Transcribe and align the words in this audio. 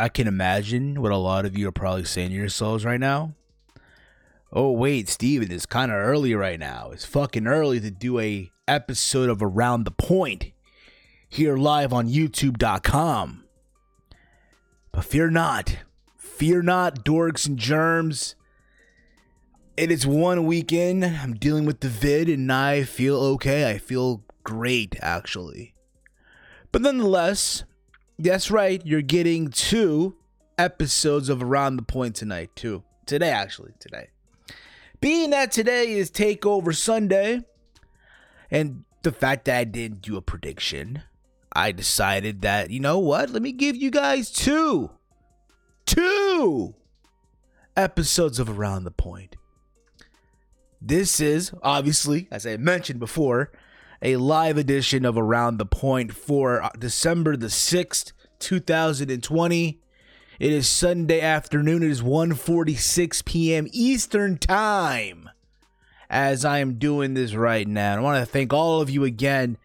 I 0.00 0.08
can 0.08 0.26
imagine 0.26 1.02
what 1.02 1.12
a 1.12 1.18
lot 1.18 1.44
of 1.44 1.58
you 1.58 1.68
are 1.68 1.72
probably 1.72 2.04
saying 2.04 2.30
to 2.30 2.34
yourselves 2.34 2.86
right 2.86 2.98
now. 2.98 3.34
Oh 4.50 4.70
wait, 4.70 5.10
Steven, 5.10 5.52
it's 5.52 5.66
kind 5.66 5.92
of 5.92 5.98
early 5.98 6.34
right 6.34 6.58
now. 6.58 6.90
It's 6.90 7.04
fucking 7.04 7.46
early 7.46 7.80
to 7.80 7.90
do 7.90 8.18
a 8.18 8.50
episode 8.66 9.28
of 9.28 9.42
Around 9.42 9.84
the 9.84 9.90
Point 9.90 10.52
here 11.28 11.58
live 11.58 11.92
on 11.92 12.08
youtube.com. 12.08 13.44
But 14.90 15.04
fear 15.04 15.28
not. 15.28 15.76
Fear 16.16 16.62
not, 16.62 17.04
dorks 17.04 17.46
and 17.46 17.58
germs. 17.58 18.36
It 19.76 19.90
is 19.90 20.06
one 20.06 20.46
weekend. 20.46 21.04
I'm 21.04 21.34
dealing 21.34 21.66
with 21.66 21.80
the 21.80 21.88
vid 21.88 22.30
and 22.30 22.50
I 22.50 22.84
feel 22.84 23.18
okay. 23.18 23.70
I 23.70 23.76
feel 23.76 24.24
great 24.44 24.96
actually. 25.02 25.74
But 26.72 26.80
nonetheless, 26.80 27.64
that's 28.22 28.50
right, 28.50 28.84
you're 28.84 29.02
getting 29.02 29.48
two 29.48 30.16
episodes 30.58 31.28
of 31.28 31.42
Around 31.42 31.76
the 31.76 31.82
Point 31.82 32.14
tonight, 32.14 32.50
too. 32.54 32.82
Today, 33.06 33.30
actually, 33.30 33.72
today. 33.78 34.08
Being 35.00 35.30
that 35.30 35.50
today 35.50 35.92
is 35.92 36.10
Takeover 36.10 36.76
Sunday, 36.76 37.42
and 38.50 38.84
the 39.02 39.12
fact 39.12 39.46
that 39.46 39.56
I 39.56 39.64
didn't 39.64 40.02
do 40.02 40.16
a 40.16 40.22
prediction, 40.22 41.02
I 41.52 41.72
decided 41.72 42.42
that, 42.42 42.70
you 42.70 42.80
know 42.80 42.98
what? 42.98 43.30
Let 43.30 43.42
me 43.42 43.52
give 43.52 43.74
you 43.74 43.90
guys 43.90 44.30
two, 44.30 44.90
two 45.86 46.74
episodes 47.76 48.38
of 48.38 48.50
Around 48.50 48.84
the 48.84 48.90
Point. 48.90 49.36
This 50.82 51.20
is, 51.20 51.52
obviously, 51.62 52.28
as 52.30 52.46
I 52.46 52.56
mentioned 52.58 53.00
before, 53.00 53.50
a 54.02 54.16
live 54.16 54.56
edition 54.56 55.04
of 55.04 55.18
Around 55.18 55.58
the 55.58 55.66
Point 55.66 56.14
for 56.14 56.62
uh, 56.62 56.70
December 56.78 57.36
the 57.36 57.48
6th, 57.48 58.12
2020. 58.38 59.80
It 60.38 60.52
is 60.52 60.66
Sunday 60.66 61.20
afternoon. 61.20 61.82
It 61.82 61.90
is 61.90 62.00
1:46 62.00 63.24
p.m. 63.26 63.66
Eastern 63.72 64.38
Time. 64.38 65.28
As 66.08 66.46
I 66.46 66.58
am 66.58 66.78
doing 66.78 67.12
this 67.12 67.34
right 67.34 67.68
now, 67.68 67.98
I 67.98 68.00
want 68.00 68.24
to 68.24 68.30
thank 68.30 68.54
all 68.54 68.80
of 68.80 68.88
you 68.88 69.04
again 69.04 69.58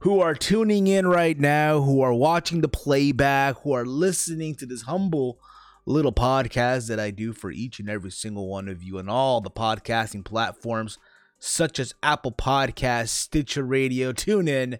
who 0.00 0.20
are 0.20 0.34
tuning 0.34 0.88
in 0.88 1.06
right 1.06 1.38
now, 1.38 1.80
who 1.80 2.00
are 2.00 2.12
watching 2.12 2.60
the 2.60 2.68
playback, 2.68 3.62
who 3.62 3.72
are 3.72 3.86
listening 3.86 4.56
to 4.56 4.66
this 4.66 4.82
humble 4.82 5.38
little 5.86 6.12
podcast 6.12 6.88
that 6.88 6.98
I 6.98 7.12
do 7.12 7.32
for 7.32 7.52
each 7.52 7.78
and 7.78 7.88
every 7.88 8.10
single 8.10 8.48
one 8.48 8.68
of 8.68 8.82
you 8.82 8.98
on 8.98 9.08
all 9.08 9.40
the 9.40 9.50
podcasting 9.50 10.24
platforms 10.24 10.98
such 11.38 11.78
as 11.78 11.94
Apple 12.02 12.32
Podcasts, 12.32 13.08
Stitcher 13.08 13.64
Radio, 13.64 14.12
TuneIn, 14.12 14.78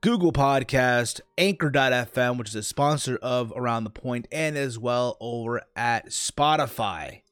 Google 0.00 0.32
Podcast, 0.32 1.20
Anchor.fm, 1.36 2.38
which 2.38 2.50
is 2.50 2.54
a 2.54 2.62
sponsor 2.62 3.16
of 3.16 3.52
Around 3.56 3.84
the 3.84 3.90
Point, 3.90 4.28
and 4.30 4.56
as 4.56 4.78
well 4.78 5.16
over 5.20 5.62
at 5.74 6.10
Spotify. 6.10 7.22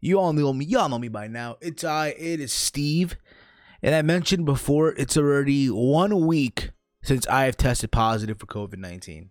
You 0.00 0.18
all 0.18 0.32
know 0.32 0.52
me, 0.52 0.64
y'all 0.64 0.88
know 0.88 0.98
me 0.98 1.08
by 1.08 1.28
now. 1.28 1.56
It's 1.60 1.84
I, 1.84 2.08
it 2.18 2.40
is 2.40 2.52
Steve. 2.52 3.16
And 3.82 3.94
I 3.94 4.02
mentioned 4.02 4.46
before, 4.46 4.94
it's 4.94 5.16
already 5.16 5.68
one 5.68 6.26
week 6.26 6.70
since 7.02 7.26
I 7.26 7.44
have 7.44 7.56
tested 7.58 7.92
positive 7.92 8.38
for 8.38 8.46
COVID 8.46 8.78
19. 8.78 9.30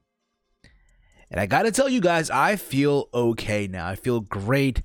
And 1.32 1.40
I 1.40 1.48
gotta 1.48 1.72
tell 1.72 1.90
you 1.90 2.02
guys, 2.02 2.30
I 2.30 2.56
feel 2.56 3.10
okay 3.12 3.68
now. 3.68 3.88
I 3.88 3.96
feel 3.96 4.20
great. 4.20 4.84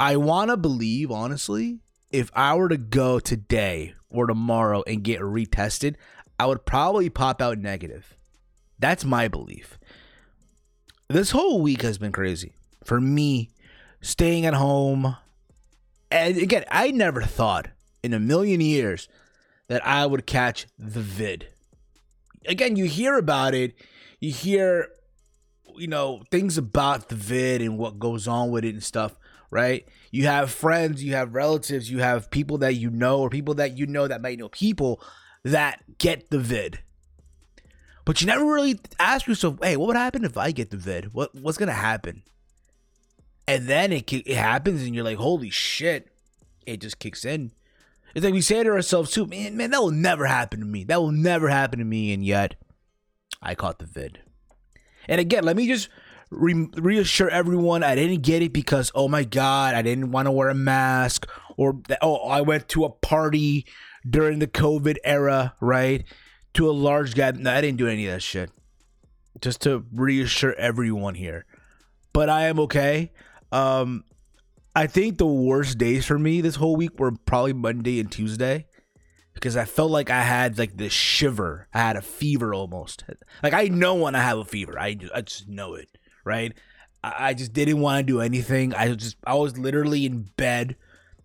I 0.00 0.16
wanna 0.16 0.56
believe, 0.56 1.12
honestly, 1.12 1.78
if 2.10 2.30
I 2.34 2.54
were 2.54 2.68
to 2.68 2.76
go 2.76 3.18
today 3.18 3.94
or 4.08 4.26
tomorrow 4.26 4.82
and 4.86 5.02
get 5.02 5.20
retested, 5.20 5.96
I 6.38 6.46
would 6.46 6.64
probably 6.64 7.08
pop 7.10 7.40
out 7.40 7.58
negative. 7.58 8.16
That's 8.78 9.04
my 9.04 9.28
belief. 9.28 9.78
This 11.08 11.30
whole 11.30 11.60
week 11.62 11.82
has 11.82 11.98
been 11.98 12.12
crazy 12.12 12.54
for 12.84 13.00
me, 13.00 13.50
staying 14.00 14.46
at 14.46 14.54
home. 14.54 15.16
And 16.10 16.36
again, 16.36 16.64
I 16.70 16.90
never 16.90 17.22
thought 17.22 17.68
in 18.02 18.12
a 18.12 18.20
million 18.20 18.60
years 18.60 19.08
that 19.68 19.84
I 19.86 20.06
would 20.06 20.26
catch 20.26 20.66
the 20.78 21.00
vid. 21.00 21.48
Again, 22.46 22.76
you 22.76 22.84
hear 22.84 23.16
about 23.16 23.54
it, 23.54 23.74
you 24.20 24.30
hear, 24.32 24.88
you 25.76 25.88
know, 25.88 26.22
things 26.30 26.56
about 26.56 27.08
the 27.08 27.16
vid 27.16 27.60
and 27.60 27.76
what 27.78 27.98
goes 27.98 28.28
on 28.28 28.50
with 28.50 28.64
it 28.64 28.74
and 28.74 28.82
stuff 28.82 29.16
right? 29.50 29.86
You 30.10 30.26
have 30.26 30.50
friends, 30.50 31.02
you 31.02 31.14
have 31.14 31.34
relatives, 31.34 31.90
you 31.90 31.98
have 31.98 32.30
people 32.30 32.58
that 32.58 32.74
you 32.74 32.90
know, 32.90 33.20
or 33.20 33.30
people 33.30 33.54
that 33.54 33.76
you 33.76 33.86
know 33.86 34.08
that 34.08 34.22
might 34.22 34.38
know 34.38 34.48
people 34.48 35.00
that 35.44 35.82
get 35.98 36.30
the 36.30 36.38
vid. 36.38 36.80
But 38.04 38.20
you 38.20 38.26
never 38.26 38.44
really 38.44 38.78
ask 39.00 39.26
yourself, 39.26 39.58
hey, 39.62 39.76
what 39.76 39.88
would 39.88 39.96
happen 39.96 40.24
if 40.24 40.36
I 40.36 40.52
get 40.52 40.70
the 40.70 40.76
vid? 40.76 41.12
What 41.12 41.34
what's 41.34 41.58
gonna 41.58 41.72
happen? 41.72 42.22
And 43.48 43.66
then 43.66 43.92
it 43.92 44.12
it 44.12 44.36
happens, 44.36 44.82
and 44.82 44.94
you're 44.94 45.04
like, 45.04 45.18
holy 45.18 45.50
shit! 45.50 46.08
It 46.66 46.80
just 46.80 46.98
kicks 46.98 47.24
in. 47.24 47.52
It's 48.14 48.24
like 48.24 48.34
we 48.34 48.40
say 48.40 48.62
to 48.62 48.70
ourselves 48.70 49.10
too, 49.10 49.26
man, 49.26 49.56
man, 49.56 49.70
that 49.72 49.82
will 49.82 49.90
never 49.90 50.24
happen 50.24 50.60
to 50.60 50.66
me. 50.66 50.84
That 50.84 51.00
will 51.00 51.12
never 51.12 51.48
happen 51.48 51.78
to 51.80 51.84
me, 51.84 52.12
and 52.12 52.24
yet 52.24 52.54
I 53.42 53.54
caught 53.54 53.78
the 53.78 53.86
vid. 53.86 54.20
And 55.08 55.20
again, 55.20 55.44
let 55.44 55.56
me 55.56 55.68
just 55.68 55.88
re- 56.30 56.68
reassure 56.76 57.30
everyone 57.30 57.82
I 57.82 57.94
didn't 57.94 58.22
get 58.22 58.42
it 58.42 58.52
because 58.52 58.90
oh 58.94 59.08
my 59.08 59.24
god 59.24 59.74
I 59.74 59.82
didn't 59.82 60.10
want 60.10 60.26
to 60.26 60.32
wear 60.32 60.48
a 60.48 60.54
mask 60.54 61.28
or 61.56 61.80
oh 62.02 62.16
I 62.28 62.40
went 62.40 62.68
to 62.70 62.84
a 62.84 62.90
party 62.90 63.66
during 64.08 64.38
the 64.38 64.46
COVID 64.46 64.96
era 65.04 65.54
right 65.60 66.04
to 66.54 66.70
a 66.70 66.72
large 66.72 67.14
guy. 67.14 67.32
No, 67.32 67.52
I 67.52 67.60
didn't 67.60 67.78
do 67.78 67.88
any 67.88 68.06
of 68.06 68.14
that 68.14 68.22
shit. 68.22 68.50
Just 69.40 69.60
to 69.62 69.84
reassure 69.92 70.54
everyone 70.54 71.14
here, 71.14 71.44
but 72.14 72.30
I 72.30 72.46
am 72.46 72.58
okay. 72.60 73.12
Um, 73.52 74.04
I 74.74 74.86
think 74.86 75.18
the 75.18 75.26
worst 75.26 75.76
days 75.76 76.06
for 76.06 76.18
me 76.18 76.40
this 76.40 76.56
whole 76.56 76.74
week 76.74 76.98
were 76.98 77.12
probably 77.12 77.52
Monday 77.52 78.00
and 78.00 78.10
Tuesday 78.10 78.66
because 79.34 79.54
I 79.54 79.66
felt 79.66 79.90
like 79.90 80.08
I 80.08 80.22
had 80.22 80.58
like 80.58 80.78
this 80.78 80.94
shiver. 80.94 81.68
I 81.74 81.80
had 81.80 81.96
a 81.96 82.02
fever 82.02 82.54
almost. 82.54 83.04
Like 83.42 83.52
I 83.52 83.64
know 83.68 83.94
when 83.96 84.14
I 84.14 84.22
have 84.22 84.38
a 84.38 84.44
fever. 84.44 84.78
I 84.78 84.96
I 85.14 85.20
just 85.20 85.48
know 85.48 85.74
it 85.74 85.90
right? 86.26 86.52
I, 87.02 87.34
just 87.34 87.52
didn't 87.52 87.80
want 87.80 88.06
to 88.06 88.12
do 88.12 88.20
anything. 88.20 88.74
I 88.74 88.92
just 88.94 89.16
I 89.24 89.34
was 89.34 89.56
literally 89.56 90.04
in 90.06 90.22
bed 90.36 90.76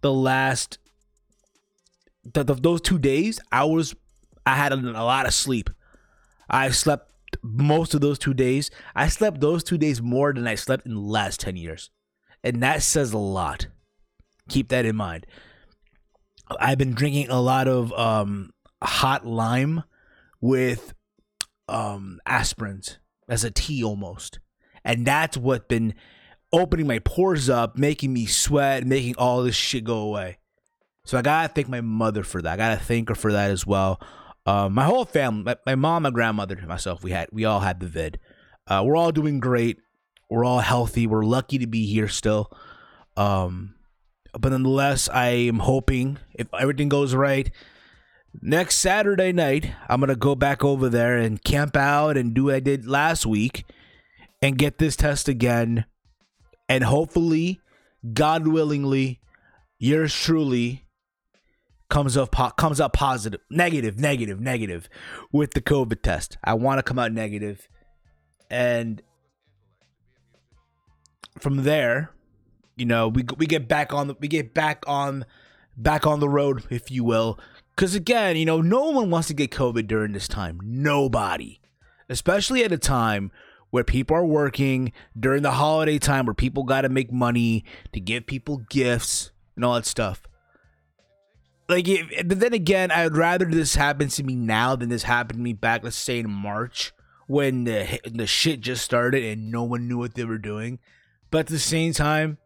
the 0.02 0.14
last 0.14 0.78
the, 2.24 2.44
the, 2.44 2.54
those 2.54 2.82
two 2.82 3.00
days. 3.00 3.40
I 3.52 3.64
was 3.64 3.96
I 4.46 4.56
had 4.56 4.72
a, 4.72 4.76
a 4.76 5.04
lot 5.04 5.26
of 5.26 5.34
sleep. 5.34 5.70
I 6.50 6.70
slept 6.70 7.12
most 7.42 7.94
of 7.94 8.02
those 8.02 8.20
two 8.20 8.34
days. 8.34 8.70
I 8.96 9.08
slept 9.08 9.42
those 9.42 9.64
two 9.64 9.78
days 9.78 10.02
more 10.02 10.34
than 10.34 10.48
I 10.48 10.56
slept 10.56 10.86
in 10.86 10.94
the 10.94 11.00
last 11.00 11.40
10 11.40 11.56
years. 11.56 11.90
And 12.44 12.62
that 12.62 12.84
says 12.84 13.14
a 13.14 13.18
lot. 13.18 13.68
Keep 14.50 14.70
that 14.70 14.86
in 14.86 14.96
mind. 14.96 15.26
I've 16.60 16.78
been 16.78 16.94
drinking 16.94 17.30
a 17.30 17.40
lot 17.40 17.68
of 17.68 17.94
um, 17.94 18.52
hot 18.84 19.26
lime 19.26 19.84
with 20.42 20.94
um, 21.70 22.20
aspirins 22.28 22.98
as 23.30 23.44
a 23.46 23.52
tea 23.52 23.84
almost 23.84 24.40
and 24.84 25.06
that's 25.06 25.38
what's 25.38 25.66
been 25.68 25.94
opening 26.54 26.88
my 26.88 27.00
pores 27.00 27.50
up, 27.50 27.78
making 27.78 28.14
me 28.14 28.26
sweat, 28.26 28.86
making 28.86 29.16
all 29.18 29.44
this 29.44 29.56
shit 29.56 29.84
go 29.84 30.00
away. 30.00 30.38
So 31.06 31.18
I 31.18 31.22
gotta 31.22 31.54
thank 31.54 31.68
my 31.68 31.82
mother 31.82 32.24
for 32.24 32.42
that. 32.42 32.54
I 32.54 32.58
gotta 32.58 32.84
thank 32.84 33.10
her 33.10 33.16
for 33.16 33.32
that 33.32 33.52
as 33.52 33.66
well. 33.66 34.00
Um, 34.46 34.74
my 34.74 34.86
whole 34.86 35.06
family, 35.06 35.44
my, 35.44 35.56
my, 35.66 35.76
mom, 35.76 36.04
my 36.04 36.10
grandmother, 36.10 36.60
myself, 36.68 37.04
we 37.04 37.12
had 37.12 37.30
we 37.32 37.46
all 37.46 37.60
had 37.60 37.80
the 37.80 37.88
vid. 37.88 38.20
Uh, 38.68 38.84
we're 38.86 38.98
all 38.98 39.12
doing 39.12 39.40
great. 39.40 39.80
We're 40.30 40.46
all 40.46 40.60
healthy. 40.60 41.08
We're 41.08 41.26
lucky 41.26 41.58
to 41.60 41.68
be 41.68 41.86
here 41.86 42.08
still. 42.08 42.52
Um, 43.18 43.76
but 44.40 44.52
nonetheless, 44.52 45.10
I 45.10 45.28
am 45.28 45.60
hoping 45.60 46.18
if 46.34 46.48
everything 46.58 46.90
goes 46.90 47.14
right, 47.14 47.52
next 48.42 48.78
Saturday 48.78 49.32
night, 49.32 49.72
I'm 49.90 50.00
gonna 50.00 50.16
go 50.16 50.36
back 50.36 50.64
over 50.64 50.90
there 50.90 51.18
and 51.18 51.44
camp 51.44 51.76
out 51.76 52.18
and 52.18 52.34
do 52.34 52.46
what 52.46 52.56
I 52.56 52.60
did 52.60 52.86
last 52.88 53.26
week 53.26 53.66
and 54.42 54.58
get 54.58 54.78
this 54.78 54.96
test 54.96 55.28
again. 55.28 55.86
And 56.68 56.84
hopefully, 56.84 57.60
God 58.14 58.48
willingly, 58.48 59.20
yours 59.78 60.14
truly 60.14 60.86
comes 61.90 62.16
up 62.16 62.32
po- 62.32 62.52
comes 62.52 62.80
up 62.80 62.94
positive, 62.94 63.42
negative, 63.50 64.00
negative, 64.00 64.40
negative 64.40 64.90
with 65.32 65.54
the 65.54 65.62
COVID 65.62 66.02
test. 66.02 66.38
I 66.44 66.54
want 66.54 66.80
to 66.80 66.84
come 66.84 66.98
out 66.98 67.12
negative, 67.12 67.68
and 68.50 69.02
from 71.40 71.64
there, 71.64 72.12
you 72.78 72.86
know, 72.86 73.10
we 73.10 73.26
we 73.38 73.46
get 73.46 73.68
back 73.68 73.94
on 73.94 74.08
the 74.08 74.16
we 74.20 74.28
get 74.28 74.54
back 74.54 74.84
on 74.88 75.26
back 75.78 76.08
on 76.08 76.20
the 76.20 76.30
road, 76.30 76.64
if 76.70 76.90
you 76.90 77.04
will. 77.04 77.38
Because 77.76 77.96
again, 77.96 78.38
you 78.38 78.46
know, 78.46 78.62
no 78.62 78.90
one 78.90 79.10
wants 79.10 79.28
to 79.28 79.34
get 79.34 79.52
COVID 79.52 79.88
during 79.88 80.14
this 80.14 80.28
time. 80.28 80.60
Nobody, 80.64 81.60
especially 82.10 82.64
at 82.64 82.72
a 82.72 82.78
time 82.78 83.32
where 83.72 83.84
people 83.84 84.16
are 84.16 84.26
working 84.26 84.92
during 85.20 85.42
the 85.42 85.52
holiday 85.52 85.98
time 85.98 86.26
where 86.26 86.36
people 86.36 86.64
got 86.64 86.82
to 86.82 86.90
make 86.90 87.12
money 87.12 87.66
to 87.94 88.00
give 88.00 88.28
people 88.28 88.58
gifts 88.70 89.32
and 89.56 89.66
all 89.66 89.74
that 89.74 89.86
stuff. 89.86 90.24
Like, 91.68 91.88
but 92.26 92.40
then 92.40 92.54
again, 92.54 92.92
I'd 92.92 93.16
rather 93.16 93.46
this 93.46 93.76
happens 93.76 94.18
to 94.18 94.24
me 94.24 94.36
now 94.36 94.76
than 94.76 94.90
this 94.90 95.04
happened 95.04 95.40
to 95.40 95.44
me 95.44 95.54
back, 95.54 95.84
let's 95.84 95.96
say 95.96 96.20
in 96.20 96.30
March 96.30 96.92
when 97.28 97.64
the 97.64 98.00
the 98.04 98.28
shit 98.28 98.60
just 98.60 98.84
started 98.84 99.24
and 99.24 99.52
no 99.52 99.64
one 99.64 99.88
knew 99.88 99.98
what 99.98 100.16
they 100.16 100.26
were 100.26 100.38
doing. 100.38 100.80
But 101.30 101.40
at 101.40 101.48
the 101.48 101.60
same 101.60 101.94
time, 101.94 102.40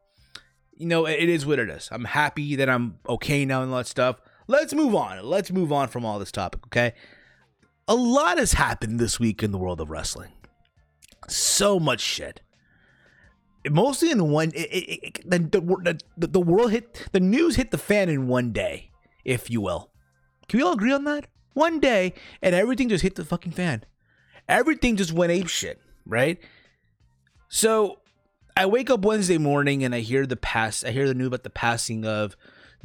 you 0.78 0.86
know, 0.86 1.08
it 1.08 1.28
is 1.28 1.44
what 1.44 1.58
it 1.58 1.70
is. 1.70 1.90
I'm 1.92 2.06
happy 2.06 2.56
that 2.58 2.70
I'm 2.70 3.00
okay 3.10 3.46
now 3.46 3.64
and 3.64 3.72
all 3.72 3.80
that 3.80 3.88
stuff. 3.88 4.22
Let's 4.48 4.76
move 4.76 4.94
on. 4.94 5.26
Let's 5.26 5.52
move 5.52 5.72
on 5.72 5.88
from 5.88 6.06
all 6.06 6.20
this 6.20 6.32
topic, 6.32 6.68
okay? 6.68 6.94
A 7.88 7.96
lot 7.96 8.38
has 8.38 8.54
happened 8.54 9.00
this 9.00 9.20
week 9.20 9.42
in 9.42 9.52
the 9.52 9.58
world 9.58 9.82
of 9.82 9.90
wrestling. 9.90 10.34
So 11.28 11.80
much 11.80 12.02
shit. 12.02 12.42
Mostly 13.68 14.12
in 14.12 14.30
one, 14.30 14.52
it, 14.54 14.70
it, 14.72 15.00
it, 15.04 15.30
the, 15.30 16.00
the, 16.18 16.28
the, 16.28 16.40
world 16.40 16.72
hit, 16.72 17.08
the 17.14 17.20
news 17.20 17.56
hit 17.56 17.72
the 17.72 17.80
fan 17.80 18.10
in 18.10 18.28
one 18.28 18.52
day, 18.52 18.92
if 19.24 19.50
you 19.50 19.60
will. 19.60 19.92
Can 20.48 20.60
we 20.60 20.64
all 20.64 20.74
agree 20.74 20.94
on 20.94 21.04
that? 21.06 21.28
One 21.54 21.80
day, 21.80 22.14
and 22.44 22.54
everything 22.54 22.90
just 22.90 23.02
hit 23.02 23.16
the 23.16 23.26
fucking 23.26 23.54
fan. 23.54 23.84
Everything 24.48 24.98
just 24.98 25.14
went 25.14 25.32
ape 25.32 25.48
shit, 25.48 25.82
right? 26.06 26.38
So 27.50 28.00
I 28.56 28.68
wake 28.68 28.90
up 28.90 29.04
Wednesday 29.04 29.38
morning 29.38 29.84
and 29.84 29.96
I 29.96 30.02
hear 30.02 30.28
the 30.28 30.36
pass. 30.36 30.84
I 30.84 30.92
hear 30.92 31.08
the 31.08 31.14
news 31.14 31.28
about 31.28 31.44
the 31.44 31.50
passing 31.50 32.06
of 32.06 32.36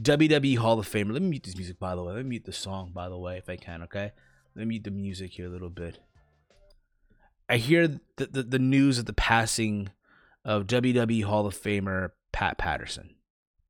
WWE 0.00 0.56
Hall 0.56 0.78
of 0.78 0.88
Famer. 0.88 1.12
Let 1.12 1.22
me 1.22 1.28
mute 1.28 1.42
this 1.42 1.56
music, 1.56 1.78
by 1.78 1.94
the 1.94 2.02
way. 2.02 2.14
Let 2.14 2.24
me 2.24 2.30
mute 2.30 2.44
the 2.44 2.52
song, 2.52 2.92
by 2.94 3.08
the 3.08 3.18
way, 3.18 3.36
if 3.36 3.48
I 3.48 3.56
can. 3.56 3.82
Okay, 3.82 4.12
let 4.54 4.62
me 4.62 4.64
mute 4.64 4.84
the 4.84 4.90
music 4.90 5.32
here 5.32 5.46
a 5.46 5.50
little 5.50 5.70
bit. 5.70 5.98
I 7.50 7.56
hear 7.56 7.88
the 7.88 8.26
the, 8.26 8.42
the 8.44 8.58
news 8.58 8.98
of 8.98 9.06
the 9.06 9.12
passing 9.12 9.90
of 10.44 10.68
WWE 10.68 11.24
Hall 11.24 11.46
of 11.46 11.60
Famer 11.60 12.10
Pat 12.32 12.56
Patterson. 12.56 13.16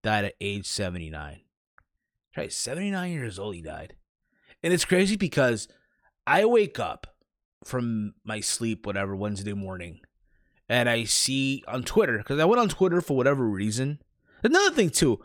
Died 0.02 0.26
at 0.26 0.34
age 0.40 0.66
seventy 0.66 1.10
nine. 1.10 1.40
Right, 2.36 2.52
seventy 2.52 2.90
nine 2.90 3.12
years 3.12 3.38
old. 3.38 3.54
He 3.54 3.62
died, 3.62 3.96
and 4.62 4.72
it's 4.72 4.84
crazy 4.84 5.16
because 5.16 5.66
I 6.26 6.44
wake 6.44 6.78
up 6.78 7.08
from 7.64 8.14
my 8.22 8.40
sleep, 8.40 8.86
whatever, 8.86 9.16
Wednesday 9.16 9.52
morning, 9.52 10.00
and 10.68 10.88
I 10.88 11.04
see 11.04 11.64
on 11.66 11.82
Twitter, 11.82 12.18
because 12.18 12.38
I 12.38 12.44
went 12.44 12.60
on 12.60 12.68
Twitter 12.68 13.00
for 13.00 13.16
whatever 13.16 13.44
reason. 13.44 14.00
Another 14.42 14.74
thing, 14.74 14.90
too, 14.90 15.20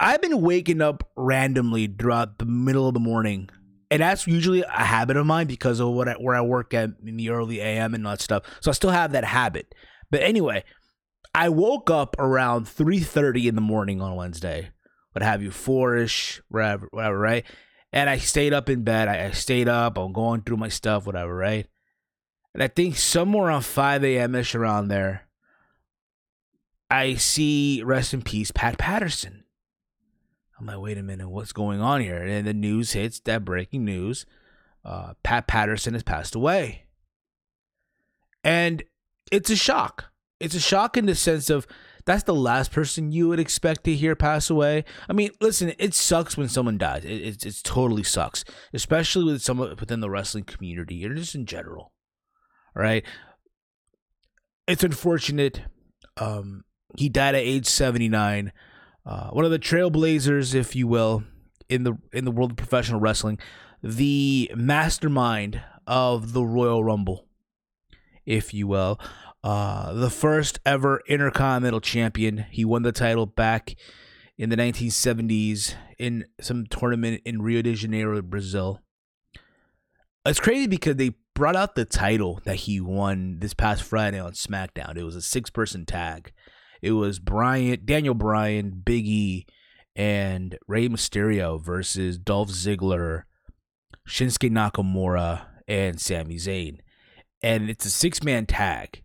I've 0.00 0.20
been 0.20 0.40
waking 0.40 0.80
up 0.80 1.10
randomly 1.16 1.86
throughout 1.86 2.38
the 2.38 2.44
middle 2.44 2.88
of 2.88 2.94
the 2.94 3.00
morning. 3.00 3.48
And 3.92 4.00
that's 4.00 4.26
usually 4.26 4.62
a 4.62 4.84
habit 4.84 5.18
of 5.18 5.26
mine 5.26 5.46
because 5.46 5.78
of 5.78 5.88
what 5.88 6.08
I, 6.08 6.14
where 6.14 6.34
I 6.34 6.40
work 6.40 6.72
at 6.72 6.92
in 7.04 7.18
the 7.18 7.28
early 7.28 7.60
AM 7.60 7.94
and 7.94 8.06
all 8.06 8.14
that 8.14 8.22
stuff. 8.22 8.42
So 8.60 8.70
I 8.70 8.74
still 8.74 8.90
have 8.90 9.12
that 9.12 9.26
habit. 9.26 9.74
But 10.10 10.22
anyway, 10.22 10.64
I 11.34 11.50
woke 11.50 11.90
up 11.90 12.16
around 12.18 12.64
3:30 12.64 13.48
in 13.48 13.54
the 13.54 13.60
morning 13.60 14.00
on 14.00 14.16
Wednesday. 14.16 14.70
What 15.12 15.22
have 15.22 15.42
you, 15.42 15.50
four-ish, 15.50 16.40
whatever, 16.48 16.88
whatever, 16.90 17.18
right? 17.18 17.44
And 17.92 18.08
I 18.08 18.16
stayed 18.16 18.54
up 18.54 18.70
in 18.70 18.82
bed. 18.82 19.08
I, 19.08 19.26
I 19.26 19.30
stayed 19.32 19.68
up. 19.68 19.98
I'm 19.98 20.14
going 20.14 20.40
through 20.40 20.56
my 20.56 20.68
stuff, 20.68 21.04
whatever, 21.04 21.36
right? 21.36 21.66
And 22.54 22.62
I 22.62 22.68
think 22.68 22.96
somewhere 22.96 23.48
around 23.48 23.66
5 23.66 24.04
a.m. 24.04 24.34
ish 24.34 24.54
around 24.54 24.88
there, 24.88 25.28
I 26.90 27.16
see 27.16 27.82
rest 27.82 28.14
in 28.14 28.22
peace 28.22 28.50
Pat 28.50 28.78
Patterson. 28.78 29.41
I'm 30.62 30.68
like, 30.68 30.78
wait 30.78 30.98
a 30.98 31.02
minute, 31.02 31.28
what's 31.28 31.52
going 31.52 31.80
on 31.80 32.00
here? 32.00 32.22
And 32.22 32.46
the 32.46 32.54
news 32.54 32.92
hits 32.92 33.18
that 33.20 33.44
breaking 33.44 33.84
news. 33.84 34.26
Uh, 34.84 35.14
Pat 35.24 35.48
Patterson 35.48 35.94
has 35.94 36.04
passed 36.04 36.36
away. 36.36 36.84
And 38.44 38.84
it's 39.32 39.50
a 39.50 39.56
shock. 39.56 40.12
It's 40.38 40.54
a 40.54 40.60
shock 40.60 40.96
in 40.96 41.06
the 41.06 41.16
sense 41.16 41.50
of 41.50 41.66
that's 42.04 42.22
the 42.22 42.34
last 42.34 42.70
person 42.70 43.10
you 43.10 43.28
would 43.28 43.40
expect 43.40 43.82
to 43.84 43.94
hear 43.94 44.14
pass 44.14 44.50
away. 44.50 44.84
I 45.08 45.12
mean, 45.12 45.30
listen, 45.40 45.72
it 45.80 45.94
sucks 45.94 46.36
when 46.36 46.48
someone 46.48 46.78
dies. 46.78 47.04
It, 47.04 47.10
it, 47.10 47.44
it 47.44 47.60
totally 47.64 48.04
sucks, 48.04 48.44
especially 48.72 49.32
with 49.32 49.42
someone 49.42 49.74
within 49.80 49.98
the 49.98 50.10
wrestling 50.10 50.44
community 50.44 51.04
or 51.04 51.12
just 51.12 51.34
in 51.34 51.44
general. 51.44 51.92
Right. 52.72 53.04
It's 54.68 54.84
unfortunate. 54.84 55.62
Um, 56.16 56.62
he 56.96 57.08
died 57.08 57.34
at 57.34 57.42
age 57.42 57.66
79. 57.66 58.52
Uh, 59.04 59.30
one 59.30 59.44
of 59.44 59.50
the 59.50 59.58
trailblazers, 59.58 60.54
if 60.54 60.76
you 60.76 60.86
will, 60.86 61.24
in 61.68 61.84
the 61.84 61.94
in 62.12 62.24
the 62.24 62.30
world 62.30 62.52
of 62.52 62.56
professional 62.56 63.00
wrestling, 63.00 63.38
the 63.82 64.50
mastermind 64.54 65.62
of 65.86 66.32
the 66.32 66.44
Royal 66.44 66.84
Rumble, 66.84 67.26
if 68.24 68.54
you 68.54 68.66
will. 68.66 69.00
Uh, 69.44 69.92
the 69.94 70.10
first 70.10 70.60
ever 70.64 71.02
Intercontinental 71.08 71.80
Champion. 71.80 72.46
He 72.50 72.64
won 72.64 72.82
the 72.82 72.92
title 72.92 73.26
back 73.26 73.74
in 74.38 74.50
the 74.50 74.56
1970s 74.56 75.74
in 75.98 76.26
some 76.40 76.66
tournament 76.66 77.22
in 77.24 77.42
Rio 77.42 77.62
de 77.62 77.74
Janeiro, 77.74 78.22
Brazil. 78.22 78.80
It's 80.24 80.38
crazy 80.38 80.68
because 80.68 80.94
they 80.96 81.16
brought 81.34 81.56
out 81.56 81.74
the 81.74 81.84
title 81.84 82.40
that 82.44 82.56
he 82.56 82.80
won 82.80 83.40
this 83.40 83.54
past 83.54 83.82
Friday 83.82 84.20
on 84.20 84.32
SmackDown. 84.32 84.96
It 84.96 85.02
was 85.02 85.16
a 85.16 85.22
six 85.22 85.50
person 85.50 85.84
tag. 85.86 86.32
It 86.82 86.92
was 86.92 87.18
Bryan, 87.18 87.80
Daniel 87.84 88.14
Bryan, 88.14 88.82
Big 88.84 89.06
E, 89.06 89.46
and 89.96 90.58
Rey 90.66 90.88
Mysterio 90.88 91.62
versus 91.62 92.18
Dolph 92.18 92.50
Ziggler, 92.50 93.22
Shinsuke 94.06 94.50
Nakamura, 94.50 95.46
and 95.68 96.00
Sami 96.00 96.36
Zayn. 96.36 96.80
And 97.42 97.70
it's 97.70 97.86
a 97.86 97.90
six 97.90 98.22
man 98.22 98.46
tag 98.46 99.02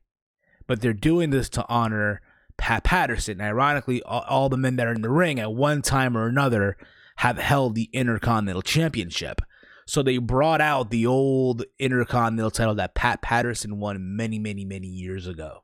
but 0.68 0.82
they're 0.82 0.94
doing 0.94 1.32
this 1.32 1.50
to 1.50 1.66
honor 1.68 2.22
Pat 2.58 2.84
Patterson. 2.84 3.42
Ironically, 3.42 4.04
all, 4.04 4.26
all 4.28 4.50
the 4.50 4.58
men 4.58 4.76
that 4.76 4.88
are 4.88 4.94
in 4.94 5.02
the 5.02 5.10
ring 5.10 5.40
at 5.40 5.54
one 5.54 5.82
time 5.82 6.16
or 6.16 6.28
another 6.28 6.78
have 7.18 7.38
held 7.38 7.74
the 7.74 7.90
Intercontinental 7.94 8.62
Championship. 8.62 9.42
So 9.88 10.04
they 10.04 10.18
brought 10.18 10.62
out 10.62 10.92
the 10.92 11.08
old 11.08 11.64
Intercontinental 11.80 12.52
title 12.52 12.76
that 12.76 12.94
Pat 12.94 13.22
Patterson 13.22 13.80
won 13.80 14.16
many, 14.16 14.38
many, 14.38 14.66
many 14.66 14.88
years 14.88 15.26
ago. 15.26 15.64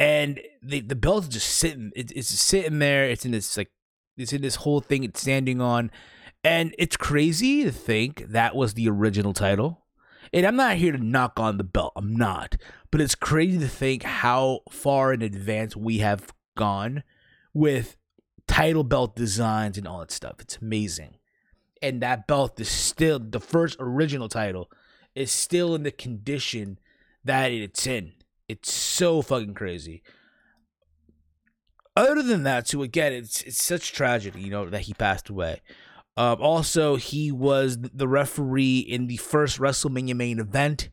And 0.00 0.40
the 0.62 0.80
the 0.80 0.96
belt's 0.96 1.28
just 1.28 1.58
sitting. 1.58 1.92
It, 1.94 2.10
it's 2.16 2.28
sitting 2.28 2.78
there. 2.78 3.04
It's 3.04 3.26
in 3.26 3.32
this 3.32 3.54
like 3.58 3.70
it's 4.16 4.32
in 4.32 4.40
this 4.40 4.56
whole 4.56 4.80
thing. 4.80 5.04
It's 5.04 5.20
standing 5.20 5.60
on, 5.60 5.90
and 6.42 6.74
it's 6.78 6.96
crazy 6.96 7.64
to 7.64 7.70
think 7.70 8.24
that 8.28 8.56
was 8.56 8.72
the 8.72 8.88
original 8.88 9.34
title. 9.34 9.84
And 10.32 10.46
I'm 10.46 10.56
not 10.56 10.76
here 10.76 10.92
to 10.92 11.04
knock 11.04 11.38
on 11.38 11.58
the 11.58 11.64
belt. 11.64 11.92
I'm 11.96 12.16
not. 12.16 12.56
But 12.90 13.02
it's 13.02 13.14
crazy 13.14 13.58
to 13.58 13.68
think 13.68 14.02
how 14.04 14.60
far 14.70 15.12
in 15.12 15.20
advance 15.20 15.76
we 15.76 15.98
have 15.98 16.32
gone 16.56 17.02
with 17.52 17.98
title 18.46 18.84
belt 18.84 19.14
designs 19.14 19.76
and 19.76 19.86
all 19.86 20.00
that 20.00 20.10
stuff. 20.10 20.36
It's 20.38 20.56
amazing. 20.56 21.16
And 21.82 22.00
that 22.00 22.26
belt 22.26 22.58
is 22.58 22.70
still 22.70 23.18
the 23.18 23.40
first 23.40 23.76
original 23.78 24.30
title 24.30 24.70
is 25.14 25.30
still 25.30 25.74
in 25.74 25.82
the 25.82 25.90
condition 25.90 26.78
that 27.22 27.52
it's 27.52 27.86
in. 27.86 28.12
It's 28.50 28.72
so 28.72 29.22
fucking 29.22 29.54
crazy. 29.54 30.02
Other 31.96 32.20
than 32.20 32.42
that, 32.42 32.66
so 32.66 32.82
again, 32.82 33.12
it's 33.12 33.42
it's 33.42 33.62
such 33.62 33.92
tragedy, 33.92 34.40
you 34.40 34.50
know, 34.50 34.68
that 34.68 34.82
he 34.82 34.94
passed 34.94 35.28
away. 35.28 35.60
Um, 36.16 36.42
also, 36.42 36.96
he 36.96 37.30
was 37.30 37.78
the 37.78 38.08
referee 38.08 38.80
in 38.80 39.06
the 39.06 39.18
first 39.18 39.60
WrestleMania 39.60 40.16
main 40.16 40.40
event. 40.40 40.90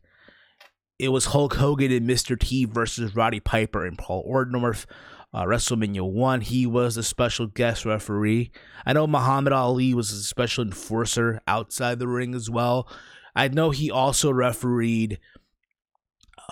It 1.00 1.10
was 1.10 1.26
Hulk 1.26 1.56
Hogan 1.56 1.92
and 1.92 2.08
Mr. 2.08 2.40
T 2.40 2.66
versus 2.66 3.16
Roddy 3.16 3.40
Piper 3.40 3.88
and 3.88 3.98
Paul 3.98 4.24
Orndorff. 4.30 4.86
Uh, 5.34 5.44
WrestleMania 5.44 6.10
1, 6.10 6.42
he 6.42 6.68
was 6.68 6.96
a 6.96 7.04
special 7.04 7.48
guest 7.48 7.86
referee. 7.86 8.52
I 8.86 8.94
know 8.94 9.08
Muhammad 9.08 9.54
Ali 9.54 9.96
was 9.96 10.12
a 10.12 10.24
special 10.24 10.64
enforcer 10.64 11.42
outside 11.48 11.98
the 11.98 12.08
ring 12.08 12.36
as 12.36 12.50
well. 12.50 12.88
I 13.36 13.48
know 13.48 13.72
he 13.72 13.92
also 13.92 14.32
refereed 14.32 15.20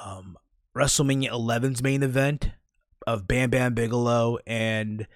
um, 0.04 0.38
WrestleMania 0.76 1.30
11's 1.30 1.82
main 1.82 2.04
event 2.04 2.52
of 3.08 3.28
Bam 3.28 3.50
Bam 3.50 3.74
Bigelow 3.74 4.40
and 4.46 5.08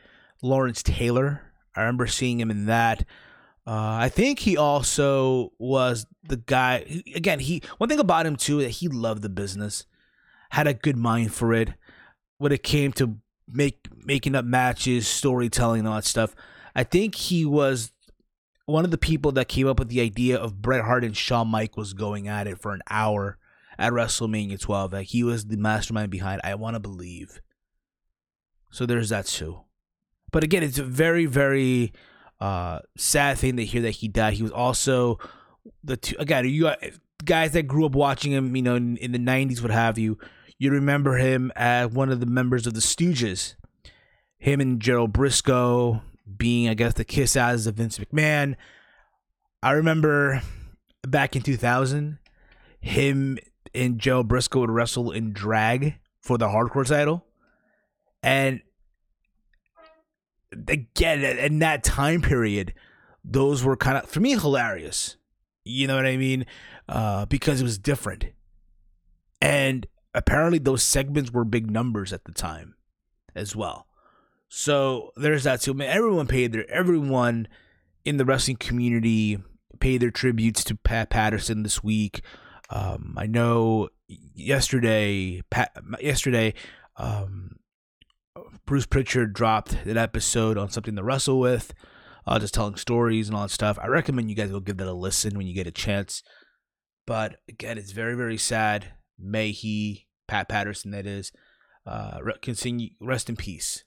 Lawrence 0.42 0.82
Taylor. 0.82 1.42
I 1.76 1.82
remember 1.82 2.08
seeing 2.08 2.40
him 2.40 2.50
in 2.50 2.66
that. 2.68 3.02
Uh, 3.68 3.98
I 4.02 4.10
think 4.10 4.40
he 4.40 4.56
also 4.58 5.52
was 5.60 6.06
the 6.24 6.38
guy. 6.38 7.04
Again, 7.14 7.40
he 7.40 7.62
one 7.78 7.90
thing 7.90 8.00
about 8.00 8.26
him 8.26 8.36
too 8.36 8.62
that 8.62 8.70
he 8.70 8.88
loved 8.88 9.22
the 9.22 9.30
business, 9.30 9.86
had 10.52 10.66
a 10.66 10.74
good 10.74 10.98
mind 10.98 11.34
for 11.34 11.54
it. 11.54 11.74
When 12.38 12.52
it 12.54 12.64
came 12.64 12.94
to 12.94 13.18
make 13.48 13.88
making 14.06 14.36
up 14.36 14.46
matches, 14.46 15.08
storytelling, 15.08 15.80
and 15.80 15.88
all 15.90 15.96
that 15.96 16.06
stuff, 16.06 16.36
I 16.74 16.84
think 16.84 17.16
he 17.16 17.46
was 17.46 17.92
one 18.66 18.86
of 18.86 18.92
the 18.92 18.98
people 18.98 19.34
that 19.34 19.50
came 19.50 19.68
up 19.68 19.78
with 19.78 19.90
the 19.90 20.02
idea 20.02 20.38
of 20.38 20.62
Bret 20.62 20.86
Hart 20.86 21.04
and 21.04 21.18
Shawn 21.18 21.50
Michaels 21.50 21.94
going 21.94 22.28
at 22.28 22.48
it 22.48 22.62
for 22.62 22.72
an 22.72 22.82
hour 22.90 23.38
at 23.80 23.94
WrestleMania 23.94 24.60
12. 24.60 24.94
Like 24.94 25.08
he 25.08 25.24
was 25.24 25.46
the 25.46 25.58
mastermind 25.58 26.12
behind. 26.12 26.42
I 26.44 26.54
want 26.56 26.76
to 26.76 26.80
believe. 26.80 27.42
So 28.70 28.86
there's 28.86 29.10
that 29.10 29.26
too. 29.26 29.62
But 30.32 30.44
again, 30.44 30.62
it's 30.62 30.78
a 30.78 30.84
very, 30.84 31.26
very 31.26 31.94
uh, 32.40 32.80
sad 32.98 33.40
thing 33.40 33.58
to 33.58 33.66
hear 33.66 33.82
that 33.82 33.92
he 33.92 34.08
died. 34.08 34.34
He 34.34 34.44
was 34.44 34.52
also 34.52 35.18
the 35.84 35.98
two 35.98 36.16
again. 36.20 36.48
You 36.48 36.72
guys 37.26 37.54
that 37.54 37.64
grew 37.64 37.86
up 37.86 37.94
watching 37.94 38.32
him, 38.32 38.56
you 38.56 38.62
know, 38.62 38.76
in, 38.76 38.98
in 38.98 39.12
the 39.12 39.18
'90s, 39.18 39.62
what 39.62 39.72
have 39.72 39.98
you. 39.98 40.20
You 40.60 40.72
remember 40.72 41.16
him 41.18 41.52
as 41.56 41.90
one 41.90 42.12
of 42.12 42.20
the 42.20 42.26
members 42.26 42.68
of 42.68 42.74
the 42.74 42.82
Stooges. 42.82 43.56
Him 44.38 44.62
and 44.62 44.80
Gerald 44.80 45.14
Brisco 45.14 46.02
being, 46.38 46.70
I 46.70 46.74
guess, 46.74 46.94
the 46.94 47.04
kiss 47.04 47.36
ass 47.36 47.66
of 47.66 47.76
Vince 47.76 47.98
McMahon. 47.98 48.56
I 49.64 49.72
remember 49.72 50.42
back 51.02 51.36
in 51.36 51.42
2000, 51.42 52.20
him 52.80 53.38
and 53.74 54.00
Joe 54.00 54.24
Brisco 54.24 54.62
would 54.62 54.72
wrestle 54.72 55.12
in 55.12 55.34
drag 55.34 55.96
for 56.20 56.38
the 56.38 56.48
hardcore 56.48 56.88
title. 56.88 57.26
And 58.22 58.62
again, 60.68 61.24
in 61.24 61.60
that 61.60 61.84
time 61.84 62.22
period, 62.22 62.74
those 63.24 63.64
were 63.64 63.78
kind 63.78 63.98
of, 63.98 64.10
for 64.10 64.20
me, 64.20 64.32
hilarious. 64.32 65.18
You 65.64 65.88
know 65.88 65.96
what 65.96 66.06
I 66.06 66.18
mean? 66.18 66.46
Uh, 66.88 67.26
because 67.26 67.62
it 67.62 67.64
was 67.64 67.78
different. 67.78 68.26
And 69.42 69.88
apparently, 70.14 70.60
those 70.60 70.84
segments 70.84 71.32
were 71.32 71.46
big 71.46 71.70
numbers 71.70 72.12
at 72.12 72.26
the 72.26 72.32
time 72.32 72.76
as 73.36 73.56
well. 73.56 73.88
So 74.50 75.12
there's 75.16 75.44
that 75.44 75.62
too. 75.62 75.74
Man, 75.74 75.90
everyone 75.90 76.28
paid 76.28 76.52
their, 76.52 76.70
everyone 76.70 77.48
in 78.04 78.18
the 78.18 78.26
wrestling 78.26 78.58
community 78.58 79.38
paid 79.80 80.02
their 80.02 80.12
tributes 80.12 80.64
to 80.66 80.76
Pat 80.76 81.10
Patterson 81.10 81.64
this 81.64 81.84
week. 81.84 82.22
Um, 82.70 83.16
I 83.18 83.26
know 83.26 83.90
yesterday, 84.08 85.42
Pat, 85.50 85.72
yesterday, 86.00 86.54
um, 86.98 87.58
Bruce 88.66 88.86
Pritchard 88.86 89.34
dropped 89.34 89.74
an 89.86 89.98
episode 89.98 90.58
on 90.58 90.70
something 90.70 90.96
to 90.96 91.04
wrestle 91.04 91.40
with, 91.40 91.74
uh, 92.28 92.38
just 92.38 92.54
telling 92.54 92.76
stories 92.76 93.28
and 93.28 93.36
all 93.36 93.44
that 93.44 93.50
stuff. 93.50 93.80
I 93.82 93.88
recommend 93.88 94.30
you 94.30 94.36
guys 94.36 94.52
go 94.52 94.60
give 94.60 94.78
that 94.78 94.88
a 94.88 94.94
listen 94.94 95.36
when 95.36 95.48
you 95.48 95.54
get 95.56 95.68
a 95.68 95.72
chance. 95.72 96.22
But 97.08 97.38
again, 97.48 97.78
it's 97.80 97.92
very, 97.92 98.16
very 98.16 98.38
sad. 98.38 98.94
May 99.18 99.52
he, 99.52 100.08
Pat 100.28 100.48
Patterson, 100.48 100.92
that 100.92 101.08
is, 101.08 101.32
uh, 101.88 102.20
continue, 102.42 102.92
rest 103.02 103.30
in 103.30 103.36
peace. 103.36 103.84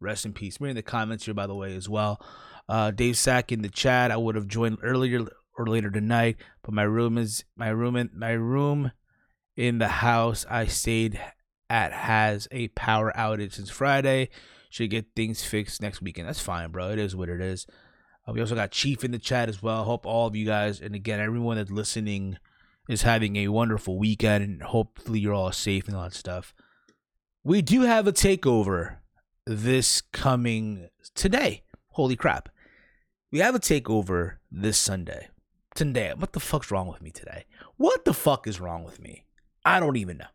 Rest 0.00 0.26
in 0.26 0.32
peace. 0.32 0.58
We're 0.58 0.68
in 0.68 0.76
the 0.76 0.82
comments 0.82 1.24
here, 1.24 1.34
by 1.34 1.46
the 1.46 1.54
way, 1.54 1.74
as 1.74 1.88
well. 1.88 2.20
Uh, 2.68 2.90
Dave 2.90 3.16
Sack 3.16 3.52
in 3.52 3.62
the 3.62 3.68
chat. 3.68 4.10
I 4.10 4.16
would 4.16 4.34
have 4.34 4.48
joined 4.48 4.78
earlier 4.82 5.24
or 5.56 5.66
later 5.66 5.90
tonight, 5.90 6.36
but 6.62 6.74
my 6.74 6.82
room 6.82 7.18
is 7.18 7.44
my 7.56 7.68
room 7.68 7.96
in 7.96 8.10
my 8.14 8.32
room 8.32 8.92
in 9.56 9.78
the 9.78 9.88
house 9.88 10.44
I 10.50 10.66
stayed 10.66 11.20
at 11.70 11.92
has 11.92 12.48
a 12.50 12.68
power 12.68 13.12
outage 13.16 13.54
since 13.54 13.70
Friday. 13.70 14.30
Should 14.70 14.90
get 14.90 15.06
things 15.14 15.44
fixed 15.44 15.80
next 15.80 16.02
weekend. 16.02 16.26
That's 16.26 16.40
fine, 16.40 16.72
bro. 16.72 16.90
It 16.90 16.98
is 16.98 17.14
what 17.14 17.28
it 17.28 17.40
is. 17.40 17.66
Uh, 18.26 18.32
we 18.32 18.40
also 18.40 18.56
got 18.56 18.72
Chief 18.72 19.04
in 19.04 19.12
the 19.12 19.18
chat 19.18 19.48
as 19.48 19.62
well. 19.62 19.84
Hope 19.84 20.04
all 20.04 20.26
of 20.26 20.34
you 20.34 20.44
guys, 20.44 20.80
and 20.80 20.94
again, 20.94 21.20
everyone 21.20 21.56
that's 21.56 21.70
listening, 21.70 22.38
is 22.88 23.02
having 23.02 23.36
a 23.36 23.48
wonderful 23.48 23.98
weekend, 23.98 24.42
and 24.42 24.62
hopefully 24.62 25.20
you're 25.20 25.34
all 25.34 25.52
safe 25.52 25.86
and 25.86 25.96
all 25.96 26.02
that 26.02 26.14
stuff. 26.14 26.54
We 27.44 27.62
do 27.62 27.82
have 27.82 28.06
a 28.06 28.12
takeover 28.12 28.96
this 29.46 30.00
coming 30.00 30.88
today. 31.14 31.62
Holy 31.90 32.16
crap. 32.16 32.48
We 33.30 33.38
have 33.38 33.54
a 33.54 33.60
takeover 33.60 34.36
this 34.50 34.78
Sunday 34.78 35.28
today. 35.74 36.12
What 36.16 36.32
the 36.32 36.40
fuck's 36.40 36.70
wrong 36.70 36.88
with 36.88 37.02
me 37.02 37.10
today? 37.10 37.44
What 37.76 38.04
the 38.04 38.14
fuck 38.14 38.46
is 38.46 38.60
wrong 38.60 38.84
with 38.84 39.00
me? 39.00 39.26
I 39.64 39.80
don't 39.80 39.96
even 39.96 40.18
know. 40.18 40.26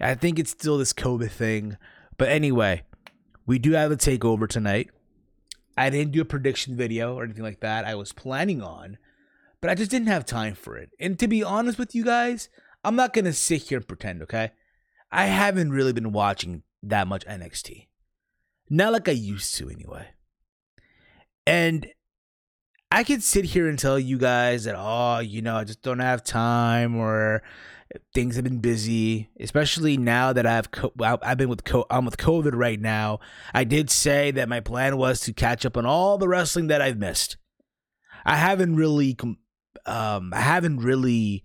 I 0.00 0.14
think 0.14 0.38
it's 0.38 0.50
still 0.50 0.78
this 0.78 0.92
COVID 0.92 1.30
thing. 1.30 1.76
But 2.16 2.28
anyway, 2.28 2.82
we 3.46 3.58
do 3.58 3.72
have 3.72 3.90
a 3.90 3.96
takeover 3.96 4.48
tonight. 4.48 4.90
I 5.76 5.90
didn't 5.90 6.12
do 6.12 6.20
a 6.20 6.26
prediction 6.26 6.76
video 6.76 7.14
or 7.14 7.24
anything 7.24 7.42
like 7.42 7.60
that. 7.60 7.84
I 7.84 7.94
was 7.94 8.12
planning 8.12 8.62
on, 8.62 8.98
but 9.60 9.70
I 9.70 9.74
just 9.74 9.90
didn't 9.90 10.08
have 10.08 10.24
time 10.24 10.54
for 10.54 10.76
it. 10.76 10.90
And 10.98 11.18
to 11.18 11.28
be 11.28 11.42
honest 11.42 11.78
with 11.78 11.94
you 11.94 12.04
guys, 12.04 12.48
I'm 12.84 12.96
not 12.96 13.12
going 13.12 13.24
to 13.24 13.32
sit 13.32 13.62
here 13.62 13.78
and 13.78 13.88
pretend, 13.88 14.22
okay? 14.22 14.52
I 15.10 15.26
haven't 15.26 15.72
really 15.72 15.92
been 15.92 16.12
watching 16.12 16.62
that 16.82 17.08
much 17.08 17.26
NXT. 17.26 17.86
Not 18.68 18.92
like 18.92 19.08
I 19.08 19.12
used 19.12 19.54
to, 19.56 19.68
anyway. 19.68 20.08
And 21.46 21.86
I 22.92 23.04
could 23.04 23.22
sit 23.22 23.44
here 23.44 23.68
and 23.68 23.78
tell 23.78 23.98
you 23.98 24.18
guys 24.18 24.64
that, 24.64 24.74
oh, 24.76 25.20
you 25.20 25.42
know, 25.42 25.56
I 25.56 25.64
just 25.64 25.82
don't 25.82 26.00
have 26.00 26.24
time 26.24 26.96
or 26.96 27.42
things 28.14 28.34
have 28.36 28.44
been 28.44 28.58
busy, 28.58 29.30
especially 29.38 29.96
now 29.96 30.32
that 30.32 30.46
I've 30.46 30.70
co- 30.70 30.92
I've 31.00 31.38
been 31.38 31.48
with 31.48 31.64
co- 31.64 31.86
I'm 31.88 32.04
with 32.04 32.16
COVID 32.16 32.52
right 32.54 32.80
now. 32.80 33.20
I 33.54 33.64
did 33.64 33.90
say 33.90 34.30
that 34.32 34.48
my 34.48 34.60
plan 34.60 34.96
was 34.96 35.20
to 35.20 35.32
catch 35.32 35.64
up 35.64 35.76
on 35.76 35.86
all 35.86 36.18
the 36.18 36.28
wrestling 36.28 36.66
that 36.68 36.82
I've 36.82 36.98
missed. 36.98 37.36
I 38.24 38.36
haven't 38.36 38.76
really 38.76 39.16
um 39.86 40.32
I 40.34 40.40
haven't 40.40 40.78
really 40.78 41.44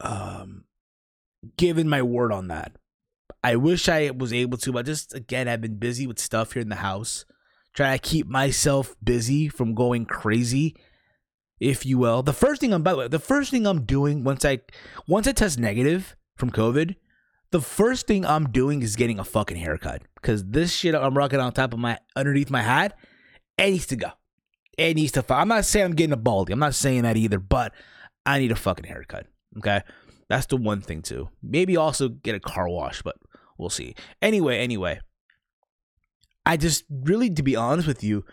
um 0.00 0.64
given 1.56 1.88
my 1.88 2.02
word 2.02 2.32
on 2.32 2.48
that. 2.48 2.72
I 3.42 3.56
wish 3.56 3.90
I 3.90 4.10
was 4.10 4.32
able 4.32 4.56
to, 4.58 4.72
but 4.72 4.86
just 4.86 5.14
again 5.14 5.48
I've 5.48 5.60
been 5.60 5.76
busy 5.76 6.06
with 6.06 6.18
stuff 6.18 6.52
here 6.52 6.62
in 6.62 6.70
the 6.70 6.76
house 6.76 7.26
trying 7.74 7.98
to 7.98 8.08
keep 8.08 8.26
myself 8.26 8.96
busy 9.02 9.48
from 9.48 9.74
going 9.74 10.06
crazy, 10.06 10.76
if 11.60 11.84
you 11.84 11.98
will. 11.98 12.22
The 12.22 12.32
first 12.32 12.60
thing 12.60 12.72
I'm 12.72 12.82
by 12.82 12.92
the 12.92 12.98
way, 12.98 13.08
the 13.08 13.18
first 13.18 13.50
thing 13.50 13.66
I'm 13.66 13.84
doing 13.84 14.24
once 14.24 14.44
I 14.44 14.60
once 15.06 15.26
I 15.26 15.32
test 15.32 15.58
negative 15.58 16.16
from 16.36 16.50
COVID, 16.50 16.94
the 17.50 17.60
first 17.60 18.06
thing 18.06 18.24
I'm 18.24 18.50
doing 18.50 18.82
is 18.82 18.96
getting 18.96 19.18
a 19.18 19.24
fucking 19.24 19.56
haircut. 19.56 20.02
Cause 20.22 20.44
this 20.44 20.72
shit 20.72 20.94
I'm 20.94 21.16
rocking 21.16 21.40
on 21.40 21.52
top 21.52 21.72
of 21.72 21.78
my 21.78 21.98
underneath 22.16 22.50
my 22.50 22.62
hat, 22.62 22.96
it 23.58 23.70
needs 23.70 23.86
to 23.86 23.96
go. 23.96 24.08
It 24.78 24.94
needs 24.94 25.12
to 25.12 25.24
I'm 25.28 25.48
not 25.48 25.64
saying 25.64 25.86
I'm 25.86 25.94
getting 25.94 26.12
a 26.12 26.16
baldy. 26.16 26.52
I'm 26.52 26.58
not 26.58 26.74
saying 26.74 27.02
that 27.02 27.16
either, 27.16 27.38
but 27.38 27.72
I 28.24 28.38
need 28.38 28.52
a 28.52 28.56
fucking 28.56 28.86
haircut. 28.86 29.26
Okay. 29.58 29.82
That's 30.28 30.46
the 30.46 30.56
one 30.56 30.80
thing 30.80 31.02
too. 31.02 31.28
Maybe 31.42 31.76
also 31.76 32.08
get 32.08 32.34
a 32.34 32.40
car 32.40 32.68
wash, 32.68 33.02
but 33.02 33.16
we'll 33.58 33.70
see. 33.70 33.94
Anyway, 34.22 34.58
anyway. 34.58 35.00
I 36.46 36.56
just 36.56 36.84
really, 36.90 37.30
to 37.30 37.42
be 37.42 37.56
honest 37.56 37.86
with 37.86 38.04
you, 38.04 38.24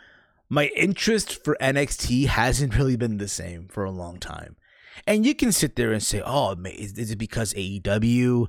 my 0.49 0.67
interest 0.75 1.43
for 1.43 1.57
NXT 1.61 2.27
hasn't 2.27 2.77
really 2.77 2.97
been 2.97 3.17
the 3.17 3.27
same 3.27 3.67
for 3.69 3.83
a 3.83 3.91
long 3.91 4.19
time. 4.19 4.57
And 5.07 5.25
you 5.25 5.33
can 5.33 5.51
sit 5.51 5.75
there 5.75 5.93
and 5.93 6.03
say, 6.03 6.21
"Oh, 6.23 6.55
is, 6.65 6.93
is 6.97 7.11
it 7.11 7.17
because 7.17 7.53
AEW? 7.53 8.47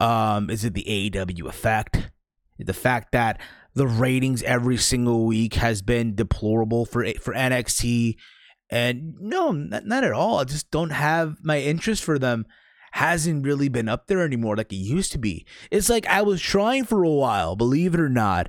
Um, 0.00 0.50
is 0.50 0.64
it 0.64 0.74
the 0.74 0.84
AEW 0.84 1.46
effect? 1.46 2.10
The 2.58 2.72
fact 2.72 3.12
that 3.12 3.40
the 3.74 3.86
ratings 3.86 4.42
every 4.42 4.78
single 4.78 5.26
week 5.26 5.54
has 5.54 5.82
been 5.82 6.14
deplorable 6.14 6.86
for 6.86 7.04
for 7.20 7.34
NXT?" 7.34 8.16
And 8.70 9.14
no, 9.20 9.52
not, 9.52 9.86
not 9.86 10.04
at 10.04 10.12
all. 10.12 10.38
I 10.38 10.44
just 10.44 10.70
don't 10.70 10.90
have 10.90 11.36
my 11.44 11.60
interest 11.60 12.02
for 12.02 12.18
them 12.18 12.46
hasn't 12.92 13.44
really 13.44 13.68
been 13.68 13.90
up 13.90 14.06
there 14.06 14.22
anymore 14.22 14.56
like 14.56 14.72
it 14.72 14.76
used 14.76 15.12
to 15.12 15.18
be. 15.18 15.44
It's 15.70 15.90
like 15.90 16.06
I 16.06 16.22
was 16.22 16.40
trying 16.40 16.84
for 16.84 17.04
a 17.04 17.10
while, 17.10 17.54
believe 17.54 17.92
it 17.92 18.00
or 18.00 18.08
not, 18.08 18.48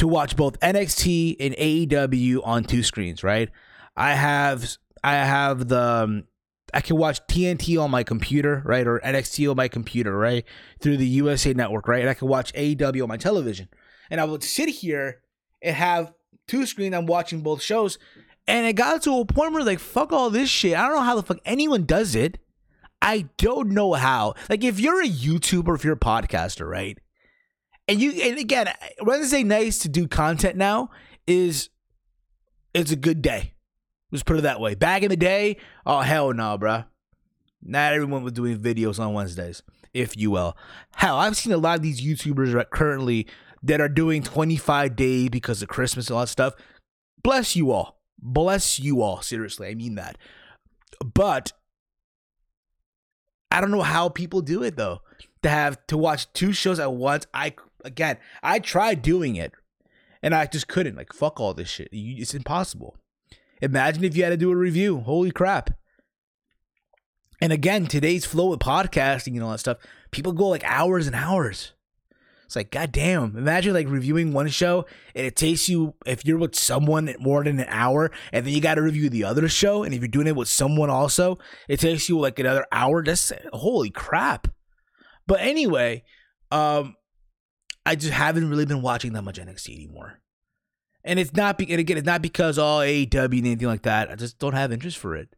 to 0.00 0.08
watch 0.08 0.34
both 0.34 0.58
NXT 0.60 1.36
and 1.38 1.54
AEW 1.56 2.40
on 2.42 2.64
two 2.64 2.82
screens, 2.82 3.22
right? 3.22 3.50
I 3.96 4.14
have 4.14 4.76
I 5.04 5.14
have 5.14 5.68
the 5.68 5.80
um, 5.80 6.24
I 6.72 6.80
can 6.80 6.96
watch 6.96 7.20
TNT 7.26 7.80
on 7.80 7.90
my 7.90 8.02
computer, 8.02 8.62
right, 8.64 8.86
or 8.86 9.00
NXT 9.00 9.50
on 9.50 9.56
my 9.56 9.68
computer, 9.68 10.16
right, 10.16 10.44
through 10.80 10.96
the 10.96 11.06
USA 11.06 11.52
Network, 11.52 11.86
right, 11.86 12.00
and 12.00 12.08
I 12.08 12.14
can 12.14 12.28
watch 12.28 12.52
AEW 12.54 13.02
on 13.02 13.08
my 13.08 13.18
television. 13.18 13.68
And 14.10 14.20
I 14.20 14.24
would 14.24 14.42
sit 14.42 14.70
here 14.70 15.20
and 15.60 15.76
have 15.76 16.14
two 16.48 16.64
screens. 16.64 16.94
I'm 16.94 17.06
watching 17.06 17.42
both 17.42 17.60
shows, 17.60 17.98
and 18.48 18.66
it 18.66 18.74
got 18.74 19.02
to 19.02 19.18
a 19.18 19.26
point 19.26 19.52
where 19.52 19.64
like, 19.64 19.80
fuck 19.80 20.12
all 20.12 20.30
this 20.30 20.48
shit. 20.48 20.78
I 20.78 20.86
don't 20.86 20.96
know 20.96 21.02
how 21.02 21.16
the 21.16 21.22
fuck 21.22 21.40
anyone 21.44 21.84
does 21.84 22.14
it. 22.14 22.38
I 23.02 23.28
don't 23.36 23.70
know 23.70 23.92
how. 23.92 24.34
Like, 24.48 24.64
if 24.64 24.80
you're 24.80 25.02
a 25.02 25.08
YouTuber, 25.08 25.74
if 25.74 25.84
you're 25.84 25.94
a 25.94 25.98
podcaster, 25.98 26.66
right, 26.66 26.98
and 27.90 28.00
you 28.00 28.12
and 28.22 28.38
again, 28.38 28.68
Wednesday 29.02 29.42
nights 29.42 29.78
to 29.78 29.88
do 29.88 30.06
content 30.06 30.56
now 30.56 30.90
is 31.26 31.70
it's 32.72 32.92
a 32.92 32.96
good 32.96 33.20
day. 33.20 33.54
Let's 34.12 34.22
put 34.22 34.38
it 34.38 34.42
that 34.42 34.60
way. 34.60 34.76
Back 34.76 35.02
in 35.02 35.08
the 35.08 35.16
day, 35.16 35.56
oh 35.84 36.00
hell 36.00 36.32
no, 36.32 36.56
bro. 36.56 36.84
Not 37.62 37.92
everyone 37.92 38.22
was 38.22 38.32
doing 38.32 38.58
videos 38.58 39.00
on 39.00 39.12
Wednesdays, 39.12 39.62
if 39.92 40.16
you 40.16 40.30
will. 40.30 40.56
Hell, 40.94 41.18
I've 41.18 41.36
seen 41.36 41.52
a 41.52 41.58
lot 41.58 41.76
of 41.76 41.82
these 41.82 42.00
YouTubers 42.00 42.54
right 42.54 42.70
currently 42.70 43.26
that 43.64 43.80
are 43.80 43.88
doing 43.88 44.22
25 44.22 44.94
days 44.96 45.28
because 45.28 45.60
of 45.60 45.68
Christmas 45.68 46.06
and 46.06 46.14
all 46.14 46.20
that 46.20 46.28
stuff. 46.28 46.54
Bless 47.22 47.56
you 47.56 47.72
all. 47.72 48.00
Bless 48.18 48.78
you 48.78 49.02
all. 49.02 49.20
Seriously, 49.20 49.68
I 49.68 49.74
mean 49.74 49.96
that. 49.96 50.16
But 51.04 51.52
I 53.50 53.60
don't 53.60 53.72
know 53.72 53.82
how 53.82 54.08
people 54.08 54.42
do 54.42 54.62
it 54.62 54.76
though. 54.76 55.00
To 55.42 55.48
have 55.48 55.84
to 55.86 55.98
watch 55.98 56.32
two 56.34 56.52
shows 56.52 56.78
at 56.78 56.92
once, 56.92 57.26
I 57.32 57.54
again, 57.84 58.18
I 58.42 58.58
tried 58.58 59.02
doing 59.02 59.36
it 59.36 59.52
and 60.22 60.34
I 60.34 60.46
just 60.46 60.68
couldn't. 60.68 60.96
Like, 60.96 61.12
fuck 61.12 61.40
all 61.40 61.54
this 61.54 61.68
shit. 61.68 61.88
It's 61.92 62.34
impossible. 62.34 62.96
Imagine 63.62 64.04
if 64.04 64.16
you 64.16 64.24
had 64.24 64.30
to 64.30 64.36
do 64.36 64.50
a 64.50 64.56
review. 64.56 65.00
Holy 65.00 65.30
crap. 65.30 65.70
And 67.40 67.52
again, 67.52 67.86
today's 67.86 68.26
flow 68.26 68.48
with 68.48 68.60
podcasting 68.60 69.34
and 69.34 69.42
all 69.42 69.52
that 69.52 69.58
stuff, 69.58 69.78
people 70.10 70.32
go 70.32 70.48
like 70.48 70.64
hours 70.64 71.06
and 71.06 71.16
hours. 71.16 71.72
It's 72.44 72.56
like, 72.56 72.72
goddamn. 72.72 73.36
Imagine 73.36 73.74
like 73.74 73.88
reviewing 73.88 74.32
one 74.32 74.48
show 74.48 74.84
and 75.14 75.24
it 75.24 75.36
takes 75.36 75.68
you, 75.68 75.94
if 76.04 76.24
you're 76.26 76.36
with 76.36 76.56
someone 76.56 77.14
more 77.20 77.44
than 77.44 77.60
an 77.60 77.66
hour, 77.68 78.10
and 78.32 78.44
then 78.44 78.52
you 78.52 78.60
got 78.60 78.74
to 78.74 78.82
review 78.82 79.08
the 79.08 79.24
other 79.24 79.48
show. 79.48 79.84
And 79.84 79.94
if 79.94 80.00
you're 80.00 80.08
doing 80.08 80.26
it 80.26 80.34
with 80.34 80.48
someone 80.48 80.90
also, 80.90 81.38
it 81.68 81.78
takes 81.78 82.08
you 82.08 82.18
like 82.18 82.38
another 82.38 82.66
hour. 82.72 83.04
That's 83.04 83.32
holy 83.52 83.90
crap. 83.90 84.48
But 85.26 85.40
anyway, 85.40 86.02
um, 86.50 86.96
I 87.86 87.96
just 87.96 88.12
haven't 88.12 88.48
really 88.48 88.66
been 88.66 88.82
watching 88.82 89.12
that 89.14 89.22
much 89.22 89.38
NXT 89.38 89.74
anymore. 89.74 90.20
And 91.02 91.18
it's 91.18 91.32
not, 91.32 91.58
be- 91.58 91.70
and 91.70 91.80
again, 91.80 91.96
it's 91.96 92.06
not 92.06 92.22
because 92.22 92.58
oh, 92.58 92.64
all 92.64 92.80
AEW 92.80 93.24
and 93.24 93.46
anything 93.46 93.68
like 93.68 93.82
that. 93.82 94.10
I 94.10 94.16
just 94.16 94.38
don't 94.38 94.54
have 94.54 94.72
interest 94.72 94.98
for 94.98 95.16
it. 95.16 95.34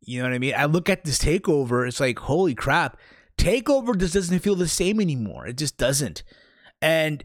You 0.00 0.20
know 0.20 0.28
what 0.28 0.34
I 0.34 0.38
mean? 0.38 0.54
I 0.56 0.66
look 0.66 0.88
at 0.88 1.04
this 1.04 1.18
takeover, 1.18 1.86
it's 1.86 2.00
like, 2.00 2.18
holy 2.18 2.54
crap. 2.54 2.98
Takeover 3.38 3.96
just 3.96 4.14
doesn't 4.14 4.38
feel 4.40 4.54
the 4.54 4.68
same 4.68 5.00
anymore. 5.00 5.46
It 5.46 5.56
just 5.56 5.78
doesn't. 5.78 6.22
And 6.82 7.24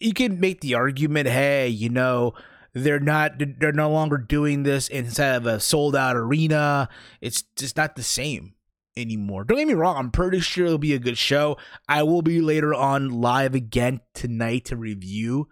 you 0.00 0.12
can 0.12 0.40
make 0.40 0.60
the 0.60 0.74
argument, 0.74 1.28
hey, 1.28 1.68
you 1.68 1.88
know, 1.88 2.34
they're 2.72 3.00
not 3.00 3.34
they're 3.60 3.72
no 3.72 3.90
longer 3.90 4.18
doing 4.18 4.64
this 4.64 4.88
inside 4.88 5.36
of 5.36 5.46
a 5.46 5.60
sold 5.60 5.94
out 5.94 6.16
arena. 6.16 6.88
It's 7.20 7.42
just 7.56 7.76
not 7.76 7.94
the 7.94 8.02
same 8.02 8.54
anymore. 8.96 9.44
Don't 9.44 9.58
get 9.58 9.68
me 9.68 9.74
wrong, 9.74 9.96
I'm 9.96 10.10
pretty 10.10 10.40
sure 10.40 10.66
it'll 10.66 10.78
be 10.78 10.94
a 10.94 10.98
good 10.98 11.18
show. 11.18 11.56
I 11.88 12.02
will 12.02 12.22
be 12.22 12.40
later 12.40 12.74
on 12.74 13.08
live 13.08 13.54
again 13.54 14.00
tonight 14.14 14.66
to 14.66 14.76
review 14.76 15.48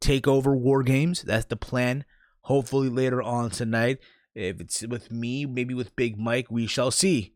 Takeover 0.00 0.58
War 0.58 0.82
Games. 0.82 1.22
That's 1.22 1.46
the 1.46 1.56
plan. 1.56 2.04
Hopefully 2.42 2.88
later 2.88 3.22
on 3.22 3.50
tonight. 3.50 3.98
If 4.34 4.60
it's 4.60 4.86
with 4.86 5.10
me, 5.10 5.46
maybe 5.46 5.74
with 5.74 5.96
Big 5.96 6.18
Mike, 6.18 6.50
we 6.50 6.66
shall 6.66 6.90
see. 6.90 7.32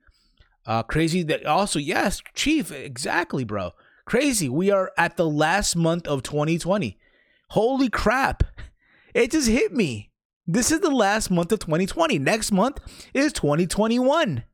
Uh 0.67 0.83
crazy 0.83 1.23
that 1.25 1.47
also, 1.47 1.79
yes, 1.79 2.21
Chief, 2.35 2.71
exactly, 2.73 3.45
bro. 3.45 3.73
Crazy. 4.05 4.49
We 4.49 4.71
are 4.71 4.93
at 4.97 5.17
the 5.17 5.29
last 5.29 5.77
month 5.77 6.07
of 6.09 6.23
2020. 6.23 6.99
Holy 7.51 7.89
crap. 7.89 8.45
It 9.15 9.33
just 9.33 9.49
hit 9.49 9.73
me. 9.73 10.13
This 10.47 10.71
is 10.71 10.81
the 10.81 10.91
last 10.91 11.31
month 11.31 11.51
of 11.51 11.59
2020. 11.61 12.19
Next 12.19 12.53
month 12.53 12.79
is 13.15 13.33
2021 13.33 14.45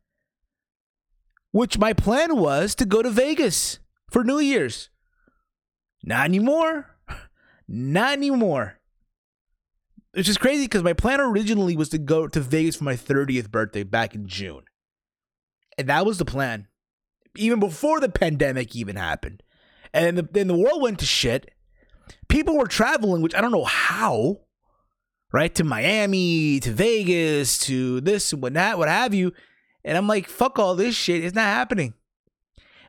which 1.54 1.78
my 1.78 1.92
plan 1.92 2.36
was 2.36 2.74
to 2.74 2.84
go 2.84 3.00
to 3.00 3.08
Vegas 3.08 3.78
for 4.10 4.24
New 4.24 4.40
Year's. 4.40 4.90
Not 6.02 6.24
anymore. 6.24 6.96
Not 7.68 8.14
anymore. 8.14 8.80
It's 10.14 10.26
just 10.26 10.40
crazy 10.40 10.64
because 10.64 10.82
my 10.82 10.94
plan 10.94 11.20
originally 11.20 11.76
was 11.76 11.90
to 11.90 11.98
go 11.98 12.26
to 12.26 12.40
Vegas 12.40 12.74
for 12.74 12.82
my 12.82 12.96
30th 12.96 13.52
birthday 13.52 13.84
back 13.84 14.16
in 14.16 14.26
June. 14.26 14.64
And 15.78 15.88
that 15.88 16.04
was 16.04 16.18
the 16.18 16.24
plan. 16.24 16.66
Even 17.36 17.60
before 17.60 18.00
the 18.00 18.08
pandemic 18.08 18.74
even 18.74 18.96
happened. 18.96 19.44
And 19.92 20.06
then 20.06 20.14
the, 20.16 20.28
then 20.32 20.48
the 20.48 20.58
world 20.58 20.82
went 20.82 20.98
to 20.98 21.06
shit. 21.06 21.52
People 22.28 22.58
were 22.58 22.66
traveling, 22.66 23.22
which 23.22 23.34
I 23.34 23.40
don't 23.40 23.52
know 23.52 23.64
how, 23.64 24.40
right? 25.32 25.54
To 25.54 25.62
Miami, 25.62 26.58
to 26.58 26.72
Vegas, 26.72 27.58
to 27.60 28.00
this 28.00 28.32
and 28.32 28.42
what 28.42 28.54
that, 28.54 28.76
what 28.76 28.88
have 28.88 29.14
you. 29.14 29.32
And 29.84 29.96
I'm 29.96 30.08
like, 30.08 30.28
fuck 30.28 30.58
all 30.58 30.74
this 30.74 30.94
shit. 30.94 31.24
It's 31.24 31.34
not 31.34 31.44
happening. 31.44 31.94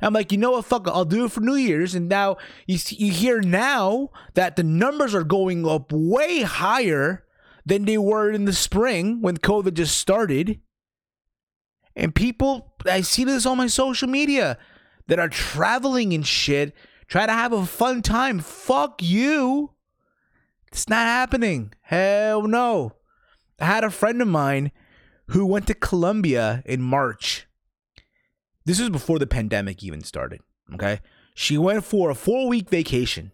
I'm 0.01 0.13
like, 0.13 0.31
you 0.31 0.37
know 0.37 0.51
what? 0.51 0.65
Fuck, 0.65 0.87
I'll 0.87 1.05
do 1.05 1.25
it 1.25 1.31
for 1.31 1.41
New 1.41 1.55
Year's. 1.55 1.95
And 1.95 2.07
now 2.07 2.37
you 2.67 2.77
see, 2.77 2.95
you 2.95 3.11
hear 3.11 3.41
now 3.41 4.09
that 4.33 4.55
the 4.55 4.63
numbers 4.63 5.15
are 5.15 5.23
going 5.23 5.67
up 5.67 5.91
way 5.91 6.41
higher 6.41 7.23
than 7.65 7.85
they 7.85 7.97
were 7.97 8.31
in 8.31 8.45
the 8.45 8.53
spring 8.53 9.21
when 9.21 9.37
COVID 9.37 9.73
just 9.73 9.97
started. 9.97 10.59
And 11.95 12.13
people, 12.13 12.73
I 12.85 13.01
see 13.01 13.23
this 13.23 13.45
on 13.45 13.57
my 13.57 13.67
social 13.67 14.07
media 14.07 14.57
that 15.07 15.19
are 15.19 15.29
traveling 15.29 16.13
and 16.13 16.25
shit, 16.25 16.73
try 17.07 17.25
to 17.25 17.31
have 17.31 17.53
a 17.53 17.65
fun 17.65 18.01
time. 18.01 18.39
Fuck 18.39 19.01
you. 19.01 19.71
It's 20.71 20.89
not 20.89 21.05
happening. 21.05 21.73
Hell 21.81 22.43
no. 22.43 22.91
I 23.59 23.65
had 23.65 23.85
a 23.85 23.89
friend 23.89 24.21
of 24.21 24.27
mine 24.27 24.71
who 25.27 25.45
went 25.45 25.67
to 25.67 25.73
Colombia 25.73 26.63
in 26.65 26.81
March. 26.81 27.47
This 28.65 28.79
was 28.79 28.89
before 28.89 29.19
the 29.19 29.27
pandemic 29.27 29.83
even 29.83 30.01
started. 30.01 30.41
Okay. 30.73 30.99
She 31.35 31.57
went 31.57 31.83
for 31.83 32.09
a 32.09 32.15
four 32.15 32.47
week 32.47 32.69
vacation. 32.69 33.31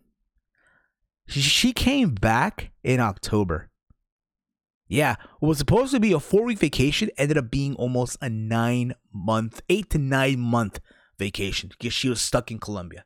She 1.28 1.72
came 1.72 2.16
back 2.16 2.72
in 2.84 3.00
October. 3.00 3.70
Yeah, 4.88 5.16
what 5.40 5.48
was 5.48 5.58
supposed 5.60 5.94
to 5.94 6.02
be 6.02 6.12
a 6.12 6.20
four 6.20 6.44
week 6.44 6.60
vacation 6.60 7.10
ended 7.18 7.38
up 7.38 7.50
being 7.50 7.76
almost 7.76 8.18
a 8.22 8.30
nine 8.30 8.94
month, 9.14 9.62
eight 9.70 9.90
to 9.92 9.98
nine 9.98 10.40
month 10.40 10.82
vacation 11.18 11.70
because 11.70 11.94
she 11.94 12.10
was 12.10 12.20
stuck 12.20 12.52
in 12.52 12.60
Colombia. 12.60 13.06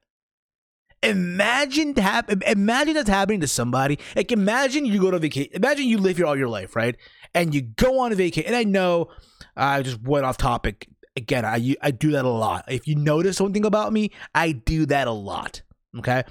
Imagine 1.04 1.93
that. 1.93 2.32
Imagine 2.48 2.95
that's 2.95 3.10
happening 3.10 3.41
to 3.41 3.48
somebody. 3.48 4.00
Like 4.15 4.32
imagine 4.32 4.86
you 4.86 5.00
go 5.00 5.12
to 5.12 5.19
vacation. 5.19 5.52
Imagine 5.54 5.86
you 5.86 6.00
live 6.00 6.17
here 6.17 6.26
all 6.26 6.36
your 6.36 6.48
life, 6.48 6.76
right? 6.76 6.95
And 7.36 7.54
you 7.54 7.62
go 7.62 8.00
on 8.00 8.12
a 8.12 8.15
vacation. 8.15 8.48
And 8.48 8.56
I 8.56 8.63
know 8.63 9.10
I 9.56 9.84
just 9.84 10.02
went 10.02 10.26
off 10.26 10.38
topic 10.38 10.88
again. 11.15 11.45
I 11.45 11.76
I 11.82 11.91
do 11.91 12.12
that 12.12 12.26
a 12.26 12.30
lot. 12.30 12.65
If 12.67 12.88
you 12.88 12.95
notice 12.95 13.38
something 13.38 13.65
about 13.65 13.93
me, 13.93 14.12
I 14.34 14.54
do 14.54 14.88
that 14.88 15.08
a 15.08 15.12
lot. 15.12 15.62
Okay, 16.00 16.24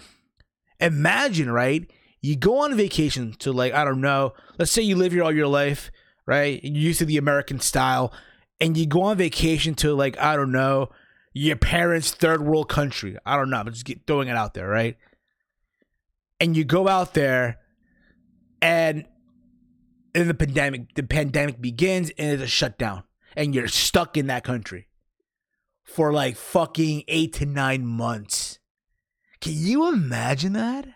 imagine 0.81 1.51
right. 1.51 1.89
You 2.21 2.37
go 2.37 2.59
on 2.59 2.75
vacation 2.75 3.35
to 3.41 3.53
like 3.53 3.75
I 3.75 3.85
don't 3.85 4.01
know. 4.01 4.33
Let's 4.59 4.73
say 4.73 4.83
you 4.83 4.97
live 4.97 5.13
here 5.13 5.23
all 5.23 5.35
your 5.35 5.47
life, 5.47 5.93
right? 6.27 6.59
You're 6.65 6.75
used 6.75 6.99
to 7.01 7.05
the 7.05 7.19
American 7.19 7.61
style, 7.61 8.13
and 8.61 8.77
you 8.77 8.87
go 8.87 9.03
on 9.03 9.19
vacation 9.19 9.75
to 9.77 9.95
like 9.95 10.19
I 10.19 10.35
don't 10.35 10.53
know 10.53 10.89
your 11.35 11.57
parents' 11.57 12.13
third 12.13 12.43
world 12.43 12.69
country. 12.69 13.19
I 13.27 13.37
don't 13.37 13.51
know. 13.51 13.59
I'm 13.59 13.73
just 13.73 13.91
throwing 14.07 14.29
it 14.29 14.37
out 14.37 14.55
there, 14.55 14.69
right? 14.69 14.97
And 16.41 16.57
you 16.57 16.65
go 16.65 16.89
out 16.89 17.15
there, 17.15 17.59
and 18.63 19.05
and 20.15 20.31
the 20.31 20.35
pandemic 20.35 20.95
the 20.95 21.03
pandemic 21.03 21.61
begins 21.61 22.11
and 22.19 22.33
it's 22.33 22.43
a 22.43 22.47
shutdown 22.47 23.03
and 23.37 23.55
you're 23.55 23.69
stuck 23.69 24.17
in 24.17 24.27
that 24.29 24.45
country 24.45 24.89
for 25.83 26.13
like 26.13 26.37
fucking 26.37 27.05
8 27.09 27.33
to 27.35 27.47
9 27.47 27.87
months. 27.87 28.59
Can 29.41 29.53
you 29.55 29.89
imagine 29.89 30.55
that? 30.55 30.87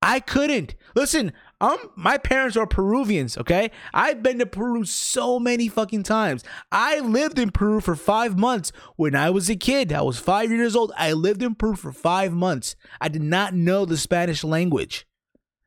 I 0.00 0.20
couldn't. 0.20 0.76
Listen, 0.94 1.32
um 1.60 1.78
my 1.96 2.18
parents 2.18 2.56
are 2.56 2.66
Peruvians, 2.66 3.36
okay? 3.36 3.72
I've 3.92 4.22
been 4.22 4.38
to 4.38 4.46
Peru 4.46 4.84
so 4.84 5.40
many 5.40 5.66
fucking 5.66 6.04
times. 6.04 6.44
I 6.70 7.00
lived 7.00 7.38
in 7.38 7.50
Peru 7.50 7.80
for 7.80 7.96
5 7.96 8.38
months 8.38 8.70
when 8.96 9.16
I 9.16 9.30
was 9.30 9.50
a 9.50 9.56
kid. 9.56 9.92
I 9.92 10.02
was 10.02 10.18
5 10.18 10.52
years 10.52 10.76
old. 10.76 10.92
I 10.96 11.12
lived 11.12 11.42
in 11.42 11.56
Peru 11.56 11.74
for 11.74 11.90
5 11.90 12.32
months. 12.32 12.76
I 13.00 13.08
did 13.08 13.22
not 13.22 13.54
know 13.54 13.84
the 13.84 13.96
Spanish 13.96 14.44
language. 14.44 15.06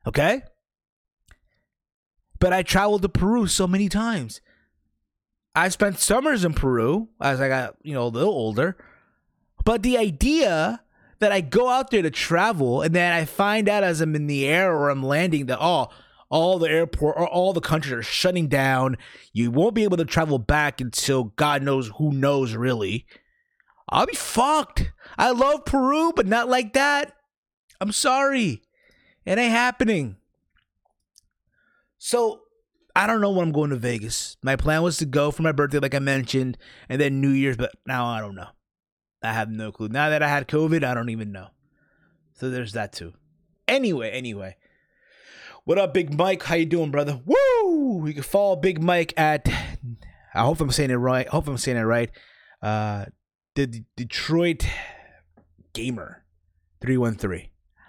Okay? 0.06 0.42
But 2.42 2.52
I 2.52 2.64
traveled 2.64 3.02
to 3.02 3.08
Peru 3.08 3.46
so 3.46 3.68
many 3.68 3.88
times. 3.88 4.40
I 5.54 5.68
spent 5.68 6.00
summers 6.00 6.44
in 6.44 6.54
Peru 6.54 7.08
as 7.20 7.40
I 7.40 7.46
got, 7.46 7.76
you 7.84 7.94
know, 7.94 8.02
a 8.02 8.08
little 8.08 8.32
older. 8.32 8.76
But 9.64 9.84
the 9.84 9.96
idea 9.96 10.82
that 11.20 11.30
I 11.30 11.40
go 11.40 11.68
out 11.68 11.92
there 11.92 12.02
to 12.02 12.10
travel 12.10 12.82
and 12.82 12.92
then 12.96 13.12
I 13.12 13.26
find 13.26 13.68
out 13.68 13.84
as 13.84 14.00
I'm 14.00 14.16
in 14.16 14.26
the 14.26 14.44
air 14.48 14.74
or 14.74 14.90
I'm 14.90 15.04
landing 15.04 15.46
that, 15.46 15.58
oh, 15.60 15.86
all 16.30 16.58
the 16.58 16.68
airport 16.68 17.16
or 17.16 17.28
all 17.28 17.52
the 17.52 17.60
countries 17.60 17.92
are 17.92 18.02
shutting 18.02 18.48
down. 18.48 18.96
You 19.32 19.52
won't 19.52 19.76
be 19.76 19.84
able 19.84 19.98
to 19.98 20.04
travel 20.04 20.40
back 20.40 20.80
until 20.80 21.24
God 21.36 21.62
knows 21.62 21.92
who 21.98 22.10
knows 22.10 22.56
really. 22.56 23.06
I'll 23.88 24.06
be 24.06 24.16
fucked. 24.16 24.90
I 25.16 25.30
love 25.30 25.64
Peru, 25.64 26.12
but 26.16 26.26
not 26.26 26.48
like 26.48 26.72
that. 26.72 27.14
I'm 27.80 27.92
sorry. 27.92 28.62
It 29.24 29.38
ain't 29.38 29.52
happening. 29.52 30.16
So 32.04 32.40
I 32.96 33.06
don't 33.06 33.20
know 33.20 33.30
when 33.30 33.46
I'm 33.46 33.52
going 33.52 33.70
to 33.70 33.76
Vegas. 33.76 34.36
My 34.42 34.56
plan 34.56 34.82
was 34.82 34.96
to 34.96 35.04
go 35.06 35.30
for 35.30 35.42
my 35.42 35.52
birthday, 35.52 35.78
like 35.78 35.94
I 35.94 36.00
mentioned, 36.00 36.58
and 36.88 37.00
then 37.00 37.20
New 37.20 37.30
Year's, 37.30 37.56
but 37.56 37.70
now 37.86 38.06
I 38.06 38.20
don't 38.20 38.34
know. 38.34 38.48
I 39.22 39.32
have 39.32 39.48
no 39.48 39.70
clue. 39.70 39.86
Now 39.86 40.10
that 40.10 40.20
I 40.20 40.28
had 40.28 40.48
COVID, 40.48 40.82
I 40.82 40.94
don't 40.94 41.10
even 41.10 41.30
know. 41.30 41.50
So 42.32 42.50
there's 42.50 42.72
that 42.72 42.92
too. 42.92 43.12
Anyway, 43.68 44.10
anyway. 44.10 44.56
What 45.62 45.78
up, 45.78 45.94
Big 45.94 46.12
Mike? 46.12 46.42
How 46.42 46.56
you 46.56 46.66
doing, 46.66 46.90
brother? 46.90 47.20
Woo! 47.24 48.04
You 48.04 48.14
can 48.14 48.24
follow 48.24 48.56
Big 48.56 48.82
Mike 48.82 49.14
at 49.16 49.48
I 50.34 50.40
hope 50.40 50.60
I'm 50.60 50.72
saying 50.72 50.90
it 50.90 50.96
right. 50.96 51.28
I 51.28 51.30
hope 51.30 51.46
I'm 51.46 51.56
saying 51.56 51.78
it 51.78 51.82
right. 51.82 52.10
Uh 52.60 53.04
the 53.54 53.68
D- 53.68 53.84
Detroit 53.94 54.66
Gamer 55.72 56.24
313. 56.80 57.48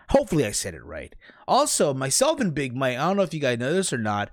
Hopefully 0.10 0.46
I 0.46 0.52
said 0.52 0.76
it 0.76 0.86
right. 0.86 1.16
Also, 1.48 1.94
myself 1.94 2.40
and 2.40 2.54
Big 2.54 2.76
Mike, 2.76 2.98
I 2.98 3.08
don't 3.08 3.18
know 3.18 3.24
if 3.24 3.34
you 3.34 3.40
guys 3.40 3.60
know 3.60 3.74
this 3.74 3.94
or 3.94 3.98
not. 3.98 4.30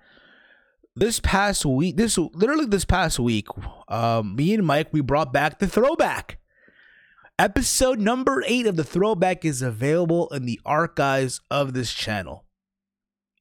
This 0.97 1.21
past 1.21 1.65
week, 1.65 1.97
this 1.97 2.19
literally 2.19 2.67
this 2.67 2.85
past 2.85 3.19
week, 3.19 3.47
um, 3.89 4.37
me 4.37 4.55
and 4.55 4.67
Mike, 4.67 4.89
we 4.93 5.01
brought 5.01 5.33
back 5.33 5.59
the 5.59 5.69
throwback. 5.69 6.39
Episode 7.39 7.99
number 7.99 8.45
eight 8.47 8.67
of 8.67 8.77
the 8.77 8.85
throwback 8.85 9.45
is 9.45 9.63
available 9.63 10.29
in 10.29 10.45
the 10.45 10.61
archives 10.67 11.41
of 11.51 11.73
this 11.73 11.93
channel. 11.93 12.45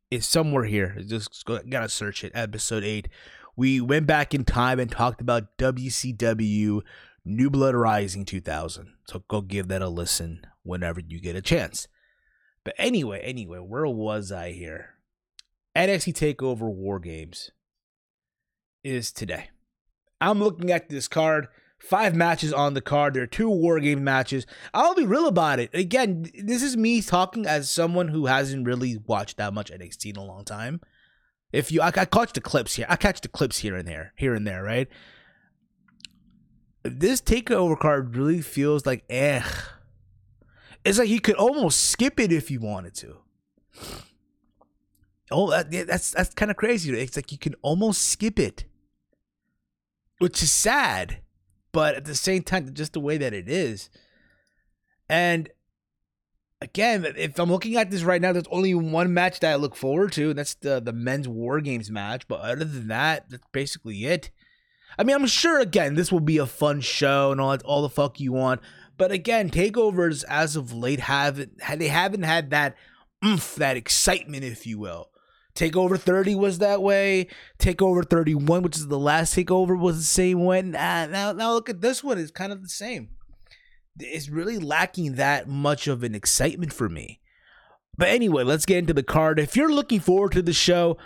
It's 0.10 0.26
somewhere 0.26 0.64
here. 0.64 0.98
Just 1.06 1.46
gotta 1.46 1.90
search 1.90 2.24
it. 2.24 2.32
Episode 2.34 2.84
eight. 2.84 3.10
We 3.56 3.82
went 3.82 4.08
back 4.08 4.34
in 4.34 4.46
time 4.46 4.80
and 4.80 4.90
talked 4.90 5.20
about 5.20 5.58
WCW 5.58 6.82
New 7.26 7.50
Blood 7.50 7.76
Rising 7.76 8.24
2000. 8.24 8.94
So 9.08 9.24
go 9.28 9.42
give 9.42 9.68
that 9.68 9.82
a 9.82 9.90
listen 9.90 10.46
whenever 10.64 11.02
you 11.02 11.20
get 11.20 11.36
a 11.36 11.42
chance. 11.42 11.88
But 12.64 12.76
anyway, 12.78 13.22
anyway, 13.22 13.60
where 13.60 13.88
was 13.88 14.32
I 14.32 14.52
here? 14.52 14.96
NXT 15.76 16.36
Takeover 16.36 16.72
War 16.74 17.00
Games 17.00 17.52
is 18.84 19.12
today. 19.12 19.50
I'm 20.20 20.40
looking 20.40 20.72
at 20.72 20.90
this 20.90 21.08
card. 21.08 21.48
Five 21.80 22.14
matches 22.14 22.52
on 22.52 22.74
the 22.74 22.82
card. 22.82 23.14
There 23.14 23.24
are 23.24 23.28
two 23.28 23.50
War 23.50 23.80
Game 23.80 24.04
matches. 24.04 24.46
I'll 24.74 24.96
be 24.96 25.06
real 25.06 25.28
about 25.28 25.60
it. 25.60 25.70
Again, 25.74 26.30
this 26.44 26.62
is 26.62 26.76
me 26.76 27.02
talking 27.02 27.46
as 27.46 27.70
someone 27.70 28.10
who 28.10 28.26
hasn't 28.26 28.68
really 28.68 28.98
watched 29.08 29.38
that 29.38 29.54
much 29.54 29.72
NXT 29.72 30.10
in 30.10 30.18
a 30.18 30.26
long 30.26 30.44
time. 30.44 30.82
If 31.54 31.72
you, 31.72 31.82
I, 31.82 31.88
I 31.88 32.06
catch 32.06 32.34
the 32.34 32.42
clips 32.42 32.76
here. 32.76 32.86
I 32.90 32.98
catch 32.98 33.22
the 33.22 33.30
clips 33.30 33.60
here 33.60 33.76
and 33.76 33.88
there, 33.88 34.14
here 34.18 34.34
and 34.34 34.46
there, 34.46 34.62
right? 34.62 34.90
this 36.84 37.22
takeover 37.22 37.78
card 37.78 38.16
really 38.16 38.42
feels 38.42 38.86
like 38.86 39.04
eh. 39.10 39.44
It's 40.84 40.98
like 40.98 41.10
you 41.10 41.22
could 41.22 41.36
almost 41.36 41.90
skip 41.90 42.20
it 42.20 42.32
if 42.32 42.50
you 42.50 42.60
wanted 42.60 42.96
to. 42.96 43.18
Oh, 45.32 45.50
that, 45.52 45.70
that's 45.88 46.12
that's 46.12 46.34
kind 46.34 46.50
of 46.50 46.58
crazy. 46.58 46.98
It's 46.98 47.16
like 47.16 47.32
you 47.32 47.38
can 47.38 47.56
almost 47.62 48.08
skip 48.08 48.40
it, 48.40 48.66
which 50.18 50.42
is 50.42 50.52
sad, 50.52 51.20
but 51.72 51.96
at 51.96 52.06
the 52.06 52.16
same 52.16 52.44
time, 52.44 52.74
just 52.74 52.94
the 52.94 53.00
way 53.00 53.18
that 53.18 53.34
it 53.34 53.48
is. 53.48 53.90
And 55.08 55.50
again, 56.62 57.06
if 57.18 57.38
I'm 57.40 57.52
looking 57.52 57.78
at 57.78 57.92
this 57.92 58.04
right 58.04 58.22
now, 58.22 58.34
there's 58.34 58.46
only 58.52 58.74
one 58.74 59.14
match 59.14 59.40
that 59.42 59.52
I 59.52 59.56
look 59.56 59.76
forward 59.76 60.12
to, 60.14 60.30
and 60.30 60.40
that's 60.40 60.56
the 60.56 60.80
the 60.80 60.94
men's 60.94 61.28
War 61.28 61.62
Games 61.62 61.92
match. 61.92 62.28
But 62.28 62.42
other 62.42 62.66
than 62.66 62.88
that, 62.88 63.30
that's 63.30 63.44
basically 63.52 64.06
it. 64.06 64.32
I 64.98 65.04
mean, 65.04 65.16
I'm 65.16 65.28
sure 65.28 65.60
again 65.60 65.96
this 65.96 66.12
will 66.12 66.20
be 66.20 66.38
a 66.38 66.48
fun 66.48 66.82
show 66.82 67.32
and 67.32 67.40
all 67.40 67.56
all 67.66 67.82
the 67.82 67.90
fuck 67.90 68.20
you 68.20 68.32
want. 68.32 68.62
But 69.00 69.14
again, 69.14 69.50
takeovers 69.50 70.26
as 70.28 70.58
of 70.58 70.74
late 70.74 71.00
haven't 71.00 71.60
they 71.78 71.88
haven't 71.88 72.24
had 72.24 72.52
that 72.52 72.76
oomph, 73.26 73.56
that 73.56 73.78
excitement, 73.78 74.44
if 74.44 74.68
you 74.68 74.78
will. 74.78 75.10
Takeover 75.56 75.98
30 75.98 76.36
was 76.36 76.60
that 76.60 76.82
way. 76.82 77.28
Takeover 77.58 78.08
31, 78.08 78.62
which 78.62 78.76
is 78.76 78.88
the 78.88 79.00
last 79.00 79.36
takeover, 79.36 79.80
was 79.80 79.98
the 79.98 80.04
same 80.04 80.44
way. 80.44 80.62
Nah, 80.62 81.06
now, 81.08 81.32
now 81.32 81.54
look 81.54 81.70
at 81.70 81.80
this 81.80 82.04
one; 82.04 82.18
it's 82.18 82.30
kind 82.30 82.52
of 82.52 82.62
the 82.62 82.70
same. 82.70 83.10
It's 83.98 84.30
really 84.30 84.60
lacking 84.60 85.16
that 85.16 85.48
much 85.48 85.88
of 85.88 86.04
an 86.04 86.14
excitement 86.14 86.74
for 86.74 86.90
me. 86.90 87.22
But 87.98 88.10
anyway, 88.10 88.44
let's 88.44 88.66
get 88.66 88.80
into 88.80 88.94
the 88.94 89.02
card. 89.02 89.40
If 89.40 89.56
you're 89.56 89.72
looking 89.72 90.02
forward 90.02 90.34
to 90.34 90.42
the 90.42 90.54
show, 90.54 90.98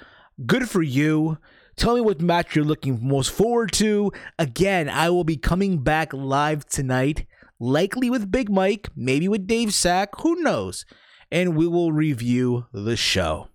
good 0.48 0.68
for 0.68 0.82
you. 0.82 1.38
Tell 1.76 1.96
me 1.96 2.02
what 2.02 2.22
match 2.22 2.56
you're 2.56 2.66
looking 2.66 3.08
most 3.08 3.32
forward 3.32 3.72
to. 3.74 4.12
Again, 4.38 4.90
I 4.90 5.10
will 5.10 5.24
be 5.24 5.38
coming 5.38 5.80
back 5.80 6.12
live 6.14 6.66
tonight, 6.68 7.26
likely 7.64 8.10
with 8.10 8.30
Big 8.30 8.52
Mike, 8.52 8.90
maybe 8.96 9.28
with 9.28 9.48
Dave 9.48 9.74
Sack, 9.74 10.10
who 10.20 10.36
knows? 10.42 10.86
And 11.32 11.56
we 11.56 11.66
will 11.66 11.92
review 11.92 12.66
the 12.74 12.98
show. 12.98 13.48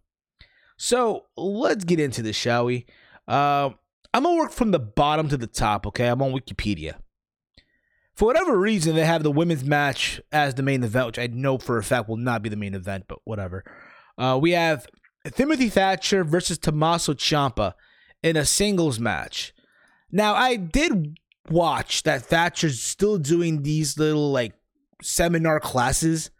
So 0.76 1.26
let's 1.36 1.84
get 1.84 2.00
into 2.00 2.22
this, 2.22 2.34
shall 2.34 2.64
we? 2.64 2.86
Uh, 3.26 3.70
I'm 4.14 4.22
gonna 4.22 4.38
work 4.38 4.52
from 4.52 4.70
the 4.70 4.78
bottom 4.78 5.28
to 5.28 5.36
the 5.36 5.46
top. 5.46 5.86
Okay, 5.86 6.06
I'm 6.06 6.22
on 6.22 6.32
Wikipedia. 6.32 6.94
For 8.14 8.24
whatever 8.24 8.58
reason, 8.58 8.96
they 8.96 9.04
have 9.04 9.22
the 9.22 9.30
women's 9.30 9.64
match 9.64 10.20
as 10.32 10.54
the 10.54 10.62
main 10.62 10.82
event, 10.82 11.06
which 11.06 11.18
I 11.18 11.26
know 11.28 11.58
for 11.58 11.78
a 11.78 11.84
fact 11.84 12.08
will 12.08 12.16
not 12.16 12.42
be 12.42 12.48
the 12.48 12.56
main 12.56 12.74
event, 12.74 13.04
but 13.08 13.18
whatever. 13.24 13.62
Uh, 14.16 14.38
we 14.40 14.52
have 14.52 14.88
Timothy 15.34 15.68
Thatcher 15.68 16.24
versus 16.24 16.58
Tommaso 16.58 17.14
Ciampa 17.14 17.74
in 18.22 18.36
a 18.36 18.44
singles 18.44 18.98
match. 18.98 19.52
Now, 20.10 20.34
I 20.34 20.56
did 20.56 21.18
watch 21.50 22.02
that 22.04 22.22
Thatcher's 22.22 22.80
still 22.80 23.18
doing 23.18 23.62
these 23.62 23.98
little 23.98 24.30
like 24.30 24.54
seminar 25.02 25.60
classes 25.60 26.30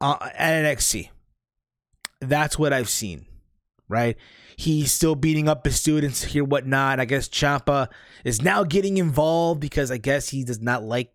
uh, 0.00 0.16
at 0.36 0.64
NXT. 0.64 1.10
That's 2.20 2.58
what 2.58 2.72
I've 2.72 2.88
seen, 2.88 3.26
right? 3.88 4.16
He's 4.56 4.92
still 4.92 5.14
beating 5.14 5.48
up 5.48 5.64
his 5.64 5.80
students 5.80 6.22
here, 6.22 6.44
whatnot. 6.44 7.00
I 7.00 7.04
guess 7.04 7.28
Ciampa 7.28 7.88
is 8.24 8.40
now 8.40 8.64
getting 8.64 8.98
involved 8.98 9.60
because 9.60 9.90
I 9.90 9.98
guess 9.98 10.28
he 10.28 10.44
does 10.44 10.60
not 10.60 10.82
like 10.82 11.12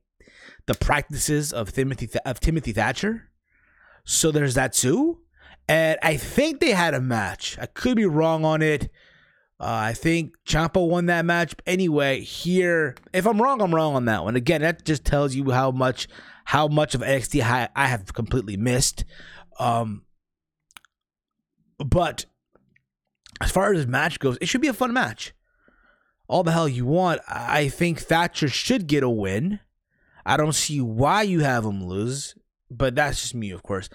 the 0.65 0.75
practices 0.75 1.53
of 1.53 1.71
Timothy 1.73 2.09
of 2.25 2.39
Timothy 2.39 2.73
Thatcher. 2.73 3.29
So 4.05 4.31
there's 4.31 4.55
that 4.55 4.73
too. 4.73 5.19
And 5.67 5.99
I 6.01 6.17
think 6.17 6.59
they 6.59 6.71
had 6.71 6.93
a 6.93 7.01
match. 7.01 7.57
I 7.61 7.67
could 7.67 7.95
be 7.95 8.05
wrong 8.05 8.43
on 8.43 8.61
it. 8.61 8.91
Uh, 9.59 9.91
I 9.91 9.93
think 9.93 10.35
Ciampa 10.47 10.85
won 10.87 11.07
that 11.07 11.25
match. 11.25 11.53
Anyway, 11.65 12.21
here, 12.21 12.95
if 13.11 13.27
I'm 13.27 13.41
wrong, 13.41 13.61
I'm 13.61 13.75
wrong 13.75 13.95
on 13.95 14.05
that 14.05 14.23
one. 14.23 14.37
Again, 14.37 14.61
that 14.61 14.85
just 14.85 15.03
tells 15.03 15.35
you 15.35 15.51
how 15.51 15.71
much 15.71 16.07
how 16.45 16.67
much 16.67 16.95
of 16.95 17.01
NXT 17.01 17.43
I, 17.75 17.87
have 17.87 18.13
completely 18.13 18.57
missed. 18.57 19.03
Um, 19.59 20.03
but 21.77 22.25
as 23.41 23.51
far 23.51 23.71
as 23.71 23.79
this 23.79 23.87
match 23.87 24.19
goes, 24.19 24.37
it 24.41 24.47
should 24.47 24.61
be 24.61 24.67
a 24.67 24.73
fun 24.73 24.93
match. 24.93 25.33
All 26.27 26.43
the 26.43 26.51
hell 26.51 26.67
you 26.67 26.85
want. 26.85 27.21
I 27.27 27.67
think 27.69 27.99
Thatcher 27.99 28.47
should 28.47 28.87
get 28.87 29.03
a 29.03 29.09
win. 29.09 29.59
I 30.25 30.37
don't 30.37 30.53
see 30.53 30.79
why 30.81 31.23
you 31.23 31.41
have 31.41 31.65
him 31.65 31.85
lose, 31.85 32.33
but 32.71 32.95
that's 32.95 33.21
just 33.21 33.35
me, 33.35 33.51
of 33.51 33.61
course. 33.61 33.89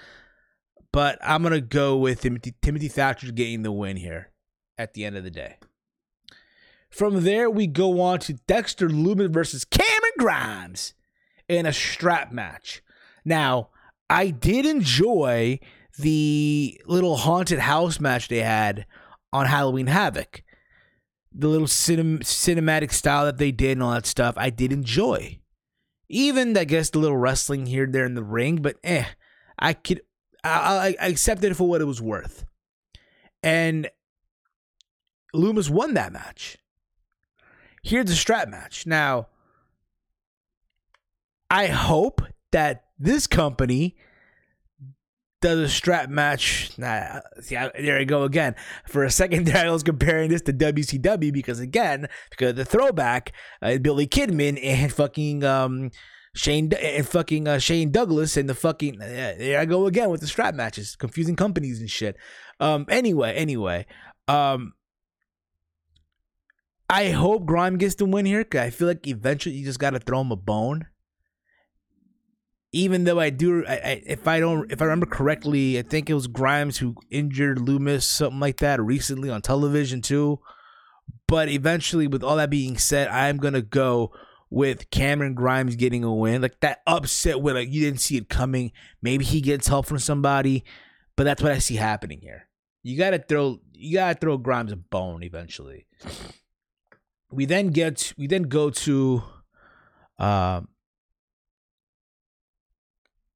But 0.92 1.18
I'm 1.22 1.42
gonna 1.42 1.60
go 1.60 1.96
with 1.96 2.20
Timothy, 2.20 2.54
Timothy 2.60 2.88
Thatcher 2.88 3.32
getting 3.32 3.62
the 3.62 3.72
win 3.72 3.96
here 3.96 4.30
at 4.78 4.94
the 4.94 5.04
end 5.04 5.16
of 5.16 5.24
the 5.24 5.30
day. 5.30 5.56
From 6.90 7.24
there, 7.24 7.50
we 7.50 7.66
go 7.66 8.00
on 8.00 8.20
to 8.20 8.34
Dexter 8.34 8.88
Lumis 8.88 9.32
versus 9.32 9.64
Cameron 9.64 10.12
Grimes 10.18 10.94
in 11.48 11.66
a 11.66 11.72
strap 11.72 12.30
match. 12.32 12.82
Now, 13.24 13.70
I 14.08 14.30
did 14.30 14.64
enjoy 14.64 15.58
the 15.98 16.80
little 16.86 17.16
haunted 17.16 17.58
house 17.58 17.98
match 17.98 18.28
they 18.28 18.42
had 18.42 18.86
on 19.32 19.46
Halloween 19.46 19.88
Havoc. 19.88 20.42
The 21.32 21.48
little 21.48 21.66
cinem- 21.66 22.20
cinematic 22.20 22.92
style 22.92 23.24
that 23.24 23.38
they 23.38 23.50
did 23.50 23.72
and 23.72 23.82
all 23.82 23.92
that 23.92 24.06
stuff, 24.06 24.34
I 24.36 24.50
did 24.50 24.72
enjoy. 24.72 25.40
Even, 26.08 26.56
I 26.56 26.64
guess, 26.64 26.90
the 26.90 27.00
little 27.00 27.16
wrestling 27.16 27.66
here 27.66 27.86
there 27.86 28.04
in 28.04 28.14
the 28.14 28.22
ring, 28.22 28.62
but 28.62 28.76
eh, 28.84 29.06
I 29.58 29.72
could, 29.72 30.02
I, 30.44 30.94
I 31.00 31.06
accepted 31.06 31.50
it 31.50 31.54
for 31.56 31.68
what 31.68 31.80
it 31.80 31.86
was 31.86 32.00
worth. 32.00 32.44
And 33.42 33.90
Lumis 35.34 35.70
won 35.70 35.94
that 35.94 36.12
match. 36.12 36.56
Here's 37.82 38.10
a 38.10 38.16
strap 38.16 38.48
match. 38.48 38.86
Now, 38.86 39.28
I 41.50 41.66
hope 41.66 42.22
that 42.52 42.84
this 42.98 43.26
company 43.26 43.96
does 45.44 45.58
a 45.58 45.68
strap 45.68 46.08
match. 46.08 46.70
Nah, 46.78 47.20
see, 47.40 47.56
I, 47.56 47.70
there 47.78 47.98
I 47.98 48.04
go 48.04 48.22
again. 48.22 48.54
For 48.86 49.04
a 49.04 49.10
second 49.10 49.46
there, 49.46 49.66
I 49.66 49.70
was 49.70 49.82
comparing 49.82 50.30
this 50.30 50.40
to 50.42 50.52
WCW 50.54 51.32
because 51.32 51.60
again, 51.60 52.08
because 52.30 52.50
of 52.50 52.56
the 52.56 52.64
throwback, 52.64 53.32
uh, 53.60 53.76
Billy 53.76 54.06
Kidman 54.06 54.58
and 54.62 54.90
fucking 54.90 55.44
um, 55.44 55.90
Shane 56.34 56.72
and 56.72 57.06
fucking 57.06 57.46
uh, 57.46 57.58
Shane 57.58 57.90
Douglas 57.90 58.38
and 58.38 58.48
the 58.48 58.54
fucking 58.54 59.00
uh, 59.00 59.34
there 59.38 59.60
I 59.60 59.66
go 59.66 59.86
again 59.86 60.08
with 60.08 60.22
the 60.22 60.26
strap 60.26 60.54
matches, 60.54 60.96
confusing 60.96 61.36
companies 61.36 61.78
and 61.80 61.90
shit. 61.90 62.16
Um, 62.58 62.86
anyway, 62.88 63.34
anyway, 63.34 63.86
um, 64.28 64.72
I 66.88 67.10
hope 67.10 67.46
Grimes 67.46 67.78
gets 67.78 67.94
the 67.94 68.04
win 68.04 68.26
here 68.26 68.44
because 68.44 68.60
I 68.60 68.70
feel 68.70 68.88
like 68.88 69.06
eventually 69.06 69.54
you 69.56 69.64
just 69.64 69.78
got 69.78 69.90
to 69.90 69.98
throw 69.98 70.20
him 70.20 70.32
a 70.32 70.36
bone 70.36 70.86
even 72.74 73.04
though 73.04 73.20
I 73.20 73.30
do, 73.30 73.64
I, 73.66 73.74
I, 73.74 74.02
if 74.04 74.26
I 74.26 74.40
don't, 74.40 74.70
if 74.70 74.82
I 74.82 74.86
remember 74.86 75.06
correctly, 75.06 75.78
I 75.78 75.82
think 75.82 76.10
it 76.10 76.14
was 76.14 76.26
Grimes 76.26 76.78
who 76.78 76.96
injured 77.08 77.58
Lumis, 77.58 78.02
something 78.02 78.40
like 78.40 78.56
that, 78.58 78.82
recently 78.82 79.30
on 79.30 79.42
television 79.42 80.02
too. 80.02 80.40
But 81.28 81.48
eventually, 81.48 82.08
with 82.08 82.24
all 82.24 82.34
that 82.36 82.50
being 82.50 82.76
said, 82.76 83.06
I'm 83.08 83.36
gonna 83.36 83.62
go 83.62 84.10
with 84.50 84.90
Cameron 84.90 85.34
Grimes 85.34 85.76
getting 85.76 86.02
a 86.02 86.12
win, 86.12 86.42
like 86.42 86.58
that 86.60 86.80
upset 86.84 87.40
where 87.40 87.54
like 87.54 87.70
you 87.70 87.80
didn't 87.80 88.00
see 88.00 88.16
it 88.16 88.28
coming. 88.28 88.72
Maybe 89.00 89.24
he 89.24 89.40
gets 89.40 89.68
help 89.68 89.86
from 89.86 90.00
somebody, 90.00 90.64
but 91.14 91.22
that's 91.22 91.44
what 91.44 91.52
I 91.52 91.58
see 91.58 91.76
happening 91.76 92.20
here. 92.22 92.48
You 92.82 92.98
gotta 92.98 93.20
throw, 93.20 93.60
you 93.72 93.98
gotta 93.98 94.18
throw 94.18 94.36
Grimes 94.36 94.72
a 94.72 94.76
bone 94.76 95.22
eventually. 95.22 95.86
We 97.34 97.44
then 97.44 97.68
get, 97.68 98.12
we 98.16 98.26
then 98.26 98.44
go 98.44 98.70
to, 98.70 99.22
um 100.18 100.68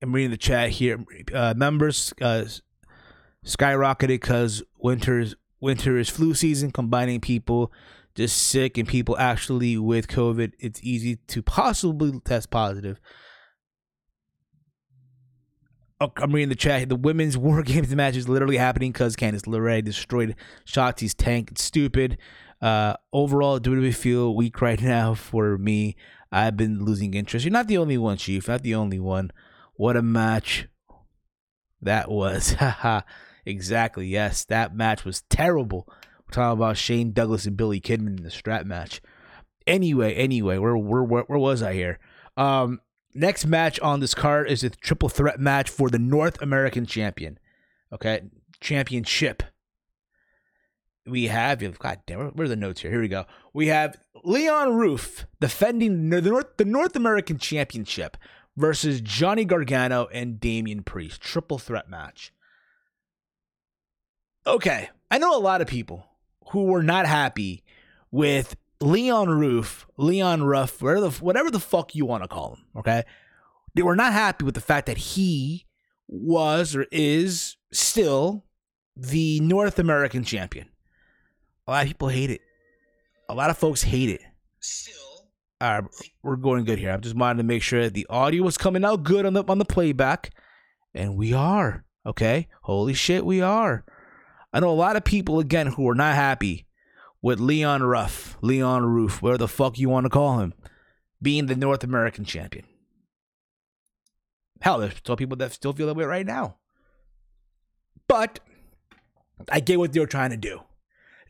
I'm 0.00 0.12
reading 0.14 0.30
the 0.30 0.36
chat 0.36 0.70
here. 0.70 1.04
Uh, 1.34 1.54
numbers 1.56 2.14
uh, 2.22 2.44
skyrocketed 3.44 4.08
because 4.08 4.62
winter's 4.78 5.34
winter 5.60 5.98
is 5.98 6.08
flu 6.08 6.34
season, 6.34 6.70
combining 6.70 7.20
people 7.20 7.72
just 8.14 8.36
sick 8.36 8.78
and 8.78 8.86
people 8.86 9.16
actually 9.18 9.76
with 9.76 10.08
COVID. 10.08 10.52
It's 10.58 10.80
easy 10.82 11.16
to 11.28 11.42
possibly 11.42 12.18
test 12.20 12.50
positive. 12.50 13.00
Oh, 16.00 16.12
I'm 16.16 16.30
reading 16.30 16.48
the 16.48 16.54
chat. 16.54 16.88
The 16.88 16.96
women's 16.96 17.36
War 17.38 17.62
Games 17.62 17.92
match 17.94 18.16
is 18.16 18.28
literally 18.28 18.56
happening 18.56 18.92
because 18.92 19.16
Candice 19.16 19.46
LeRae 19.46 19.84
destroyed 19.84 20.36
Shotzi's 20.64 21.14
tank. 21.14 21.50
It's 21.52 21.64
stupid. 21.64 22.18
Uh, 22.60 22.94
overall, 23.12 23.60
WWE 23.60 23.94
feel 23.94 24.34
weak 24.34 24.60
right 24.60 24.80
now 24.80 25.14
for 25.14 25.58
me. 25.58 25.96
I've 26.30 26.56
been 26.56 26.84
losing 26.84 27.14
interest. 27.14 27.44
You're 27.44 27.52
not 27.52 27.68
the 27.68 27.78
only 27.78 27.96
one, 27.96 28.18
Chief. 28.18 28.48
Not 28.48 28.62
the 28.62 28.74
only 28.74 28.98
one. 28.98 29.32
What 29.74 29.96
a 29.96 30.02
match 30.02 30.68
that 31.80 32.10
was. 32.10 32.54
Exactly. 33.48 34.06
Yes, 34.06 34.44
that 34.44 34.76
match 34.76 35.06
was 35.06 35.22
terrible. 35.22 35.88
We're 35.88 36.32
talking 36.32 36.58
about 36.58 36.76
Shane 36.76 37.12
Douglas 37.12 37.46
and 37.46 37.56
Billy 37.56 37.80
Kidman 37.80 38.18
in 38.18 38.22
the 38.22 38.30
strap 38.30 38.66
match. 38.66 39.00
Anyway, 39.66 40.12
anyway, 40.14 40.58
where 40.58 40.76
where 40.76 41.02
where, 41.02 41.22
where 41.22 41.38
was 41.38 41.62
I 41.62 41.72
here? 41.72 41.98
Um, 42.36 42.80
next 43.14 43.46
match 43.46 43.80
on 43.80 44.00
this 44.00 44.14
card 44.14 44.50
is 44.50 44.62
a 44.62 44.70
triple 44.70 45.08
threat 45.08 45.40
match 45.40 45.70
for 45.70 45.88
the 45.88 45.98
North 45.98 46.40
American 46.42 46.84
champion. 46.84 47.38
Okay, 47.90 48.20
championship. 48.60 49.42
We 51.08 51.26
have 51.26 51.78
God 51.78 52.00
damn, 52.06 52.18
where, 52.34 52.44
are 52.44 52.48
the 52.48 52.56
notes 52.56 52.80
here? 52.80 52.90
Here 52.90 53.00
we 53.00 53.08
go. 53.08 53.24
We 53.52 53.68
have 53.68 53.96
Leon 54.24 54.74
Ruff 54.74 55.26
defending 55.40 56.10
the 56.10 56.20
North 56.22 56.56
the 56.56 56.64
North 56.64 56.96
American 56.96 57.38
Championship 57.38 58.16
versus 58.56 59.00
Johnny 59.00 59.44
Gargano 59.44 60.08
and 60.12 60.40
Damian 60.40 60.82
Priest. 60.82 61.20
Triple 61.20 61.58
threat 61.58 61.88
match. 61.88 62.32
Okay, 64.46 64.90
I 65.10 65.18
know 65.18 65.36
a 65.36 65.40
lot 65.40 65.60
of 65.60 65.66
people 65.66 66.06
who 66.50 66.64
were 66.64 66.82
not 66.82 67.06
happy 67.06 67.62
with 68.10 68.56
Leon 68.80 69.28
Ruff, 69.28 69.86
Leon 69.96 70.42
Ruff, 70.44 70.80
whatever 70.80 71.00
the, 71.00 71.10
whatever 71.10 71.50
the 71.50 71.60
fuck 71.60 71.94
you 71.94 72.06
want 72.06 72.22
to 72.22 72.28
call 72.28 72.54
him. 72.54 72.64
Okay, 72.76 73.02
they 73.74 73.82
were 73.82 73.96
not 73.96 74.12
happy 74.12 74.44
with 74.44 74.54
the 74.54 74.60
fact 74.60 74.86
that 74.86 74.98
he 74.98 75.66
was 76.08 76.74
or 76.74 76.86
is 76.90 77.56
still 77.72 78.44
the 78.96 79.40
North 79.40 79.78
American 79.78 80.24
champion. 80.24 80.68
A 81.68 81.70
lot 81.70 81.82
of 81.82 81.88
people 81.88 82.08
hate 82.08 82.30
it. 82.30 82.40
A 83.28 83.34
lot 83.34 83.50
of 83.50 83.58
folks 83.58 83.82
hate 83.82 84.08
it. 84.08 84.22
Still. 84.58 84.94
All 85.60 85.80
right, 85.80 85.84
we're 86.22 86.36
going 86.36 86.64
good 86.64 86.78
here. 86.78 86.92
I 86.92 86.96
just 86.96 87.14
wanted 87.14 87.36
to 87.38 87.42
make 87.42 87.62
sure 87.62 87.82
that 87.82 87.92
the 87.92 88.06
audio 88.08 88.42
was 88.42 88.56
coming 88.56 88.86
out 88.86 89.02
good 89.02 89.26
on 89.26 89.34
the 89.34 89.44
on 89.44 89.58
the 89.58 89.66
playback, 89.66 90.32
and 90.94 91.14
we 91.14 91.34
are. 91.34 91.84
Okay, 92.06 92.48
holy 92.62 92.94
shit, 92.94 93.26
we 93.26 93.42
are. 93.42 93.84
I 94.50 94.60
know 94.60 94.70
a 94.70 94.72
lot 94.72 94.96
of 94.96 95.04
people 95.04 95.40
again 95.40 95.66
who 95.66 95.86
are 95.90 95.94
not 95.94 96.14
happy 96.14 96.66
with 97.20 97.38
Leon 97.38 97.82
Ruff, 97.82 98.38
Leon 98.40 98.86
Ruff, 98.86 99.20
whatever 99.20 99.38
the 99.38 99.48
fuck 99.48 99.78
you 99.78 99.90
want 99.90 100.04
to 100.04 100.10
call 100.10 100.38
him, 100.38 100.54
being 101.20 101.46
the 101.46 101.56
North 101.56 101.84
American 101.84 102.24
champion. 102.24 102.64
Hell, 104.62 104.78
there's 104.78 104.94
still 104.94 105.16
people 105.16 105.36
that 105.36 105.52
still 105.52 105.74
feel 105.74 105.88
that 105.88 105.96
way 105.96 106.04
right 106.04 106.24
now. 106.24 106.56
But 108.06 108.40
I 109.50 109.60
get 109.60 109.78
what 109.78 109.92
they're 109.92 110.06
trying 110.06 110.30
to 110.30 110.38
do. 110.38 110.60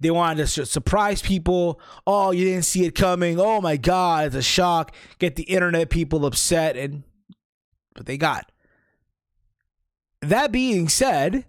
They 0.00 0.10
wanted 0.10 0.46
to 0.46 0.66
surprise 0.66 1.22
people. 1.22 1.80
Oh, 2.06 2.30
you 2.30 2.44
didn't 2.44 2.64
see 2.64 2.84
it 2.84 2.94
coming. 2.94 3.40
Oh 3.40 3.60
my 3.60 3.76
God, 3.76 4.26
it's 4.26 4.36
a 4.36 4.42
shock. 4.42 4.94
Get 5.18 5.36
the 5.36 5.44
internet 5.44 5.90
people 5.90 6.24
upset, 6.24 6.76
and 6.76 7.02
but 7.94 8.06
they 8.06 8.16
got. 8.16 8.50
That 10.20 10.52
being 10.52 10.88
said, 10.88 11.44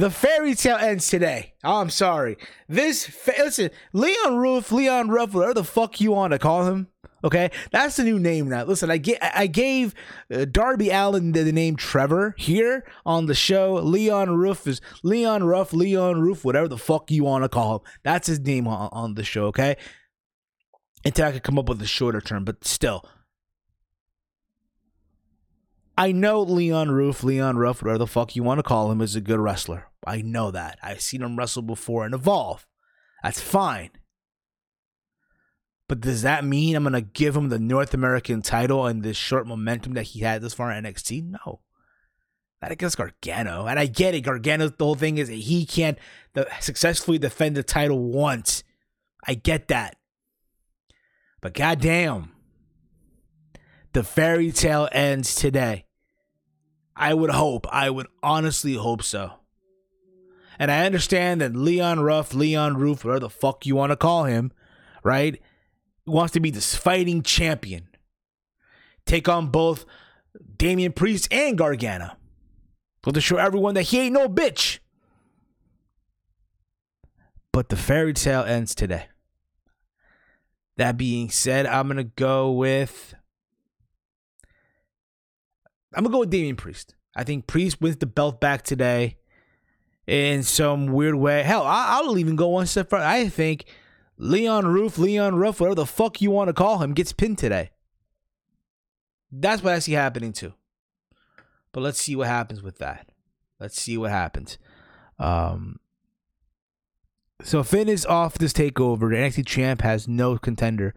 the 0.00 0.10
fairy 0.10 0.54
tale 0.56 0.76
ends 0.76 1.08
today. 1.08 1.54
Oh, 1.62 1.80
I'm 1.80 1.90
sorry. 1.90 2.36
This 2.68 3.06
fa- 3.06 3.34
listen, 3.38 3.70
Leon 3.92 4.36
Ruff, 4.36 4.72
Leon 4.72 5.08
Ruff, 5.08 5.34
whatever 5.34 5.54
the 5.54 5.64
fuck 5.64 6.00
you 6.00 6.12
want 6.12 6.32
to 6.32 6.38
call 6.38 6.66
him. 6.66 6.88
Okay, 7.22 7.50
that's 7.70 7.96
the 7.96 8.04
new 8.04 8.18
name 8.18 8.48
now. 8.48 8.64
Listen, 8.64 8.90
I, 8.90 8.98
get, 8.98 9.18
I 9.22 9.46
gave 9.46 9.94
uh, 10.30 10.44
Darby 10.44 10.90
Allin 10.90 11.32
the, 11.32 11.42
the, 11.42 11.52
name 11.52 11.76
Trevor 11.76 12.34
here 12.36 12.84
on 13.06 13.26
the 13.26 13.34
show. 13.34 13.74
Leon 13.74 14.36
Ruff 14.36 14.66
is 14.66 14.82
Leon 15.02 15.44
Ruff, 15.44 15.72
Leon 15.72 16.20
Ruff, 16.20 16.44
whatever 16.44 16.68
the 16.68 16.76
fuck 16.76 17.10
you 17.10 17.24
want 17.24 17.44
to 17.44 17.48
call 17.48 17.76
him. 17.76 17.80
That's 18.02 18.26
his 18.26 18.40
name 18.40 18.68
on, 18.68 18.90
on 18.92 19.14
the 19.14 19.24
show. 19.24 19.46
Okay, 19.46 19.76
until 21.04 21.28
I 21.28 21.32
could 21.32 21.44
come 21.44 21.58
up 21.58 21.68
with 21.68 21.80
a 21.80 21.86
shorter 21.86 22.20
term, 22.20 22.44
but 22.44 22.64
still. 22.64 23.08
I 25.96 26.10
know 26.12 26.42
Leon 26.42 26.90
Ruff, 26.90 27.22
Leon 27.22 27.56
Ruff, 27.56 27.82
whatever 27.82 27.98
the 27.98 28.06
fuck 28.06 28.34
you 28.34 28.42
want 28.42 28.58
to 28.58 28.64
call 28.64 28.90
him, 28.90 29.00
is 29.00 29.14
a 29.14 29.20
good 29.20 29.38
wrestler. 29.38 29.86
I 30.06 30.22
know 30.22 30.50
that. 30.50 30.78
I've 30.82 31.00
seen 31.00 31.22
him 31.22 31.36
wrestle 31.36 31.62
before 31.62 32.04
and 32.04 32.14
evolve. 32.14 32.66
That's 33.22 33.40
fine. 33.40 33.90
But 35.88 36.00
does 36.00 36.22
that 36.22 36.44
mean 36.44 36.74
I'm 36.74 36.82
going 36.82 36.94
to 36.94 37.00
give 37.00 37.36
him 37.36 37.48
the 37.48 37.58
North 37.58 37.94
American 37.94 38.42
title 38.42 38.86
and 38.86 39.02
this 39.02 39.16
short 39.16 39.46
momentum 39.46 39.94
that 39.94 40.04
he 40.04 40.20
had 40.20 40.42
this 40.42 40.54
far 40.54 40.72
in 40.72 40.84
NXT? 40.84 41.30
No. 41.30 41.60
Not 42.60 42.72
against 42.72 42.96
Gargano. 42.96 43.66
And 43.66 43.78
I 43.78 43.86
get 43.86 44.14
it. 44.14 44.22
Gargano, 44.22 44.68
the 44.68 44.84
whole 44.84 44.94
thing 44.94 45.18
is 45.18 45.28
he 45.28 45.66
can't 45.66 45.98
successfully 46.60 47.18
defend 47.18 47.56
the 47.56 47.62
title 47.62 48.00
once. 48.00 48.64
I 49.26 49.34
get 49.34 49.68
that. 49.68 49.96
But 51.40 51.54
goddamn, 51.54 52.32
the 53.92 54.02
fairy 54.02 54.50
tale 54.50 54.88
ends 54.92 55.34
today. 55.34 55.83
I 56.96 57.14
would 57.14 57.30
hope. 57.30 57.66
I 57.70 57.90
would 57.90 58.06
honestly 58.22 58.74
hope 58.74 59.02
so. 59.02 59.32
And 60.58 60.70
I 60.70 60.86
understand 60.86 61.40
that 61.40 61.56
Leon 61.56 62.00
Ruff, 62.00 62.32
Leon 62.32 62.76
Ruff, 62.76 63.04
whatever 63.04 63.20
the 63.20 63.30
fuck 63.30 63.66
you 63.66 63.74
want 63.74 63.90
to 63.90 63.96
call 63.96 64.24
him, 64.24 64.52
right? 65.02 65.40
wants 66.06 66.32
to 66.34 66.40
be 66.40 66.50
this 66.50 66.74
fighting 66.74 67.22
champion. 67.22 67.88
Take 69.06 69.28
on 69.28 69.48
both 69.48 69.84
Damian 70.56 70.92
Priest 70.92 71.32
and 71.32 71.56
Gargano. 71.56 72.12
But 73.02 73.14
to 73.14 73.20
show 73.20 73.36
everyone 73.36 73.74
that 73.74 73.82
he 73.82 74.00
ain't 74.00 74.14
no 74.14 74.28
bitch. 74.28 74.78
But 77.52 77.68
the 77.68 77.76
fairy 77.76 78.12
tale 78.12 78.42
ends 78.42 78.74
today. 78.74 79.06
That 80.76 80.96
being 80.96 81.30
said, 81.30 81.66
I'm 81.66 81.86
gonna 81.86 82.04
go 82.04 82.50
with 82.50 83.14
I'm 85.96 86.04
gonna 86.04 86.12
go 86.12 86.20
with 86.20 86.30
Damian 86.30 86.56
Priest. 86.56 86.94
I 87.14 87.24
think 87.24 87.46
Priest 87.46 87.80
wins 87.80 87.96
the 87.96 88.06
belt 88.06 88.40
back 88.40 88.62
today 88.62 89.18
in 90.06 90.42
some 90.42 90.88
weird 90.88 91.14
way. 91.14 91.42
Hell, 91.42 91.64
I'll 91.64 92.18
even 92.18 92.36
go 92.36 92.48
one 92.48 92.66
step 92.66 92.90
further. 92.90 93.04
I 93.04 93.28
think 93.28 93.64
Leon 94.18 94.66
Ruff, 94.66 94.98
Leon 94.98 95.36
Ruff, 95.36 95.60
whatever 95.60 95.76
the 95.76 95.86
fuck 95.86 96.20
you 96.20 96.30
want 96.30 96.48
to 96.48 96.54
call 96.54 96.78
him, 96.78 96.92
gets 96.92 97.12
pinned 97.12 97.38
today. 97.38 97.70
That's 99.30 99.62
what 99.62 99.74
I 99.74 99.78
see 99.80 99.92
happening 99.92 100.32
too. 100.32 100.54
But 101.72 101.82
let's 101.82 102.00
see 102.00 102.14
what 102.14 102.28
happens 102.28 102.62
with 102.62 102.78
that. 102.78 103.10
Let's 103.58 103.80
see 103.80 103.96
what 103.96 104.10
happens. 104.10 104.58
Um, 105.18 105.80
so 107.42 107.62
Finn 107.62 107.88
is 107.88 108.06
off 108.06 108.38
this 108.38 108.52
takeover. 108.52 109.10
The 109.10 109.16
NXT 109.16 109.46
champ 109.46 109.82
has 109.82 110.06
no 110.06 110.38
contender. 110.38 110.94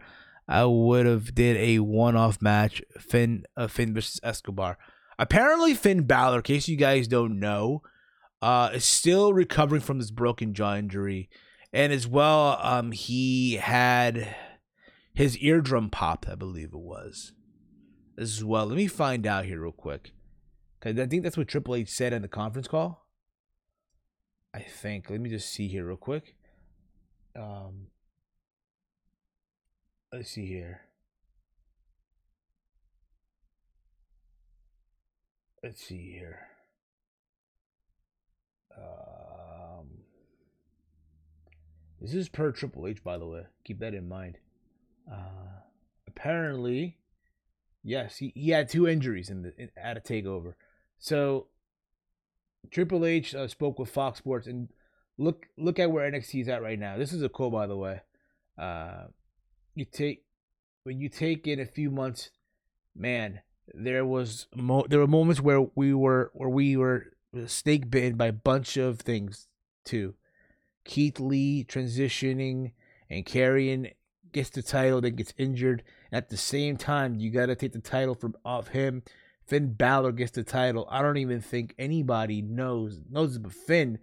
I 0.48 0.64
would 0.64 1.06
have 1.06 1.34
did 1.34 1.56
a 1.56 1.80
one-off 1.80 2.40
match, 2.40 2.82
Finn 2.98 3.44
uh, 3.56 3.66
Finn 3.66 3.92
versus 3.92 4.20
Escobar. 4.22 4.78
Apparently, 5.18 5.74
Finn 5.74 6.04
Balor, 6.04 6.38
in 6.38 6.42
case 6.42 6.68
you 6.68 6.76
guys 6.76 7.06
don't 7.08 7.38
know, 7.38 7.82
uh, 8.40 8.70
is 8.72 8.84
still 8.84 9.32
recovering 9.32 9.82
from 9.82 9.98
this 9.98 10.10
broken 10.10 10.54
jaw 10.54 10.76
injury 10.76 11.28
and 11.72 11.92
as 11.92 12.06
well, 12.06 12.58
um, 12.62 12.92
he 12.92 13.54
had 13.56 14.34
his 15.12 15.36
eardrum 15.38 15.90
popped, 15.90 16.28
I 16.28 16.34
believe 16.34 16.68
it 16.68 16.78
was, 16.78 17.32
as 18.16 18.42
well. 18.42 18.66
Let 18.66 18.76
me 18.76 18.86
find 18.86 19.26
out 19.26 19.44
here 19.44 19.60
real 19.60 19.72
quick, 19.72 20.12
because 20.80 20.98
I 20.98 21.06
think 21.06 21.22
that's 21.22 21.36
what 21.36 21.48
Triple 21.48 21.74
H 21.74 21.90
said 21.90 22.12
in 22.12 22.22
the 22.22 22.28
conference 22.28 22.68
call. 22.68 23.06
I 24.54 24.60
think. 24.60 25.10
Let 25.10 25.20
me 25.20 25.28
just 25.28 25.50
see 25.50 25.68
here 25.68 25.86
real 25.86 25.98
quick. 25.98 26.34
Um, 27.36 27.87
let's 30.12 30.30
see 30.30 30.46
here. 30.46 30.82
Let's 35.62 35.82
see 35.82 36.12
here. 36.12 36.40
Um, 38.76 39.88
this 42.00 42.14
is 42.14 42.28
per 42.28 42.52
Triple 42.52 42.86
H, 42.86 43.02
by 43.02 43.18
the 43.18 43.26
way. 43.26 43.42
Keep 43.64 43.80
that 43.80 43.94
in 43.94 44.08
mind. 44.08 44.38
Uh, 45.10 45.62
apparently, 46.06 46.98
yes, 47.82 48.18
he, 48.18 48.32
he 48.34 48.50
had 48.50 48.68
two 48.68 48.86
injuries 48.86 49.30
in 49.30 49.42
the 49.42 49.52
in, 49.58 49.70
at 49.76 49.96
a 49.96 50.00
takeover. 50.00 50.54
So 50.98 51.48
Triple 52.70 53.04
H 53.04 53.34
uh, 53.34 53.48
spoke 53.48 53.78
with 53.78 53.90
Fox 53.90 54.18
Sports 54.18 54.46
and 54.46 54.68
look 55.16 55.46
look 55.56 55.78
at 55.78 55.90
where 55.90 56.10
NXT 56.10 56.42
is 56.42 56.48
at 56.48 56.62
right 56.62 56.78
now. 56.78 56.96
This 56.98 57.12
is 57.12 57.22
a 57.22 57.28
quote, 57.28 57.52
by 57.52 57.66
the 57.66 57.76
way. 57.76 58.00
Uh, 58.56 59.06
you 59.78 59.84
take 59.84 60.24
when 60.84 61.00
you 61.00 61.08
take 61.08 61.46
in 61.46 61.60
a 61.60 61.66
few 61.66 61.90
months, 61.90 62.30
man. 62.94 63.40
There 63.74 64.04
was 64.04 64.46
mo- 64.54 64.86
there 64.88 65.00
were 65.00 65.06
moments 65.06 65.40
where 65.40 65.60
we 65.74 65.92
were 65.92 66.30
where 66.32 66.48
we 66.48 66.76
were 66.76 67.12
snake 67.46 67.90
bitten 67.90 68.16
by 68.16 68.26
a 68.26 68.32
bunch 68.32 68.76
of 68.76 69.00
things 69.00 69.48
too. 69.84 70.14
Keith 70.84 71.20
Lee 71.20 71.64
transitioning 71.68 72.72
and 73.10 73.26
Karrion 73.26 73.92
gets 74.32 74.50
the 74.50 74.62
title, 74.62 75.00
then 75.00 75.16
gets 75.16 75.34
injured. 75.36 75.82
At 76.10 76.30
the 76.30 76.36
same 76.36 76.76
time, 76.76 77.16
you 77.16 77.30
got 77.30 77.46
to 77.46 77.56
take 77.56 77.72
the 77.72 77.80
title 77.80 78.14
from 78.14 78.34
off 78.44 78.68
him. 78.68 79.02
Finn 79.46 79.72
Balor 79.72 80.12
gets 80.12 80.32
the 80.32 80.44
title. 80.44 80.86
I 80.90 81.02
don't 81.02 81.16
even 81.18 81.40
think 81.40 81.74
anybody 81.78 82.42
knows 82.42 83.00
knows 83.10 83.38
but 83.38 83.52
Finn 83.52 83.98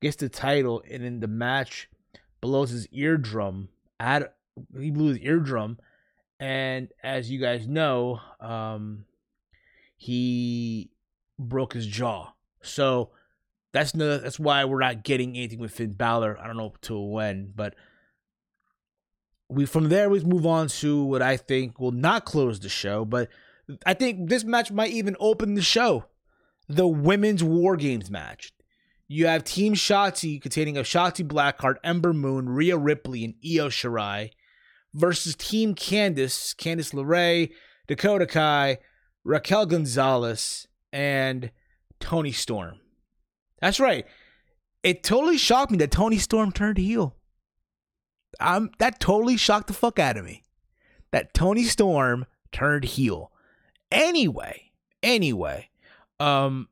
gets 0.00 0.16
the 0.16 0.28
title, 0.28 0.82
and 0.88 1.02
in 1.02 1.20
the 1.20 1.28
match 1.28 1.88
blows 2.40 2.70
his 2.70 2.88
eardrum. 2.92 3.68
At 4.00 4.34
he 4.78 4.90
blew 4.90 5.08
his 5.08 5.18
eardrum, 5.18 5.78
and 6.40 6.88
as 7.02 7.30
you 7.30 7.40
guys 7.40 7.66
know, 7.66 8.20
um, 8.40 9.04
he 9.96 10.90
broke 11.38 11.72
his 11.72 11.86
jaw. 11.86 12.32
So 12.62 13.10
that's 13.72 13.94
no. 13.94 14.18
That's 14.18 14.38
why 14.38 14.64
we're 14.64 14.80
not 14.80 15.04
getting 15.04 15.36
anything 15.36 15.58
with 15.58 15.72
Finn 15.72 15.92
Balor. 15.92 16.38
I 16.38 16.46
don't 16.46 16.56
know 16.56 16.72
till 16.80 17.08
when, 17.08 17.52
but 17.54 17.74
we 19.48 19.66
from 19.66 19.88
there 19.88 20.10
we 20.10 20.20
move 20.20 20.46
on 20.46 20.68
to 20.68 21.02
what 21.04 21.22
I 21.22 21.36
think 21.36 21.80
will 21.80 21.92
not 21.92 22.24
close 22.24 22.60
the 22.60 22.68
show, 22.68 23.04
but 23.04 23.28
I 23.84 23.94
think 23.94 24.28
this 24.28 24.44
match 24.44 24.70
might 24.70 24.92
even 24.92 25.16
open 25.20 25.54
the 25.54 25.62
show. 25.62 26.06
The 26.68 26.86
women's 26.86 27.42
War 27.42 27.76
Games 27.76 28.10
match. 28.10 28.52
You 29.06 29.26
have 29.26 29.44
Team 29.44 29.72
Shotzi 29.72 30.40
containing 30.40 30.76
of 30.76 30.84
Shotzi 30.84 31.26
Blackheart, 31.26 31.76
Ember 31.82 32.12
Moon, 32.12 32.48
Rhea 32.48 32.76
Ripley, 32.76 33.24
and 33.24 33.34
Io 33.42 33.68
Shirai 33.68 34.30
versus 34.94 35.36
Team 35.36 35.74
Candice, 35.74 36.54
Candice 36.54 36.92
LeRae, 36.92 37.50
Dakota 37.86 38.26
Kai, 38.26 38.78
Raquel 39.24 39.66
Gonzalez, 39.66 40.66
and 40.92 41.50
Toni 42.00 42.32
Storm. 42.32 42.80
That's 43.60 43.80
right. 43.80 44.06
It 44.82 45.02
totally 45.02 45.38
shocked 45.38 45.70
me 45.70 45.78
that 45.78 45.90
Toni 45.90 46.18
Storm 46.18 46.52
turned 46.52 46.78
heel. 46.78 47.16
Um, 48.40 48.70
that 48.78 49.00
totally 49.00 49.36
shocked 49.36 49.66
the 49.66 49.72
fuck 49.72 49.98
out 49.98 50.16
of 50.16 50.24
me. 50.24 50.44
That 51.10 51.34
Toni 51.34 51.64
Storm 51.64 52.26
turned 52.52 52.84
heel. 52.84 53.32
Anyway, 53.90 54.70
anyway, 55.02 55.70
um, 56.20 56.68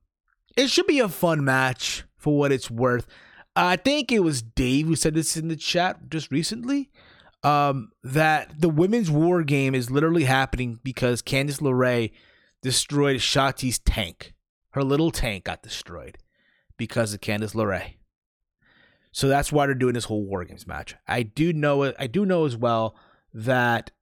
it 0.56 0.68
should 0.68 0.86
be 0.86 1.00
a 1.00 1.08
fun 1.08 1.44
match 1.44 2.04
for 2.16 2.38
what 2.38 2.52
it's 2.52 2.70
worth. 2.70 3.06
I 3.54 3.76
think 3.76 4.12
it 4.12 4.20
was 4.20 4.42
Dave 4.42 4.86
who 4.86 4.96
said 4.96 5.14
this 5.14 5.36
in 5.36 5.48
the 5.48 5.56
chat 5.56 6.10
just 6.10 6.30
recently. 6.30 6.90
Um, 7.46 7.90
that 8.02 8.60
the 8.60 8.68
women's 8.68 9.10
war 9.10 9.44
game 9.44 9.74
is 9.74 9.88
literally 9.88 10.24
happening 10.24 10.80
because 10.82 11.22
Candice 11.22 11.60
LeRae 11.60 12.10
destroyed 12.60 13.18
Shotzi's 13.18 13.78
tank. 13.78 14.34
Her 14.70 14.82
little 14.82 15.12
tank 15.12 15.44
got 15.44 15.62
destroyed 15.62 16.18
because 16.76 17.14
of 17.14 17.20
Candice 17.20 17.54
LeRae. 17.54 17.94
So 19.12 19.28
that's 19.28 19.52
why 19.52 19.66
they're 19.66 19.76
doing 19.76 19.94
this 19.94 20.06
whole 20.06 20.24
War 20.24 20.44
Games 20.44 20.66
match. 20.66 20.96
I 21.06 21.22
do 21.22 21.52
know. 21.52 21.94
I 21.98 22.08
do 22.08 22.26
know 22.26 22.46
as 22.46 22.56
well 22.56 22.96
that 23.32 23.92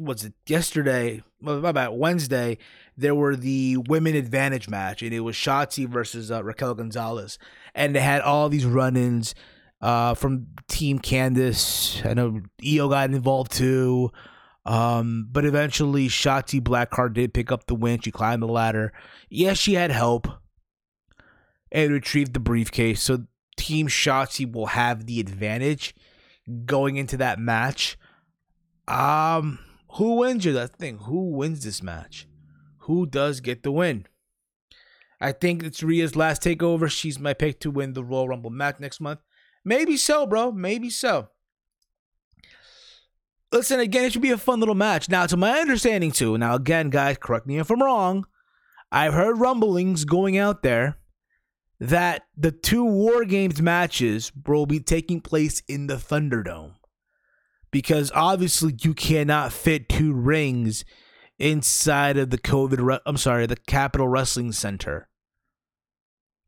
was 0.00 0.24
it 0.24 0.32
yesterday? 0.46 1.22
Well, 1.40 1.64
about 1.64 1.98
Wednesday, 1.98 2.58
there 2.96 3.14
were 3.14 3.36
the 3.36 3.76
women 3.76 4.14
advantage 4.14 4.68
match, 4.68 5.02
and 5.02 5.12
it 5.12 5.20
was 5.20 5.36
Shotzi 5.36 5.86
versus 5.86 6.30
uh, 6.30 6.42
Raquel 6.42 6.74
Gonzalez, 6.74 7.38
and 7.74 7.94
they 7.94 8.00
had 8.00 8.22
all 8.22 8.48
these 8.48 8.64
run-ins 8.66 9.34
uh, 9.84 10.14
from 10.14 10.46
Team 10.66 10.98
Candice. 10.98 12.04
I 12.06 12.14
know 12.14 12.40
Io 12.66 12.88
got 12.88 13.10
involved 13.10 13.52
too. 13.52 14.10
Um, 14.64 15.28
but 15.30 15.44
eventually, 15.44 16.08
Shotzi 16.08 16.58
Blackheart 16.58 17.12
did 17.12 17.34
pick 17.34 17.52
up 17.52 17.66
the 17.66 17.74
win. 17.74 18.00
She 18.00 18.10
climbed 18.10 18.42
the 18.42 18.46
ladder. 18.46 18.94
Yes, 19.28 19.58
she 19.58 19.74
had 19.74 19.90
help 19.90 20.26
and 21.70 21.92
retrieved 21.92 22.32
the 22.32 22.40
briefcase. 22.40 23.02
So 23.02 23.26
Team 23.58 23.86
Shotzi 23.88 24.50
will 24.50 24.68
have 24.68 25.04
the 25.04 25.20
advantage 25.20 25.94
going 26.64 26.96
into 26.96 27.18
that 27.18 27.38
match. 27.38 27.98
Um, 28.88 29.58
who 29.92 30.14
wins 30.16 30.46
you? 30.46 30.54
That 30.54 30.76
thing. 30.76 30.96
Who 31.00 31.32
wins 31.32 31.62
this 31.62 31.82
match? 31.82 32.26
Who 32.78 33.04
does 33.04 33.40
get 33.40 33.62
the 33.62 33.72
win? 33.72 34.06
I 35.20 35.32
think 35.32 35.62
it's 35.62 35.82
Rhea's 35.82 36.16
last 36.16 36.42
takeover. 36.42 36.90
She's 36.90 37.18
my 37.18 37.34
pick 37.34 37.60
to 37.60 37.70
win 37.70 37.92
the 37.92 38.02
Royal 38.02 38.28
Rumble 38.28 38.50
match 38.50 38.80
next 38.80 38.98
month. 38.98 39.20
Maybe 39.64 39.96
so, 39.96 40.26
bro. 40.26 40.52
Maybe 40.52 40.90
so. 40.90 41.28
Listen, 43.52 43.80
again, 43.80 44.04
it 44.04 44.12
should 44.12 44.22
be 44.22 44.32
a 44.32 44.38
fun 44.38 44.60
little 44.60 44.74
match. 44.74 45.08
Now, 45.08 45.26
to 45.26 45.36
my 45.36 45.60
understanding, 45.60 46.10
too. 46.10 46.36
Now, 46.36 46.56
again, 46.56 46.90
guys, 46.90 47.18
correct 47.20 47.46
me 47.46 47.58
if 47.58 47.70
I'm 47.70 47.82
wrong. 47.82 48.26
I've 48.90 49.14
heard 49.14 49.38
rumblings 49.38 50.04
going 50.04 50.36
out 50.36 50.62
there 50.62 50.98
that 51.80 52.22
the 52.36 52.52
two 52.52 52.84
War 52.84 53.24
Games 53.24 53.60
matches 53.60 54.32
will 54.46 54.66
be 54.66 54.80
taking 54.80 55.20
place 55.20 55.62
in 55.68 55.86
the 55.86 55.96
Thunderdome. 55.96 56.74
Because 57.70 58.12
obviously 58.14 58.74
you 58.82 58.94
cannot 58.94 59.52
fit 59.52 59.88
two 59.88 60.12
rings 60.12 60.84
inside 61.38 62.16
of 62.16 62.30
the 62.30 62.38
COVID, 62.38 63.00
I'm 63.04 63.16
sorry, 63.16 63.46
the 63.46 63.56
Capitol 63.56 64.06
Wrestling 64.06 64.52
Center. 64.52 65.08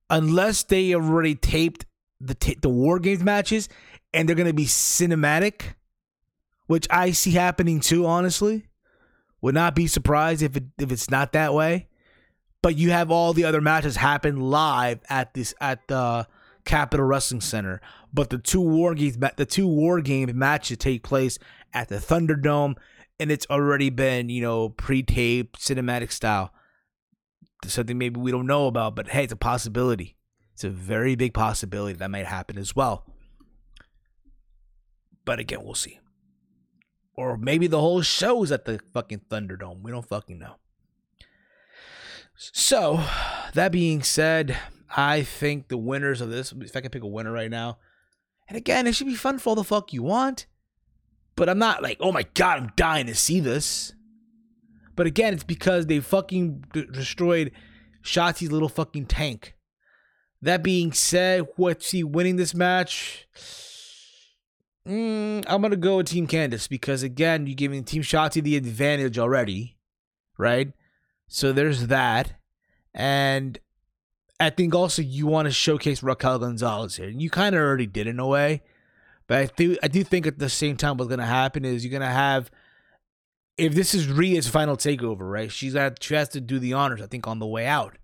Unless 0.09 0.65
they 0.65 0.95
already 0.95 1.35
taped 1.35 1.85
the, 2.21 2.35
t- 2.35 2.59
the 2.61 2.69
War 2.69 2.99
Games 2.99 3.23
matches 3.23 3.69
and 4.13 4.29
they're 4.29 4.37
to 4.37 4.53
be 4.53 4.65
cinematic, 4.65 5.75
which 6.67 6.87
I 6.91 7.11
see 7.11 7.33
happening 7.33 7.81
too, 7.81 8.07
honestly. 8.07 8.67
Would 9.43 9.55
not 9.55 9.75
be 9.75 9.87
surprised 9.87 10.43
if 10.43 10.57
it 10.57 10.65
if 10.79 10.91
it's 10.91 11.11
not 11.11 11.33
that 11.33 11.53
way 11.53 11.89
but 12.67 12.77
you 12.77 12.91
have 12.91 13.13
all 13.13 13.33
the 13.33 13.45
other 13.45 13.61
matches 13.61 13.95
happen 13.95 14.41
live 14.41 14.99
at 15.09 15.35
this 15.35 15.55
at 15.61 15.87
the 15.87 16.27
Capitol 16.65 17.07
Wrestling 17.07 17.41
Center. 17.41 17.81
But 18.13 18.31
the 18.31 18.39
two 18.39 18.61
war 18.61 18.93
games, 18.97 19.17
the 19.37 19.47
two 19.47 19.69
war 19.69 20.01
game 20.01 20.37
matches 20.37 20.79
take 20.79 21.05
place 21.05 21.39
at 21.73 21.89
the 21.89 21.99
Thunderdome, 21.99 22.75
and 23.21 23.31
it's 23.31 23.47
already 23.49 23.89
been 23.91 24.31
you 24.31 24.43
know 24.43 24.71
pre-taped 24.71 25.61
cinematic 25.61 26.11
style. 26.11 26.53
Something 27.65 27.99
maybe 27.99 28.19
we 28.19 28.33
don't 28.33 28.49
know 28.49 28.67
about, 28.67 28.97
but 28.97 29.11
hey, 29.11 29.23
it's 29.23 29.33
a 29.33 29.37
possibility. 29.37 30.16
It's 30.57 30.65
a 30.65 30.71
very 30.71 31.17
big 31.17 31.35
possibility 31.35 31.99
that 31.99 32.11
might 32.11 32.25
happen 32.25 32.57
as 32.57 32.75
well. 32.75 33.05
But 35.27 35.39
again, 35.39 35.63
we'll 35.63 35.75
see. 35.75 36.01
Or 37.15 37.37
maybe 37.37 37.67
the 37.67 37.79
whole 37.79 38.01
show 38.01 38.43
is 38.43 38.51
at 38.51 38.65
the 38.65 38.81
fucking 38.95 39.27
Thunderdome. 39.29 39.83
We 39.83 39.91
don't 39.91 40.09
fucking 40.09 40.39
know. 40.39 40.55
So, 42.37 43.05
that 43.53 43.71
being 43.71 44.03
said, 44.03 44.57
I 44.97 45.25
think 45.25 45.69
the 45.69 45.77
winners 45.77 46.23
of 46.23 46.31
this, 46.31 46.55
if 46.59 46.75
I 46.75 46.81
can 46.81 46.91
pick 46.91 47.03
a 47.03 47.07
winner 47.07 47.33
right 47.33 47.51
now, 47.51 47.77
and 48.49 48.57
again, 48.57 48.87
it 48.87 48.95
should 48.95 49.09
be 49.09 49.15
fun 49.15 49.39
for 49.39 49.51
all 49.51 49.57
the 49.57 49.63
fuck 49.63 49.93
you 49.93 50.03
want, 50.03 50.47
but 51.35 51.51
I'm 51.51 51.59
not 51.59 51.83
like, 51.83 51.99
oh 52.01 52.13
my 52.13 52.25
god, 52.33 52.61
I'm 52.61 52.73
dying 52.77 53.09
to 53.09 53.15
see 53.15 53.41
this. 53.41 53.93
But 54.95 55.07
again, 55.07 55.35
it's 55.35 55.45
because 55.45 55.85
they 55.85 56.01
fucking 56.01 56.65
d- 56.73 56.87
destroyed 56.91 57.53
Shotzi's 58.03 58.51
little 58.51 58.71
fucking 58.71 59.05
tank. 59.05 59.53
That 60.47 60.63
being 60.63 60.93
said, 60.93 61.49
what's 61.57 61.91
he 61.91 62.05
winning 62.05 62.37
this 62.37 62.55
match? 62.55 63.27
Mm, 64.87 65.45
I'm 65.49 65.61
gonna 65.61 65.75
go 65.75 65.97
with 65.97 66.07
Team 66.07 66.29
Candice 66.29 66.69
because 66.69 67.03
again, 67.03 67.49
you're 67.49 67.57
giving 67.57 67.83
Team 67.83 68.03
Shotzi 68.03 68.41
the 68.41 68.57
advantage 68.57 69.19
already, 69.19 69.77
right? 70.39 70.73
So 71.27 71.53
there's 71.53 71.89
that. 71.89 72.35
And 72.95 73.59
I 74.39 74.51
think 74.51 74.73
also 74.73 75.03
you 75.03 75.27
want 75.27 75.47
to 75.47 75.53
showcase 75.53 76.01
Raquel 76.01 76.39
Gonzalez 76.39 76.95
here. 76.95 77.09
And 77.09 77.21
you 77.21 77.29
kind 77.29 77.57
of 77.57 77.63
already 77.63 77.87
did 77.89 78.07
in 78.07 78.21
a 78.21 78.27
way. 78.29 78.63
But 79.27 79.39
I 79.39 79.51
do 79.57 79.77
I 79.83 79.89
do 79.89 80.05
think 80.05 80.29
at 80.29 80.39
the 80.39 80.49
same 80.49 80.77
time 80.77 80.97
what's 80.97 81.11
gonna 81.11 81.27
happen 81.27 81.65
is 81.65 81.85
you're 81.85 81.99
gonna 81.99 82.09
have 82.09 82.53
if 83.59 83.75
this 83.75 83.95
is 83.95 84.07
Rhea's 84.07 84.47
final 84.47 84.77
takeover, 84.77 85.29
right? 85.29 85.51
She's 85.51 85.75
got 85.75 86.01
she 86.01 86.15
has 86.15 86.29
to 86.29 86.41
do 86.41 86.61
the 86.61 86.75
honors, 86.75 87.03
I 87.03 87.09
think, 87.09 87.27
on 87.27 87.41
the 87.41 87.49
way 87.49 87.67
out. 87.67 87.99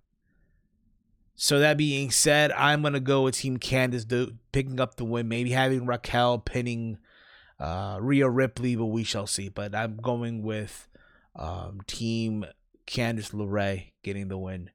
So 1.35 1.59
that 1.59 1.77
being 1.77 2.11
said, 2.11 2.53
I'm 2.53 2.83
gonna 2.83 3.01
go 3.01 3.23
with 3.23 3.37
Team 3.37 3.59
Candice 3.59 4.07
do, 4.07 4.35
picking 4.53 4.81
up 4.81 4.97
the 4.97 5.05
win, 5.05 5.29
maybe 5.29 5.51
having 5.51 5.87
Raquel 5.87 6.39
pinning 6.39 6.99
uh 7.59 7.99
Rhea 8.01 8.29
Ripley, 8.29 8.77
but 8.77 8.87
we 8.87 9.05
shall 9.05 9.27
see. 9.27 9.49
But 9.49 9.75
I'm 9.75 9.97
going 9.97 10.43
with 10.43 10.89
um, 11.35 11.81
Team 11.87 12.45
Candice 12.87 13.33
LeRae 13.33 13.93
getting 14.03 14.29
the 14.29 14.39
win. 14.39 14.71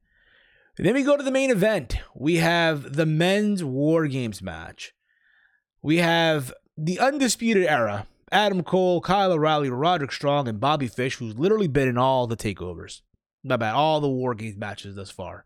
Then 0.78 0.94
we 0.94 1.04
go 1.04 1.18
to 1.18 1.24
the 1.24 1.32
main 1.32 1.50
event. 1.50 1.98
We 2.16 2.36
have 2.36 2.94
the 2.96 3.06
men's 3.06 3.64
War 3.64 4.08
Games 4.08 4.42
match. 4.42 4.94
We 5.82 5.98
have 5.98 6.54
the 6.78 7.00
Undisputed 7.00 7.66
Era 7.66 8.08
Adam 8.32 8.62
Cole, 8.62 9.02
Kyle 9.02 9.32
O'Reilly, 9.32 9.70
Roderick 9.70 10.12
Strong, 10.12 10.48
and 10.48 10.60
Bobby 10.60 10.88
Fish, 10.88 11.16
who's 11.16 11.38
literally 11.38 11.68
been 11.68 11.88
in 11.88 11.98
all 11.98 12.28
the 12.28 12.38
takeovers. 12.38 13.02
Not 13.44 13.60
bad, 13.60 13.74
all 13.74 14.02
the 14.02 14.10
War 14.10 14.36
Games 14.36 14.58
matches 14.58 14.96
thus 14.96 15.10
far. 15.10 15.46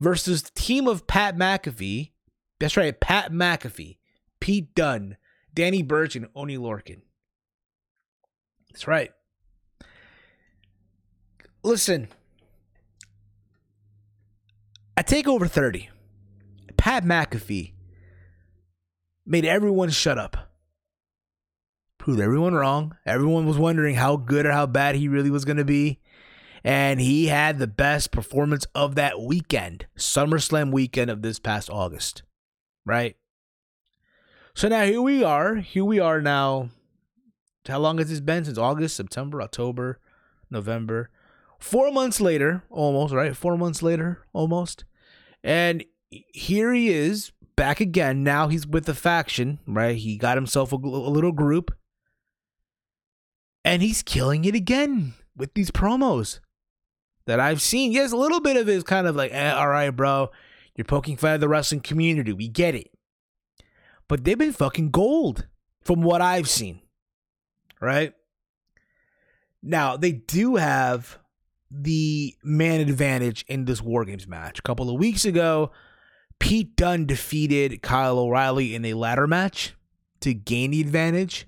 Versus 0.00 0.42
the 0.42 0.50
team 0.54 0.86
of 0.86 1.06
Pat 1.06 1.36
McAfee. 1.36 2.12
That's 2.60 2.76
right, 2.76 2.98
Pat 2.98 3.32
McAfee, 3.32 3.98
Pete 4.40 4.74
Dunne, 4.74 5.16
Danny 5.54 5.82
Burch, 5.82 6.16
and 6.16 6.28
Oni 6.34 6.56
Lorcan. 6.56 7.02
That's 8.70 8.86
right 8.86 9.12
listen, 11.62 12.08
I 14.96 15.02
take 15.02 15.28
over 15.28 15.46
30. 15.46 15.90
Pat 16.76 17.04
McAfee 17.04 17.72
made 19.26 19.44
everyone 19.44 19.90
shut 19.90 20.18
up. 20.18 20.52
Proved 21.98 22.20
everyone 22.20 22.54
wrong. 22.54 22.96
Everyone 23.04 23.46
was 23.46 23.58
wondering 23.58 23.96
how 23.96 24.16
good 24.16 24.46
or 24.46 24.52
how 24.52 24.66
bad 24.66 24.94
he 24.94 25.08
really 25.08 25.30
was 25.30 25.44
going 25.44 25.56
to 25.56 25.64
be. 25.64 26.00
And 26.64 27.00
he 27.00 27.26
had 27.26 27.58
the 27.58 27.66
best 27.66 28.10
performance 28.10 28.66
of 28.74 28.94
that 28.96 29.20
weekend, 29.20 29.86
SummerSlam 29.96 30.72
weekend 30.72 31.10
of 31.10 31.22
this 31.22 31.38
past 31.38 31.70
August. 31.70 32.22
Right? 32.84 33.16
So 34.54 34.68
now 34.68 34.84
here 34.84 35.02
we 35.02 35.22
are. 35.22 35.56
Here 35.56 35.84
we 35.84 36.00
are 36.00 36.20
now. 36.20 36.70
How 37.66 37.78
long 37.78 37.98
has 37.98 38.08
this 38.08 38.20
been? 38.20 38.44
Since 38.44 38.58
August, 38.58 38.96
September, 38.96 39.42
October, 39.42 40.00
November. 40.50 41.10
Four 41.58 41.92
months 41.92 42.20
later, 42.20 42.64
almost, 42.70 43.12
right? 43.12 43.36
Four 43.36 43.56
months 43.56 43.82
later, 43.82 44.24
almost. 44.32 44.84
And 45.44 45.84
here 46.10 46.72
he 46.72 46.88
is 46.88 47.32
back 47.56 47.80
again. 47.80 48.24
Now 48.24 48.48
he's 48.48 48.66
with 48.66 48.86
the 48.86 48.94
faction, 48.94 49.58
right? 49.66 49.96
He 49.96 50.16
got 50.16 50.36
himself 50.36 50.72
a, 50.72 50.76
a 50.76 50.78
little 50.78 51.32
group. 51.32 51.76
And 53.64 53.82
he's 53.82 54.02
killing 54.02 54.44
it 54.44 54.54
again 54.54 55.14
with 55.36 55.54
these 55.54 55.70
promos 55.70 56.40
that 57.28 57.40
I've 57.40 57.60
seen. 57.60 57.92
Yes, 57.92 58.10
a 58.10 58.16
little 58.16 58.40
bit 58.40 58.56
of 58.56 58.68
it 58.68 58.74
is 58.74 58.82
kind 58.82 59.06
of 59.06 59.14
like, 59.14 59.32
eh, 59.32 59.52
all 59.52 59.68
right, 59.68 59.90
bro. 59.90 60.30
You're 60.74 60.86
poking 60.86 61.18
fun 61.18 61.34
at 61.34 61.40
the 61.40 61.48
wrestling 61.48 61.82
community. 61.82 62.32
We 62.32 62.48
get 62.48 62.74
it. 62.74 62.90
But 64.08 64.24
they've 64.24 64.38
been 64.38 64.52
fucking 64.52 64.90
gold 64.90 65.46
from 65.82 66.00
what 66.02 66.22
I've 66.22 66.48
seen. 66.48 66.80
Right? 67.80 68.14
Now, 69.62 69.96
they 69.98 70.12
do 70.12 70.56
have 70.56 71.18
the 71.70 72.34
man 72.42 72.80
advantage 72.80 73.44
in 73.46 73.66
this 73.66 73.82
War 73.82 74.06
Games 74.06 74.26
match. 74.26 74.58
A 74.58 74.62
couple 74.62 74.88
of 74.88 74.98
weeks 74.98 75.26
ago, 75.26 75.70
Pete 76.38 76.76
Dunne 76.76 77.04
defeated 77.04 77.82
Kyle 77.82 78.18
O'Reilly 78.18 78.74
in 78.74 78.86
a 78.86 78.94
ladder 78.94 79.26
match 79.26 79.74
to 80.20 80.32
gain 80.32 80.70
the 80.70 80.80
advantage. 80.80 81.46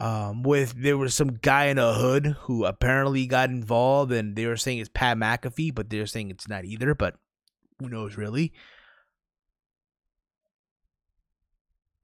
Um, 0.00 0.42
with 0.42 0.82
there 0.82 0.96
was 0.96 1.14
some 1.14 1.34
guy 1.42 1.66
in 1.66 1.76
a 1.76 1.92
hood 1.92 2.34
who 2.40 2.64
apparently 2.64 3.26
got 3.26 3.50
involved, 3.50 4.12
and 4.12 4.34
they 4.34 4.46
were 4.46 4.56
saying 4.56 4.78
it's 4.78 4.88
Pat 4.92 5.18
McAfee, 5.18 5.74
but 5.74 5.90
they're 5.90 6.06
saying 6.06 6.30
it's 6.30 6.48
not 6.48 6.64
either. 6.64 6.94
But 6.94 7.16
who 7.78 7.90
knows, 7.90 8.16
really? 8.16 8.54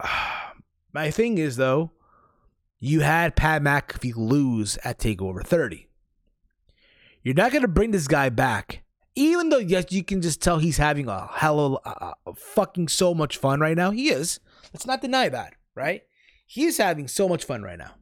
My 0.93 1.11
thing 1.11 1.39
is 1.39 1.57
though, 1.57 1.93
you 2.79 3.01
had 3.01 3.35
Pat 3.35 3.63
McAfee 3.63 4.15
lose 4.15 4.77
at 4.85 4.99
Takeover 4.99 5.43
30. 5.43 5.89
You're 7.23 7.35
not 7.35 7.51
gonna 7.51 7.67
bring 7.67 7.93
this 7.93 8.09
guy 8.09 8.29
back, 8.29 8.85
even 9.15 9.49
though 9.49 9.57
yes, 9.57 9.87
you 9.91 10.05
can 10.05 10.21
just 10.21 10.43
tell 10.43 10.59
he's 10.59 10.77
having 10.77 11.09
a 11.09 11.29
hell 11.33 11.59
of 11.61 11.79
uh, 11.85 12.13
fucking 12.35 12.89
so 12.89 13.15
much 13.15 13.39
fun 13.39 13.59
right 13.61 13.77
now. 13.77 13.91
He 13.91 14.11
is. 14.11 14.39
Let's 14.75 14.87
not 14.87 15.01
deny 15.01 15.31
that, 15.31 15.55
right? 15.75 16.03
He's 16.47 16.79
having 16.79 17.09
so 17.09 17.29
much 17.29 17.45
fun 17.45 17.63
right 17.63 17.79
now. 17.79 17.93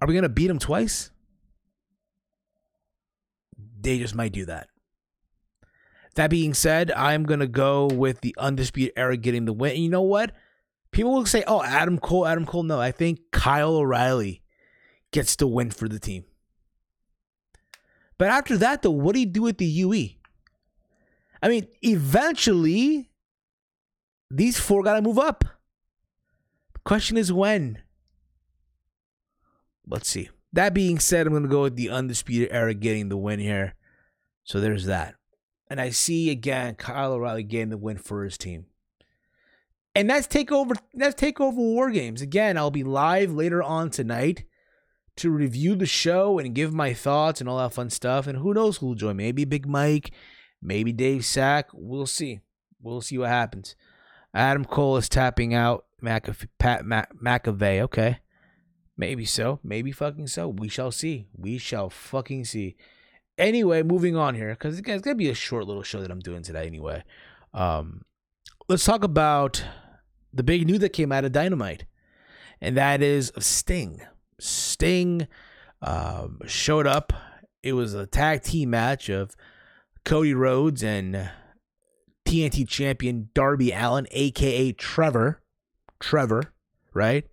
Are 0.00 0.06
we 0.06 0.14
going 0.14 0.22
to 0.22 0.28
beat 0.28 0.50
him 0.50 0.58
twice? 0.58 1.10
They 3.80 3.98
just 3.98 4.14
might 4.14 4.32
do 4.32 4.44
that. 4.46 4.68
That 6.14 6.30
being 6.30 6.54
said, 6.54 6.90
I'm 6.92 7.24
going 7.24 7.40
to 7.40 7.46
go 7.46 7.86
with 7.86 8.20
the 8.20 8.34
Undisputed 8.38 8.92
Era 8.96 9.16
getting 9.16 9.46
the 9.46 9.52
win. 9.52 9.72
And 9.72 9.82
you 9.82 9.88
know 9.88 10.02
what? 10.02 10.32
People 10.90 11.14
will 11.14 11.26
say, 11.26 11.44
oh, 11.46 11.62
Adam 11.62 11.98
Cole, 11.98 12.26
Adam 12.26 12.44
Cole. 12.44 12.64
No, 12.64 12.80
I 12.80 12.90
think 12.90 13.20
Kyle 13.30 13.76
O'Reilly 13.76 14.42
gets 15.12 15.36
the 15.36 15.46
win 15.46 15.70
for 15.70 15.88
the 15.88 15.98
team. 15.98 16.24
But 18.18 18.28
after 18.28 18.58
that, 18.58 18.82
though, 18.82 18.90
what 18.90 19.14
do 19.14 19.20
you 19.20 19.26
do 19.26 19.42
with 19.42 19.58
the 19.58 19.66
UE? 19.66 20.10
I 21.42 21.48
mean, 21.48 21.68
eventually, 21.80 23.10
these 24.30 24.58
four 24.60 24.82
got 24.82 24.94
to 24.94 25.02
move 25.02 25.18
up. 25.18 25.44
Question 26.84 27.16
is 27.16 27.32
when. 27.32 27.82
Let's 29.86 30.08
see. 30.08 30.30
That 30.52 30.74
being 30.74 30.98
said, 30.98 31.26
I'm 31.26 31.32
going 31.32 31.44
to 31.44 31.48
go 31.48 31.62
with 31.62 31.76
the 31.76 31.90
Undisputed 31.90 32.48
Era 32.50 32.74
getting 32.74 33.08
the 33.08 33.16
win 33.16 33.38
here. 33.38 33.74
So 34.44 34.60
there's 34.60 34.86
that. 34.86 35.14
And 35.68 35.80
I 35.80 35.90
see 35.90 36.30
again 36.30 36.74
Kyle 36.74 37.12
O'Reilly 37.12 37.44
getting 37.44 37.70
the 37.70 37.78
win 37.78 37.98
for 37.98 38.24
his 38.24 38.36
team. 38.36 38.66
And 39.94 40.10
that's 40.10 40.26
takeover 40.26 40.76
that's 40.94 41.20
takeover 41.20 41.56
war 41.56 41.90
games. 41.90 42.22
Again, 42.22 42.56
I'll 42.56 42.70
be 42.70 42.82
live 42.84 43.32
later 43.32 43.62
on 43.62 43.90
tonight 43.90 44.44
to 45.16 45.30
review 45.30 45.74
the 45.74 45.86
show 45.86 46.38
and 46.38 46.54
give 46.54 46.72
my 46.72 46.94
thoughts 46.94 47.40
and 47.40 47.48
all 47.48 47.58
that 47.58 47.72
fun 47.72 47.90
stuff. 47.90 48.26
And 48.26 48.38
who 48.38 48.54
knows 48.54 48.78
who'll 48.78 48.94
join? 48.94 49.16
Maybe 49.16 49.44
Big 49.44 49.66
Mike, 49.66 50.12
maybe 50.62 50.92
Dave 50.92 51.24
Sack. 51.24 51.68
We'll 51.72 52.06
see. 52.06 52.40
We'll 52.80 53.00
see 53.00 53.18
what 53.18 53.28
happens. 53.28 53.76
Adam 54.32 54.64
Cole 54.64 54.96
is 54.96 55.08
tapping 55.08 55.54
out. 55.54 55.84
McAfee, 56.00 56.48
Pat 56.58 56.84
Mac, 56.84 57.14
McAvey. 57.14 57.80
Okay, 57.80 58.18
maybe 58.96 59.24
so. 59.24 59.60
Maybe 59.62 59.92
fucking 59.92 60.28
so. 60.28 60.48
We 60.48 60.68
shall 60.68 60.90
see. 60.90 61.26
We 61.36 61.58
shall 61.58 61.90
fucking 61.90 62.44
see. 62.44 62.76
Anyway, 63.38 63.82
moving 63.82 64.16
on 64.16 64.34
here 64.34 64.50
because 64.50 64.78
it's 64.78 65.02
gonna 65.02 65.14
be 65.14 65.30
a 65.30 65.34
short 65.34 65.66
little 65.66 65.82
show 65.82 66.00
that 66.00 66.10
I'm 66.10 66.20
doing 66.20 66.42
today. 66.42 66.66
Anyway, 66.66 67.02
um, 67.54 68.02
let's 68.68 68.84
talk 68.84 69.02
about 69.04 69.64
the 70.32 70.42
big 70.42 70.66
news 70.66 70.80
that 70.80 70.92
came 70.92 71.12
out 71.12 71.24
of 71.24 71.32
Dynamite, 71.32 71.86
and 72.60 72.76
that 72.76 73.02
is 73.02 73.32
Sting. 73.38 74.02
Sting 74.38 75.26
um, 75.82 76.40
showed 76.46 76.86
up. 76.86 77.12
It 77.62 77.74
was 77.74 77.94
a 77.94 78.06
tag 78.06 78.42
team 78.42 78.70
match 78.70 79.08
of 79.08 79.36
Cody 80.04 80.34
Rhodes 80.34 80.82
and 80.82 81.30
TNT 82.26 82.66
champion 82.66 83.28
Darby 83.34 83.72
Allin, 83.72 84.06
aka 84.10 84.72
Trevor, 84.72 85.39
Trevor, 86.00 86.52
right? 86.94 87.26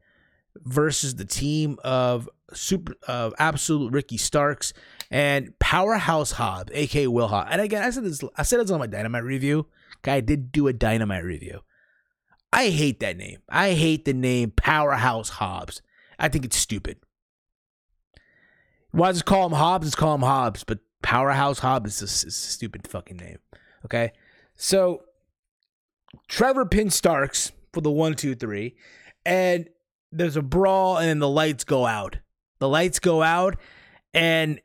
Versus 0.58 1.16
the 1.16 1.26
team 1.26 1.78
of 1.84 2.30
super 2.54 2.94
of 3.08 3.34
absolute 3.40 3.92
Ricky 3.92 4.18
Starks 4.18 4.74
and 5.10 5.58
Powerhouse 5.60 6.34
Hobbs, 6.34 6.72
aka 6.74 7.08
Will 7.08 7.28
Hobbs. 7.28 7.50
And 7.52 7.62
again, 7.62 7.84
I 7.84 7.90
said 7.90 8.04
this 8.04 8.24
I 8.36 8.44
said 8.44 8.60
this 8.60 8.72
on 8.72 8.80
my 8.80 8.88
Dynamite 8.88 9.24
review. 9.24 9.68
I 10.06 10.22
did 10.22 10.52
do 10.52 10.68
a 10.68 10.74
Dynamite 10.74 11.24
review. 11.24 11.62
I 12.54 12.70
hate 12.70 13.00
that 13.02 13.18
name. 13.18 13.40
I 13.50 13.72
hate 13.72 14.06
the 14.06 14.14
name 14.14 14.52
Powerhouse 14.52 15.30
Hobbs. 15.30 15.82
I 16.18 16.30
think 16.30 16.46
it's 16.46 16.58
stupid. 16.58 16.98
Why 18.92 19.12
just 19.12 19.26
call 19.26 19.46
him 19.46 19.52
Hobbs? 19.52 19.88
Just 19.88 19.98
call 19.98 20.16
him 20.16 20.22
Hobbs. 20.22 20.64
But 20.64 20.80
Powerhouse 21.02 21.60
Hobbs 21.60 22.02
is 22.02 22.24
a, 22.24 22.28
is 22.28 22.34
a 22.38 22.52
stupid 22.52 22.88
fucking 22.88 23.18
name. 23.18 23.40
Okay. 23.86 24.14
So 24.56 25.04
Trevor 26.28 26.66
pin 26.66 26.90
Starks 26.90 27.52
for 27.74 27.82
the 27.82 27.92
one, 27.92 28.16
two, 28.16 28.36
three, 28.36 28.76
and 29.26 29.68
there's 30.12 30.38
a 30.38 30.42
brawl, 30.42 30.98
and 30.98 31.22
the 31.22 31.30
lights 31.30 31.64
go 31.64 31.86
out. 31.86 32.18
The 32.60 32.70
lights 32.70 33.00
go 33.00 33.22
out, 33.22 33.58
and 34.14 34.60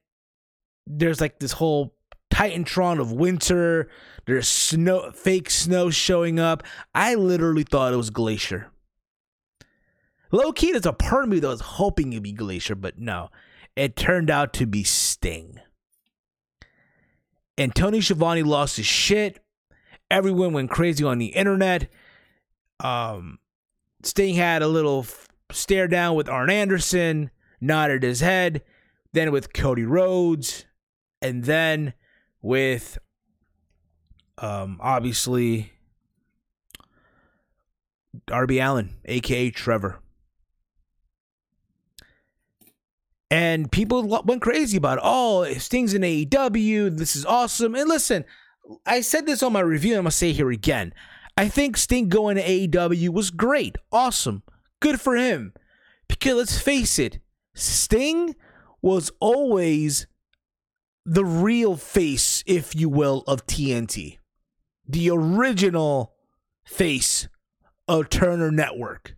there's 0.86 1.20
like 1.20 1.38
this 1.38 1.52
whole 1.52 1.94
Titantron 2.32 3.00
of 3.00 3.12
winter. 3.12 3.90
There's 4.26 4.48
snow, 4.48 5.10
fake 5.12 5.50
snow 5.50 5.90
showing 5.90 6.38
up. 6.38 6.62
I 6.94 7.14
literally 7.14 7.64
thought 7.64 7.92
it 7.92 7.96
was 7.96 8.10
Glacier. 8.10 8.70
Low 10.30 10.52
key, 10.52 10.72
there's 10.72 10.86
a 10.86 10.94
part 10.94 11.24
of 11.24 11.30
me 11.30 11.40
that 11.40 11.48
was 11.48 11.60
hoping 11.60 12.12
it'd 12.12 12.22
be 12.22 12.32
Glacier, 12.32 12.74
but 12.74 12.98
no, 12.98 13.30
it 13.76 13.96
turned 13.96 14.30
out 14.30 14.54
to 14.54 14.66
be 14.66 14.82
Sting. 14.82 15.60
And 17.58 17.74
Tony 17.74 18.00
Schiavone 18.00 18.42
lost 18.42 18.78
his 18.78 18.86
shit. 18.86 19.44
Everyone 20.10 20.54
went 20.54 20.70
crazy 20.70 21.04
on 21.04 21.18
the 21.18 21.26
internet. 21.26 21.90
Um, 22.82 23.38
Sting 24.02 24.34
had 24.34 24.60
a 24.60 24.68
little 24.68 25.06
stare 25.50 25.88
down 25.88 26.16
with 26.16 26.28
Arn 26.28 26.50
Anderson, 26.50 27.30
nodded 27.60 28.02
his 28.02 28.20
head, 28.20 28.62
then 29.12 29.32
with 29.32 29.52
Cody 29.52 29.84
Rhodes, 29.84 30.66
and 31.22 31.44
then 31.44 31.94
with 32.42 32.98
um, 34.38 34.78
obviously 34.82 35.72
Darby 38.26 38.58
Allin, 38.58 38.96
aka 39.04 39.50
Trevor. 39.50 40.00
And 43.30 43.72
people 43.72 44.06
went 44.24 44.42
crazy 44.42 44.76
about 44.76 44.98
it. 44.98 45.04
Oh, 45.04 45.50
Sting's 45.54 45.94
in 45.94 46.02
AEW. 46.02 46.98
This 46.98 47.16
is 47.16 47.24
awesome. 47.24 47.74
And 47.74 47.88
listen, 47.88 48.26
I 48.84 49.00
said 49.00 49.24
this 49.24 49.42
on 49.42 49.54
my 49.54 49.60
review. 49.60 49.94
I'm 49.94 50.02
gonna 50.02 50.10
say 50.10 50.32
here 50.32 50.50
again. 50.50 50.92
I 51.36 51.48
think 51.48 51.76
Sting 51.76 52.08
going 52.08 52.36
to 52.36 52.42
AEW 52.42 53.08
was 53.10 53.30
great, 53.30 53.76
awesome, 53.90 54.42
good 54.80 55.00
for 55.00 55.16
him. 55.16 55.54
Because 56.08 56.34
let's 56.34 56.58
face 56.58 56.98
it, 56.98 57.20
Sting 57.54 58.34
was 58.82 59.10
always 59.20 60.06
the 61.04 61.24
real 61.24 61.76
face, 61.76 62.44
if 62.46 62.74
you 62.74 62.88
will, 62.88 63.24
of 63.26 63.46
TNT, 63.46 64.18
the 64.86 65.10
original 65.10 66.14
face 66.64 67.28
of 67.88 68.08
Turner 68.08 68.50
Network. 68.50 69.16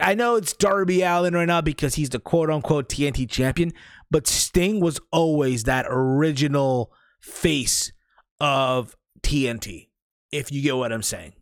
I 0.00 0.14
know 0.14 0.36
it's 0.36 0.52
Darby 0.52 1.02
Allin 1.02 1.34
right 1.34 1.46
now 1.46 1.60
because 1.60 1.94
he's 1.94 2.10
the 2.10 2.18
quote 2.18 2.50
unquote 2.50 2.88
TNT 2.88 3.28
champion, 3.28 3.72
but 4.10 4.26
Sting 4.26 4.80
was 4.80 5.00
always 5.12 5.64
that 5.64 5.86
original 5.88 6.92
face 7.20 7.92
of 8.40 8.96
TNT, 9.22 9.88
if 10.34 10.50
you 10.50 10.60
get 10.60 10.76
what 10.76 10.92
I'm 10.92 11.02
saying. 11.02 11.32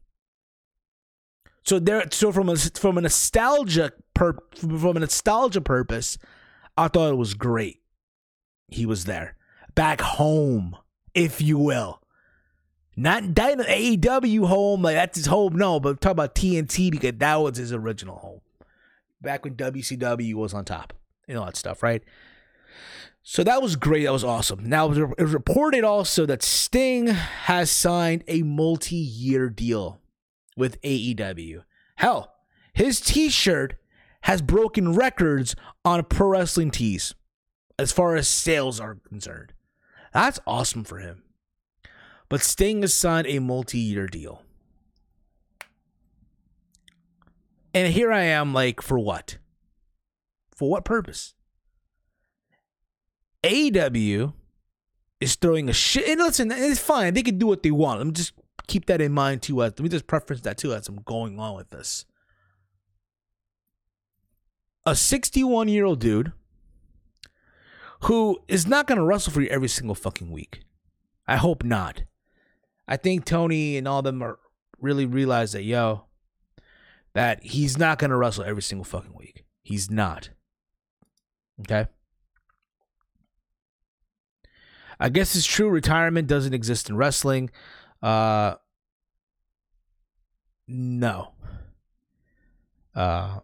So 1.64 1.78
there, 1.78 2.04
so 2.10 2.32
from 2.32 2.48
a 2.48 2.56
from 2.56 2.98
a 2.98 3.00
nostalgia 3.00 3.92
per, 4.14 4.36
from 4.56 4.96
a 4.96 5.00
nostalgia 5.00 5.60
purpose, 5.60 6.18
I 6.76 6.88
thought 6.88 7.10
it 7.10 7.16
was 7.16 7.34
great. 7.34 7.80
He 8.68 8.84
was 8.84 9.04
there, 9.04 9.36
back 9.74 10.00
home, 10.00 10.76
if 11.14 11.40
you 11.40 11.58
will. 11.58 12.00
Not 12.94 13.32
Dyna 13.32 13.64
AEW 13.64 14.46
home, 14.46 14.82
like 14.82 14.96
that's 14.96 15.16
his 15.16 15.26
home. 15.26 15.56
No, 15.56 15.80
but 15.80 16.00
talk 16.00 16.12
about 16.12 16.34
TNT 16.34 16.90
because 16.90 17.14
that 17.18 17.36
was 17.36 17.56
his 17.56 17.72
original 17.72 18.16
home. 18.16 18.40
Back 19.20 19.44
when 19.44 19.54
WCW 19.54 20.34
was 20.34 20.52
on 20.52 20.64
top 20.64 20.92
and 21.28 21.38
all 21.38 21.46
that 21.46 21.56
stuff, 21.56 21.82
right? 21.82 22.02
So 23.22 23.44
that 23.44 23.62
was 23.62 23.76
great. 23.76 24.04
That 24.04 24.12
was 24.12 24.24
awesome. 24.24 24.68
Now, 24.68 24.90
it 24.90 25.20
was 25.20 25.32
reported 25.32 25.84
also 25.84 26.26
that 26.26 26.42
Sting 26.42 27.06
has 27.06 27.70
signed 27.70 28.24
a 28.26 28.42
multi 28.42 28.96
year 28.96 29.48
deal 29.48 30.00
with 30.56 30.80
AEW. 30.82 31.62
Hell, 31.96 32.34
his 32.72 33.00
t 33.00 33.28
shirt 33.28 33.74
has 34.22 34.42
broken 34.42 34.94
records 34.94 35.54
on 35.84 36.02
pro 36.04 36.28
wrestling 36.28 36.70
tees 36.70 37.14
as 37.78 37.92
far 37.92 38.16
as 38.16 38.28
sales 38.28 38.80
are 38.80 38.96
concerned. 39.08 39.52
That's 40.12 40.40
awesome 40.46 40.84
for 40.84 40.98
him. 40.98 41.22
But 42.28 42.42
Sting 42.42 42.82
has 42.82 42.94
signed 42.94 43.26
a 43.26 43.40
multi-year 43.40 44.06
deal. 44.06 44.42
And 47.74 47.92
here 47.92 48.12
I 48.12 48.22
am, 48.22 48.52
like, 48.52 48.82
for 48.82 48.98
what? 48.98 49.38
For 50.54 50.70
what 50.70 50.84
purpose? 50.84 51.34
AEW 53.42 54.32
is 55.20 55.34
throwing 55.36 55.68
a 55.68 55.72
shit. 55.72 56.08
And 56.08 56.20
listen, 56.20 56.50
it's 56.50 56.80
fine. 56.80 57.14
They 57.14 57.22
can 57.22 57.38
do 57.38 57.46
what 57.46 57.62
they 57.62 57.70
want. 57.70 57.98
Let 57.98 58.06
me 58.06 58.12
just 58.12 58.32
keep 58.66 58.86
that 58.86 59.00
in 59.00 59.12
mind 59.12 59.42
too. 59.42 59.56
Let 59.56 59.80
me 59.80 59.88
just 59.88 60.06
preference 60.06 60.42
that 60.42 60.58
too 60.58 60.72
as 60.74 60.88
I'm 60.88 61.00
going 61.04 61.38
on 61.38 61.56
with 61.56 61.70
this. 61.70 62.04
A 64.84 64.96
61 64.96 65.68
year 65.68 65.84
old 65.84 66.00
dude 66.00 66.32
who 68.02 68.40
is 68.48 68.66
not 68.66 68.86
going 68.86 68.98
to 68.98 69.04
wrestle 69.04 69.32
for 69.32 69.40
you 69.40 69.48
every 69.48 69.68
single 69.68 69.94
fucking 69.94 70.30
week. 70.30 70.64
I 71.26 71.36
hope 71.36 71.62
not. 71.62 72.02
I 72.88 72.96
think 72.96 73.24
Tony 73.24 73.76
and 73.76 73.86
all 73.86 74.02
them 74.02 74.22
are 74.22 74.38
really 74.80 75.06
realize 75.06 75.52
that, 75.52 75.62
yo, 75.62 76.06
that 77.14 77.44
he's 77.44 77.78
not 77.78 77.98
going 77.98 78.10
to 78.10 78.16
wrestle 78.16 78.44
every 78.44 78.62
single 78.62 78.84
fucking 78.84 79.14
week. 79.14 79.44
He's 79.62 79.88
not. 79.88 80.30
Okay? 81.60 81.86
I 85.02 85.08
guess 85.08 85.34
it's 85.34 85.44
true. 85.44 85.68
Retirement 85.68 86.28
doesn't 86.28 86.54
exist 86.54 86.88
in 86.88 86.96
wrestling. 86.96 87.50
Uh, 88.00 88.54
no. 90.68 91.32
Uh, 92.94 93.40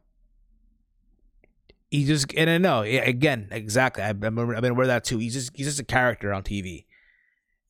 he 1.91 2.05
just 2.05 2.33
and 2.37 2.49
I 2.49 2.59
know 2.59 2.83
again 2.83 3.49
exactly. 3.51 4.05
I, 4.05 4.11
I've 4.11 4.21
been 4.21 4.39
aware 4.39 4.55
of 4.83 4.87
that 4.87 5.03
too. 5.03 5.19
He's 5.19 5.35
just 5.35 5.57
he's 5.57 5.67
just 5.67 5.81
a 5.81 5.85
character 5.85 6.33
on 6.33 6.45
TV. 6.45 6.85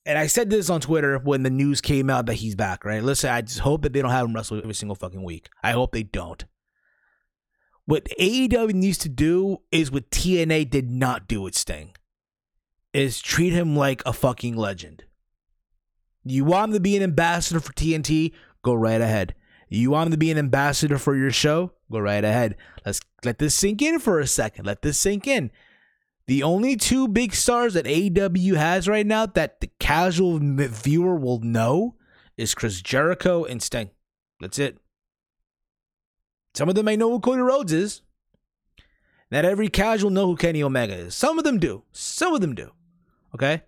And 0.04 0.18
I 0.18 0.26
said 0.26 0.50
this 0.50 0.68
on 0.68 0.82
Twitter 0.82 1.18
when 1.18 1.42
the 1.42 1.50
news 1.50 1.80
came 1.80 2.10
out 2.10 2.26
that 2.26 2.34
he's 2.34 2.54
back. 2.54 2.84
Right? 2.84 3.02
Listen, 3.02 3.30
I 3.30 3.40
just 3.40 3.60
hope 3.60 3.82
that 3.82 3.94
they 3.94 4.02
don't 4.02 4.10
have 4.10 4.26
him 4.26 4.34
wrestle 4.34 4.58
every 4.58 4.74
single 4.74 4.96
fucking 4.96 5.22
week. 5.22 5.48
I 5.62 5.70
hope 5.72 5.92
they 5.92 6.02
don't. 6.02 6.44
What 7.86 8.06
AEW 8.20 8.74
needs 8.74 8.98
to 8.98 9.08
do 9.08 9.62
is 9.72 9.90
what 9.90 10.10
TNA 10.10 10.68
did 10.68 10.90
not 10.90 11.26
do 11.26 11.40
with 11.40 11.54
Sting 11.54 11.94
is 12.98 13.20
treat 13.20 13.52
him 13.52 13.76
like 13.76 14.02
a 14.04 14.12
fucking 14.12 14.56
legend. 14.56 15.04
You 16.24 16.44
want 16.44 16.70
him 16.70 16.74
to 16.74 16.80
be 16.80 16.96
an 16.96 17.02
ambassador 17.02 17.60
for 17.60 17.72
TNT? 17.72 18.32
Go 18.62 18.74
right 18.74 19.00
ahead. 19.00 19.34
You 19.68 19.90
want 19.90 20.08
him 20.08 20.12
to 20.12 20.18
be 20.18 20.30
an 20.30 20.38
ambassador 20.38 20.98
for 20.98 21.14
your 21.14 21.30
show? 21.30 21.72
Go 21.90 22.00
right 22.00 22.24
ahead. 22.24 22.56
Let's 22.84 23.00
let 23.24 23.38
this 23.38 23.54
sink 23.54 23.82
in 23.82 23.98
for 23.98 24.18
a 24.18 24.26
second. 24.26 24.66
Let 24.66 24.82
this 24.82 24.98
sink 24.98 25.26
in. 25.26 25.50
The 26.26 26.42
only 26.42 26.76
two 26.76 27.08
big 27.08 27.34
stars 27.34 27.74
that 27.74 27.86
AEW 27.86 28.56
has 28.56 28.88
right 28.88 29.06
now 29.06 29.26
that 29.26 29.60
the 29.60 29.70
casual 29.78 30.38
viewer 30.40 31.16
will 31.16 31.40
know 31.40 31.94
is 32.36 32.54
Chris 32.54 32.82
Jericho 32.82 33.44
and 33.44 33.62
Sting. 33.62 33.90
That's 34.40 34.58
it. 34.58 34.78
Some 36.54 36.68
of 36.68 36.74
them 36.74 36.86
may 36.86 36.96
know 36.96 37.10
who 37.10 37.20
Cody 37.20 37.40
Rhodes 37.40 37.72
is. 37.72 38.02
Not 39.30 39.44
every 39.44 39.68
casual 39.68 40.10
know 40.10 40.26
who 40.26 40.36
Kenny 40.36 40.62
Omega 40.62 40.94
is. 40.94 41.14
Some 41.14 41.38
of 41.38 41.44
them 41.44 41.58
do. 41.58 41.84
Some 41.92 42.34
of 42.34 42.40
them 42.40 42.54
do. 42.54 42.72
Okay? 43.34 43.62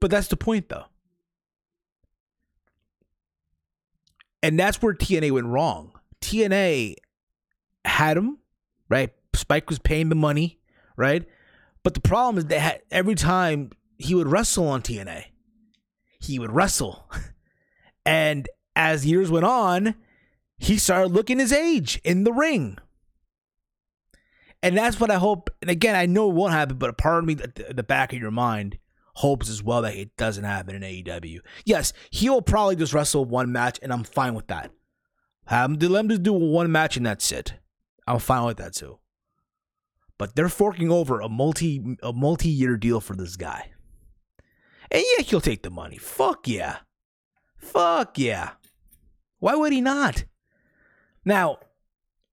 But 0.00 0.10
that's 0.10 0.28
the 0.28 0.36
point, 0.36 0.68
though. 0.68 0.84
And 4.42 4.58
that's 4.58 4.80
where 4.80 4.94
TNA 4.94 5.32
went 5.32 5.46
wrong. 5.46 5.92
TNA 6.20 6.94
had 7.84 8.16
him, 8.16 8.38
right? 8.88 9.10
Spike 9.34 9.68
was 9.68 9.78
paying 9.78 10.08
the 10.08 10.14
money, 10.14 10.58
right? 10.96 11.26
But 11.82 11.94
the 11.94 12.00
problem 12.00 12.38
is 12.38 12.46
that 12.46 12.82
every 12.90 13.14
time 13.14 13.70
he 13.98 14.14
would 14.14 14.28
wrestle 14.28 14.68
on 14.68 14.82
TNA, 14.82 15.24
he 16.18 16.38
would 16.38 16.52
wrestle. 16.52 17.10
and 18.06 18.48
as 18.74 19.06
years 19.06 19.30
went 19.30 19.44
on, 19.44 19.94
he 20.58 20.76
started 20.76 21.12
looking 21.12 21.38
his 21.38 21.52
age 21.52 22.00
in 22.04 22.24
the 22.24 22.32
ring. 22.32 22.78
And 24.62 24.76
that's 24.76 25.00
what 25.00 25.10
I 25.10 25.16
hope. 25.16 25.50
And 25.62 25.70
again, 25.70 25.96
I 25.96 26.06
know 26.06 26.30
it 26.30 26.34
won't 26.34 26.52
happen, 26.52 26.76
but 26.76 26.90
a 26.90 26.94
part 26.94 27.18
of 27.18 27.24
me 27.24 27.36
at 27.42 27.76
the 27.76 27.82
back 27.82 28.12
of 28.12 28.18
your 28.18 28.30
mind 28.30 28.78
hopes 29.14 29.48
as 29.48 29.62
well 29.62 29.82
that 29.82 29.96
it 29.96 30.16
doesn't 30.16 30.44
happen 30.44 30.74
in 30.74 30.82
AEW. 30.82 31.40
Yes, 31.64 31.92
he'll 32.10 32.42
probably 32.42 32.76
just 32.76 32.92
wrestle 32.92 33.24
one 33.24 33.52
match, 33.52 33.78
and 33.82 33.92
I'm 33.92 34.04
fine 34.04 34.34
with 34.34 34.46
that. 34.48 34.66
Um, 34.66 34.72
Have 35.46 35.70
him, 35.70 35.92
let 35.92 36.00
him 36.00 36.08
just 36.10 36.22
do 36.22 36.32
one 36.32 36.70
match, 36.70 36.96
and 36.96 37.06
that's 37.06 37.30
it. 37.32 37.54
I'm 38.06 38.18
fine 38.18 38.44
with 38.44 38.58
that 38.58 38.74
too. 38.74 38.98
But 40.18 40.36
they're 40.36 40.48
forking 40.48 40.90
over 40.90 41.20
a 41.20 41.28
multi 41.28 41.96
a 42.02 42.12
multi 42.12 42.48
year 42.48 42.76
deal 42.76 43.00
for 43.00 43.16
this 43.16 43.36
guy. 43.36 43.70
And 44.90 45.02
yeah, 45.16 45.24
he'll 45.24 45.40
take 45.40 45.62
the 45.62 45.70
money. 45.70 45.96
Fuck 45.96 46.46
yeah. 46.48 46.78
Fuck 47.56 48.18
yeah. 48.18 48.50
Why 49.38 49.54
would 49.54 49.72
he 49.72 49.80
not? 49.80 50.24
Now, 51.24 51.58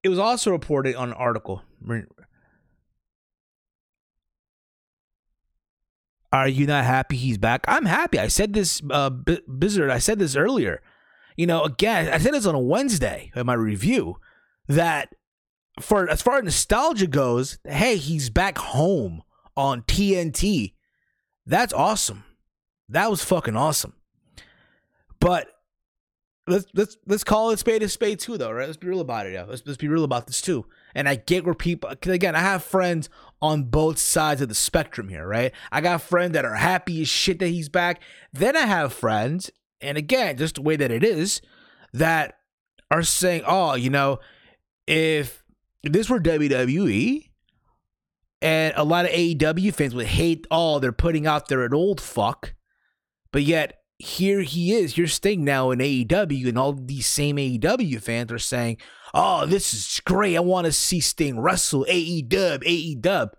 it 0.03 0.09
was 0.09 0.19
also 0.19 0.51
reported 0.51 0.95
on 0.95 1.09
an 1.09 1.15
article 1.15 1.63
Are 6.37 6.47
you 6.47 6.67
not 6.67 6.85
happy 6.85 7.17
he's 7.17 7.37
back? 7.37 7.65
I'm 7.67 7.85
happy. 7.85 8.19
I 8.19 8.27
said 8.27 8.53
this, 8.53 8.81
uh, 8.89 9.09
Blizzard. 9.09 9.89
I 9.89 9.97
said 9.97 10.19
this 10.19 10.35
earlier. 10.35 10.81
You 11.35 11.47
know, 11.47 11.63
again, 11.63 12.13
I 12.13 12.19
said 12.19 12.33
this 12.33 12.45
on 12.45 12.55
a 12.55 12.59
Wednesday 12.59 13.31
in 13.35 13.45
my 13.45 13.53
review 13.53 14.17
that 14.67 15.13
for 15.79 16.09
as 16.09 16.21
far 16.21 16.37
as 16.37 16.43
nostalgia 16.43 17.07
goes, 17.07 17.57
hey, 17.63 17.97
he's 17.97 18.29
back 18.29 18.57
home 18.57 19.23
on 19.55 19.81
TNT. 19.83 20.73
That's 21.45 21.73
awesome. 21.73 22.23
That 22.89 23.09
was 23.09 23.23
fucking 23.23 23.55
awesome. 23.55 23.93
But 25.19 25.47
let's 26.47 26.65
let's 26.73 26.97
let's 27.07 27.23
call 27.23 27.49
it 27.49 27.59
spade 27.59 27.83
a 27.83 27.89
spade 27.89 28.19
too, 28.19 28.37
though, 28.37 28.51
right? 28.51 28.67
Let's 28.67 28.77
be 28.77 28.87
real 28.87 29.01
about 29.01 29.25
it. 29.25 29.33
Yeah, 29.33 29.43
let's 29.43 29.63
let's 29.65 29.77
be 29.77 29.87
real 29.87 30.03
about 30.03 30.27
this 30.27 30.41
too. 30.41 30.65
And 30.95 31.09
I 31.09 31.15
get 31.15 31.45
where 31.45 31.53
people, 31.53 31.89
again, 31.89 32.35
I 32.35 32.39
have 32.39 32.63
friends 32.63 33.09
on 33.41 33.63
both 33.65 33.97
sides 33.99 34.41
of 34.41 34.49
the 34.49 34.55
spectrum 34.55 35.09
here, 35.09 35.27
right? 35.27 35.51
I 35.71 35.81
got 35.81 36.01
friends 36.01 36.33
that 36.33 36.45
are 36.45 36.55
happy 36.55 37.01
as 37.01 37.07
shit 37.07 37.39
that 37.39 37.47
he's 37.47 37.69
back. 37.69 38.01
Then 38.33 38.55
I 38.55 38.65
have 38.65 38.93
friends, 38.93 39.51
and 39.81 39.97
again, 39.97 40.37
just 40.37 40.55
the 40.55 40.61
way 40.61 40.75
that 40.75 40.91
it 40.91 41.03
is, 41.03 41.41
that 41.93 42.35
are 42.89 43.03
saying, 43.03 43.43
oh, 43.45 43.75
you 43.75 43.89
know, 43.89 44.19
if 44.87 45.43
this 45.83 46.09
were 46.09 46.19
WWE, 46.19 47.29
and 48.41 48.73
a 48.75 48.83
lot 48.83 49.05
of 49.05 49.11
AEW 49.11 49.73
fans 49.73 49.95
would 49.95 50.07
hate, 50.07 50.45
oh, 50.51 50.79
they're 50.79 50.91
putting 50.91 51.27
out 51.27 51.47
there 51.47 51.63
an 51.63 51.73
old 51.73 51.99
fuck, 51.99 52.53
but 53.31 53.43
yet 53.43 53.81
here 53.99 54.41
he 54.41 54.73
is, 54.73 54.95
here's 54.95 55.13
Sting 55.13 55.43
now 55.43 55.71
in 55.71 55.79
AEW, 55.79 56.47
and 56.47 56.57
all 56.57 56.73
these 56.73 57.07
same 57.07 57.37
AEW 57.37 58.01
fans 58.01 58.31
are 58.31 58.39
saying, 58.39 58.77
oh, 59.13 59.45
this 59.45 59.73
is 59.73 60.01
great. 60.05 60.35
I 60.35 60.41
want 60.41 60.65
to 60.65 60.71
see 60.71 60.99
Sting 60.99 61.39
wrestle 61.39 61.85
AEW, 61.89 62.29
AEW. 62.63 63.29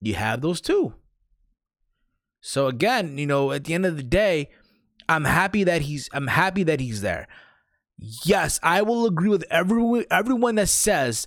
You 0.00 0.14
have 0.14 0.42
those 0.42 0.60
too. 0.60 0.94
So 2.40 2.66
again, 2.68 3.18
you 3.18 3.26
know, 3.26 3.52
at 3.52 3.64
the 3.64 3.74
end 3.74 3.86
of 3.86 3.96
the 3.96 4.02
day, 4.02 4.50
I'm 5.08 5.24
happy 5.24 5.64
that 5.64 5.82
he's 5.82 6.08
I'm 6.12 6.26
happy 6.26 6.62
that 6.64 6.80
he's 6.80 7.00
there. 7.00 7.26
Yes, 8.24 8.60
I 8.62 8.82
will 8.82 9.06
agree 9.06 9.30
with 9.30 9.44
everyone 9.50 10.04
everyone 10.10 10.56
that 10.56 10.68
says 10.68 11.26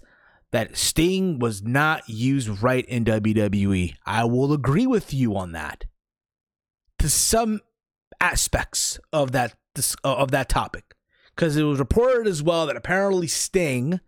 that 0.52 0.78
Sting 0.78 1.40
was 1.40 1.64
not 1.64 2.08
used 2.08 2.62
right 2.62 2.86
in 2.86 3.06
WWE. 3.06 3.96
I 4.06 4.24
will 4.26 4.54
agree 4.54 4.88
with 4.88 5.14
you 5.14 5.36
on 5.36 5.52
that. 5.54 5.86
To 7.00 7.10
some 7.10 7.62
aspects 8.22 9.00
of 9.14 9.32
that 9.32 9.56
of 10.04 10.32
that 10.32 10.50
topic 10.50 10.96
because 11.36 11.56
it 11.56 11.64
was 11.64 11.80
reported 11.80 12.28
as 12.28 12.44
well 12.44 12.68
that 12.68 12.76
apparently 12.76 13.28
Sting 13.28 14.00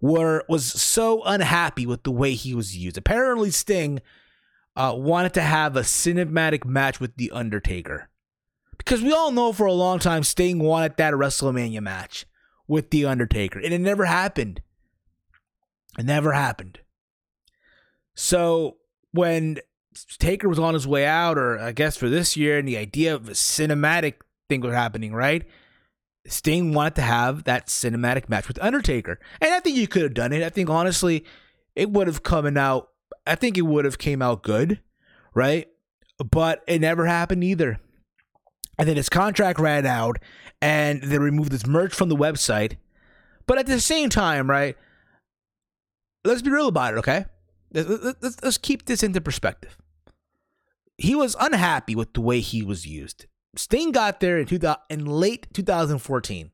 were 0.00 0.44
was 0.48 0.64
so 0.64 1.22
unhappy 1.24 1.86
with 1.86 2.04
the 2.04 2.10
way 2.10 2.34
he 2.34 2.54
was 2.54 2.76
used. 2.76 2.96
Apparently, 2.96 3.50
Sting 3.50 4.00
uh, 4.76 4.94
wanted 4.96 5.34
to 5.34 5.42
have 5.42 5.76
a 5.76 5.80
cinematic 5.80 6.64
match 6.64 7.00
with 7.00 7.16
the 7.16 7.30
Undertaker 7.32 8.08
because 8.78 9.02
we 9.02 9.12
all 9.12 9.30
know 9.30 9.52
for 9.52 9.66
a 9.66 9.72
long 9.72 9.98
time 9.98 10.22
Sting 10.22 10.58
wanted 10.58 10.96
that 10.96 11.14
WrestleMania 11.14 11.80
match 11.80 12.26
with 12.66 12.90
the 12.90 13.04
Undertaker, 13.04 13.58
and 13.58 13.74
it 13.74 13.80
never 13.80 14.04
happened. 14.04 14.62
It 15.98 16.06
never 16.06 16.32
happened. 16.32 16.78
So 18.14 18.76
when 19.12 19.58
Taker 20.18 20.48
was 20.48 20.58
on 20.58 20.74
his 20.74 20.86
way 20.86 21.04
out, 21.04 21.36
or 21.36 21.58
I 21.58 21.72
guess 21.72 21.96
for 21.96 22.08
this 22.08 22.36
year, 22.36 22.58
and 22.58 22.66
the 22.66 22.76
idea 22.76 23.14
of 23.14 23.28
a 23.28 23.32
cinematic 23.32 24.14
thing 24.48 24.60
was 24.60 24.72
happening, 24.72 25.12
right? 25.12 25.44
Sting 26.26 26.72
wanted 26.72 26.96
to 26.96 27.02
have 27.02 27.44
that 27.44 27.66
cinematic 27.66 28.28
match 28.28 28.46
with 28.46 28.62
Undertaker. 28.62 29.18
And 29.40 29.52
I 29.52 29.60
think 29.60 29.76
you 29.76 29.88
could 29.88 30.02
have 30.02 30.14
done 30.14 30.32
it. 30.32 30.42
I 30.42 30.50
think 30.50 30.70
honestly, 30.70 31.24
it 31.74 31.90
would 31.90 32.06
have 32.06 32.22
come 32.22 32.56
out 32.56 32.90
I 33.26 33.34
think 33.34 33.56
it 33.56 33.62
would 33.62 33.84
have 33.84 33.98
came 33.98 34.22
out 34.22 34.42
good, 34.42 34.80
right? 35.34 35.68
But 36.18 36.62
it 36.66 36.80
never 36.80 37.06
happened 37.06 37.44
either. 37.44 37.78
And 38.78 38.88
then 38.88 38.96
his 38.96 39.08
contract 39.08 39.58
ran 39.58 39.86
out 39.86 40.18
and 40.60 41.02
they 41.02 41.18
removed 41.18 41.52
his 41.52 41.66
merch 41.66 41.94
from 41.94 42.08
the 42.08 42.16
website. 42.16 42.76
But 43.46 43.58
at 43.58 43.66
the 43.66 43.80
same 43.80 44.10
time, 44.10 44.48
right? 44.48 44.76
Let's 46.24 46.42
be 46.42 46.50
real 46.50 46.68
about 46.68 46.94
it, 46.94 46.98
okay? 46.98 47.26
Let's, 47.72 48.42
let's, 48.42 48.58
keep 48.58 48.86
this 48.86 49.02
into 49.02 49.20
perspective. 49.20 49.78
He 50.98 51.14
was 51.14 51.36
unhappy 51.38 51.94
with 51.94 52.12
the 52.12 52.20
way 52.20 52.40
he 52.40 52.62
was 52.62 52.86
used. 52.86 53.26
Sting 53.56 53.92
got 53.92 54.20
there 54.20 54.38
in 54.38 54.46
2000, 54.46 54.78
in 54.90 55.06
late 55.06 55.46
2014. 55.52 56.50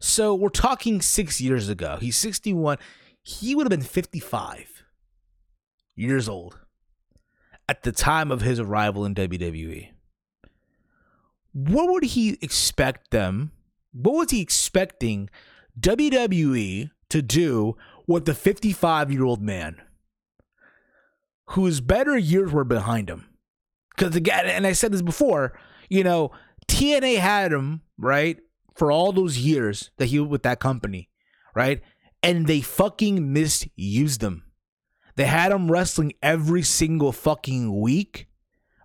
So 0.00 0.34
we're 0.34 0.48
talking 0.48 1.00
six 1.00 1.40
years 1.40 1.68
ago. 1.68 1.98
He's 2.00 2.16
61. 2.16 2.78
He 3.22 3.54
would 3.54 3.64
have 3.64 3.70
been 3.70 3.82
55 3.82 4.84
years 5.96 6.28
old 6.28 6.58
at 7.68 7.82
the 7.82 7.92
time 7.92 8.30
of 8.30 8.40
his 8.40 8.60
arrival 8.60 9.04
in 9.04 9.14
WWE. 9.14 9.90
What 11.52 11.90
would 11.90 12.04
he 12.04 12.38
expect 12.40 13.10
them? 13.10 13.52
What 13.92 14.14
was 14.14 14.30
he 14.30 14.40
expecting 14.40 15.28
WWE 15.78 16.90
to 17.08 17.22
do 17.22 17.76
with 18.06 18.24
the 18.24 18.34
55 18.34 19.10
year 19.10 19.24
old 19.24 19.42
man 19.42 19.80
whose 21.48 21.80
better 21.80 22.16
years 22.16 22.52
were 22.52 22.64
behind 22.64 23.08
him? 23.08 23.26
Because 23.96 24.14
again, 24.16 24.46
and 24.46 24.66
I 24.66 24.72
said 24.72 24.92
this 24.92 25.02
before, 25.02 25.58
you 25.88 26.04
know, 26.04 26.30
TNA 26.68 27.18
had 27.18 27.52
him, 27.52 27.82
right, 27.96 28.38
for 28.74 28.92
all 28.92 29.12
those 29.12 29.38
years 29.38 29.90
that 29.96 30.06
he 30.06 30.20
was 30.20 30.28
with 30.28 30.42
that 30.44 30.60
company, 30.60 31.08
right? 31.54 31.82
And 32.22 32.46
they 32.46 32.60
fucking 32.60 33.32
misused 33.32 34.22
him. 34.22 34.44
They 35.16 35.24
had 35.24 35.50
him 35.50 35.70
wrestling 35.70 36.12
every 36.22 36.62
single 36.62 37.10
fucking 37.10 37.80
week, 37.80 38.28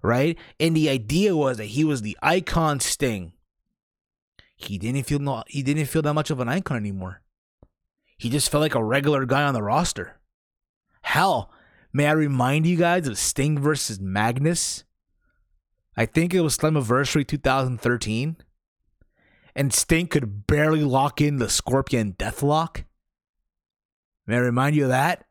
right? 0.02 0.38
And 0.60 0.76
the 0.76 0.90
idea 0.90 1.36
was 1.36 1.58
that 1.58 1.66
he 1.66 1.84
was 1.84 2.02
the 2.02 2.18
icon 2.24 2.80
Sting. 2.80 3.34
He 4.56 4.80
didn't 4.80 5.04
feel 5.04 5.20
no, 5.20 5.44
he 5.48 5.62
didn't 5.62 5.86
feel 5.86 6.02
that 6.02 6.14
much 6.14 6.32
of 6.32 6.40
an 6.40 6.50
icon 6.50 6.78
anymore. 6.78 7.22
He 8.18 8.30
just 8.30 8.50
felt 8.50 8.62
like 8.62 8.74
a 8.74 8.84
regular 8.84 9.26
guy 9.26 9.44
on 9.44 9.54
the 9.54 9.62
roster. 9.62 10.20
Hell, 11.02 11.52
may 11.94 12.08
I 12.08 12.12
remind 12.12 12.66
you 12.66 12.76
guys 12.76 13.08
of 13.08 13.18
Sting 13.18 13.60
versus 13.60 14.00
Magnus? 14.00 14.84
I 15.96 16.06
think 16.06 16.34
it 16.34 16.42
was 16.42 16.58
Slammiversary 16.58 17.28
2013. 17.28 18.38
And 19.56 19.72
Sting 19.72 20.08
could 20.08 20.48
barely 20.48 20.84
lock 20.84 21.22
in 21.22 21.38
the 21.38 21.50
Scorpion 21.50 22.14
Deathlock. 22.14 22.86
May 24.26 24.38
I 24.38 24.40
remind 24.40 24.76
you 24.76 24.84
of 24.84 24.90
that? 24.90 25.26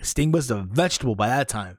Sting 0.00 0.30
was 0.30 0.50
a 0.50 0.62
vegetable 0.62 1.16
by 1.16 1.28
that 1.28 1.48
time. 1.48 1.78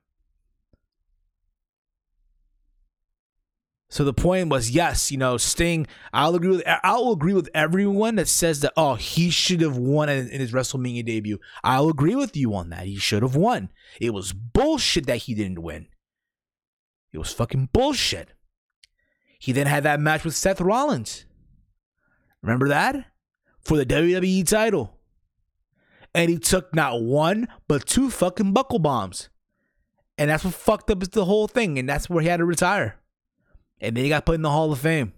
So 3.90 4.04
the 4.04 4.14
point 4.14 4.50
was, 4.50 4.72
yes, 4.72 5.12
you 5.12 5.18
know, 5.18 5.38
Sting. 5.38 5.88
I'll 6.12 6.36
agree 6.36 6.50
with 6.50 6.64
I'll 6.84 7.12
agree 7.12 7.34
with 7.34 7.50
everyone 7.54 8.16
that 8.16 8.28
says 8.28 8.60
that 8.60 8.74
oh 8.76 8.96
he 8.96 9.30
should 9.30 9.62
have 9.62 9.78
won 9.78 10.10
in, 10.10 10.28
his 10.28 10.52
WrestleMania 10.52 11.06
debut. 11.06 11.40
I'll 11.64 11.88
agree 11.88 12.16
with 12.16 12.36
you 12.36 12.54
on 12.54 12.70
that. 12.70 12.86
He 12.86 12.98
should 12.98 13.24
have 13.24 13.36
won. 13.36 13.70
It 14.02 14.14
was 14.14 14.34
bullshit 14.34 15.06
that 15.08 15.18
he 15.18 15.34
didn't 15.34 15.62
win. 15.62 15.88
It 17.14 17.18
was 17.18 17.32
fucking 17.32 17.70
bullshit. 17.72 18.34
He 19.40 19.54
then 19.54 19.68
had 19.68 19.84
that 19.84 20.02
match 20.02 20.26
with 20.26 20.36
Seth 20.36 20.60
Rollins. 20.60 21.26
Remember 22.42 22.68
that? 22.68 23.06
For 23.62 23.78
the 23.78 23.86
WWE 23.86 24.46
title. 24.48 24.98
And 26.14 26.30
he 26.30 26.38
took 26.38 26.74
not 26.74 27.02
one, 27.02 27.48
but 27.68 27.86
two 27.86 28.10
fucking 28.10 28.54
buckle 28.54 28.80
bombs. 28.80 29.30
And 30.18 30.30
that's 30.30 30.44
what 30.44 30.54
fucked 30.54 30.90
up 30.90 31.00
the 31.00 31.26
whole 31.26 31.48
thing. 31.48 31.78
And 31.78 31.88
that's 31.88 32.10
where 32.10 32.24
he 32.24 32.28
had 32.28 32.38
to 32.38 32.46
retire. 32.46 33.00
And 33.80 33.96
then 33.96 34.04
he 34.04 34.10
got 34.10 34.26
put 34.26 34.36
in 34.36 34.42
the 34.42 34.50
Hall 34.50 34.72
of 34.72 34.80
Fame. 34.80 35.14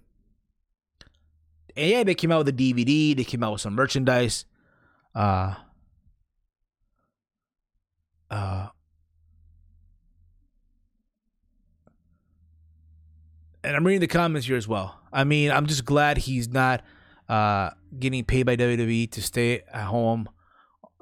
And 1.76 1.90
yeah, 1.90 2.02
they 2.02 2.14
came 2.14 2.32
out 2.32 2.44
with 2.44 2.48
a 2.48 2.52
DVD, 2.52 3.16
they 3.16 3.24
came 3.24 3.42
out 3.42 3.52
with 3.52 3.60
some 3.60 3.74
merchandise. 3.74 4.44
Uh 5.14 5.54
uh 8.30 8.68
and 13.62 13.76
I'm 13.76 13.86
reading 13.86 14.00
the 14.00 14.06
comments 14.06 14.46
here 14.46 14.56
as 14.56 14.68
well. 14.68 14.98
I 15.12 15.24
mean, 15.24 15.50
I'm 15.50 15.66
just 15.66 15.84
glad 15.84 16.18
he's 16.18 16.48
not 16.48 16.82
uh, 17.28 17.70
getting 17.98 18.24
paid 18.24 18.44
by 18.44 18.56
WWE 18.56 19.10
to 19.12 19.22
stay 19.22 19.62
at 19.72 19.84
home, 19.84 20.28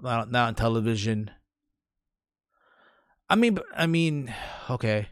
not, 0.00 0.30
not 0.30 0.48
on 0.48 0.54
television. 0.54 1.30
I 3.28 3.36
mean, 3.36 3.59
I 3.74 3.86
mean, 3.86 4.34
okay. 4.70 5.09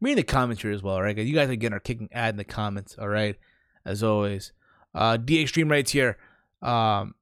Reading 0.00 0.16
the 0.16 0.22
comments 0.24 0.62
here 0.62 0.72
as 0.72 0.82
well, 0.82 1.00
right? 1.00 1.16
You 1.16 1.34
guys 1.34 1.48
again 1.48 1.72
are 1.72 1.80
kicking 1.80 2.08
ad 2.12 2.34
in 2.34 2.36
the 2.36 2.44
comments, 2.44 2.96
all 2.98 3.08
right? 3.08 3.36
As 3.84 4.02
always, 4.02 4.52
uh, 4.94 5.16
D 5.16 5.40
Extreme 5.40 5.70
writes 5.70 5.92
here. 5.92 6.18
Um, 6.60 7.14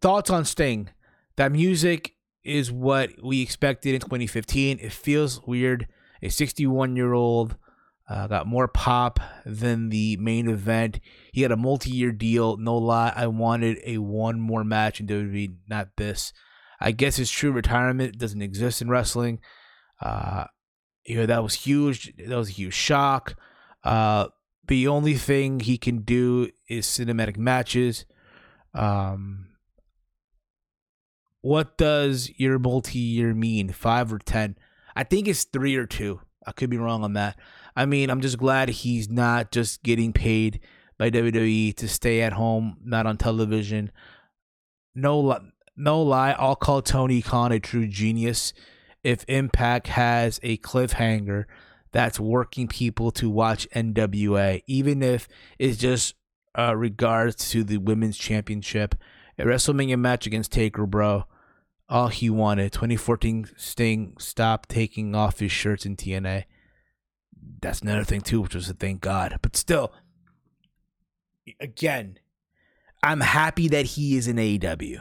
thoughts 0.00 0.30
on 0.30 0.44
Sting? 0.44 0.90
That 1.36 1.52
music 1.52 2.16
is 2.44 2.70
what 2.70 3.10
we 3.22 3.42
expected 3.42 3.94
in 3.94 4.00
2015. 4.00 4.78
It 4.80 4.92
feels 4.92 5.40
weird. 5.46 5.88
A 6.22 6.28
61 6.28 6.96
year 6.96 7.12
old 7.12 7.56
uh, 8.08 8.26
got 8.26 8.46
more 8.46 8.68
pop 8.68 9.18
than 9.44 9.88
the 9.88 10.16
main 10.18 10.48
event. 10.48 11.00
He 11.32 11.42
had 11.42 11.52
a 11.52 11.56
multi-year 11.56 12.12
deal. 12.12 12.56
No 12.56 12.76
lie, 12.76 13.12
I 13.14 13.26
wanted 13.26 13.78
a 13.84 13.98
one 13.98 14.40
more 14.40 14.64
match 14.64 15.00
in 15.00 15.06
WWE, 15.06 15.56
not 15.68 15.88
this. 15.96 16.32
I 16.80 16.92
guess 16.92 17.16
his 17.16 17.30
true 17.30 17.52
retirement 17.52 18.18
doesn't 18.18 18.42
exist 18.42 18.80
in 18.80 18.88
wrestling. 18.88 19.40
Uh, 20.00 20.44
you 21.06 21.16
know 21.16 21.26
that 21.26 21.42
was 21.42 21.54
huge. 21.54 22.14
That 22.16 22.36
was 22.36 22.48
a 22.48 22.52
huge 22.52 22.74
shock. 22.74 23.34
Uh, 23.84 24.28
the 24.66 24.88
only 24.88 25.14
thing 25.14 25.60
he 25.60 25.78
can 25.78 25.98
do 25.98 26.50
is 26.68 26.86
cinematic 26.86 27.36
matches. 27.36 28.04
Um, 28.74 29.46
what 31.40 31.78
does 31.78 32.30
your 32.36 32.58
multi-year 32.58 33.32
mean? 33.32 33.70
Five 33.70 34.12
or 34.12 34.18
ten? 34.18 34.56
I 34.94 35.04
think 35.04 35.28
it's 35.28 35.44
three 35.44 35.76
or 35.76 35.86
two. 35.86 36.20
I 36.46 36.52
could 36.52 36.70
be 36.70 36.78
wrong 36.78 37.04
on 37.04 37.12
that. 37.14 37.38
I 37.76 37.86
mean, 37.86 38.10
I'm 38.10 38.20
just 38.20 38.38
glad 38.38 38.68
he's 38.68 39.08
not 39.08 39.52
just 39.52 39.82
getting 39.82 40.12
paid 40.12 40.60
by 40.98 41.10
WWE 41.10 41.74
to 41.76 41.88
stay 41.88 42.22
at 42.22 42.32
home, 42.32 42.78
not 42.84 43.06
on 43.06 43.16
television. 43.18 43.92
No, 44.94 45.38
no 45.76 46.02
lie, 46.02 46.32
I'll 46.32 46.56
call 46.56 46.80
Tony 46.80 47.20
Khan 47.20 47.52
a 47.52 47.60
true 47.60 47.86
genius. 47.86 48.54
If 49.06 49.24
Impact 49.28 49.88
has 49.88 50.40
a 50.42 50.56
cliffhanger 50.58 51.44
that's 51.92 52.18
working 52.18 52.68
people 52.68 53.10
to 53.12 53.30
watch 53.30 53.68
NWA, 53.74 54.62
even 54.66 55.02
if 55.02 55.28
it's 55.58 55.78
just 55.78 56.14
uh, 56.58 56.74
regards 56.76 57.50
to 57.50 57.62
the 57.62 57.78
women's 57.78 58.18
championship, 58.18 58.94
a 59.38 59.44
WrestleMania 59.44 59.98
match 59.98 60.26
against 60.26 60.52
Taker, 60.52 60.86
bro. 60.86 61.24
All 61.88 62.08
he 62.08 62.28
wanted. 62.28 62.72
2014 62.72 63.50
Sting 63.56 64.16
stopped 64.18 64.68
taking 64.68 65.14
off 65.14 65.38
his 65.38 65.52
shirts 65.52 65.86
in 65.86 65.94
TNA 65.94 66.44
that's 67.60 67.80
another 67.80 68.04
thing 68.04 68.20
too, 68.20 68.40
which 68.40 68.54
was 68.54 68.68
a 68.68 68.74
thank 68.74 69.00
God. 69.00 69.38
But 69.42 69.56
still, 69.56 69.92
again, 71.60 72.18
I'm 73.02 73.20
happy 73.20 73.68
that 73.68 73.86
he 73.86 74.16
is 74.16 74.28
in 74.28 74.36
AEW. 74.36 75.00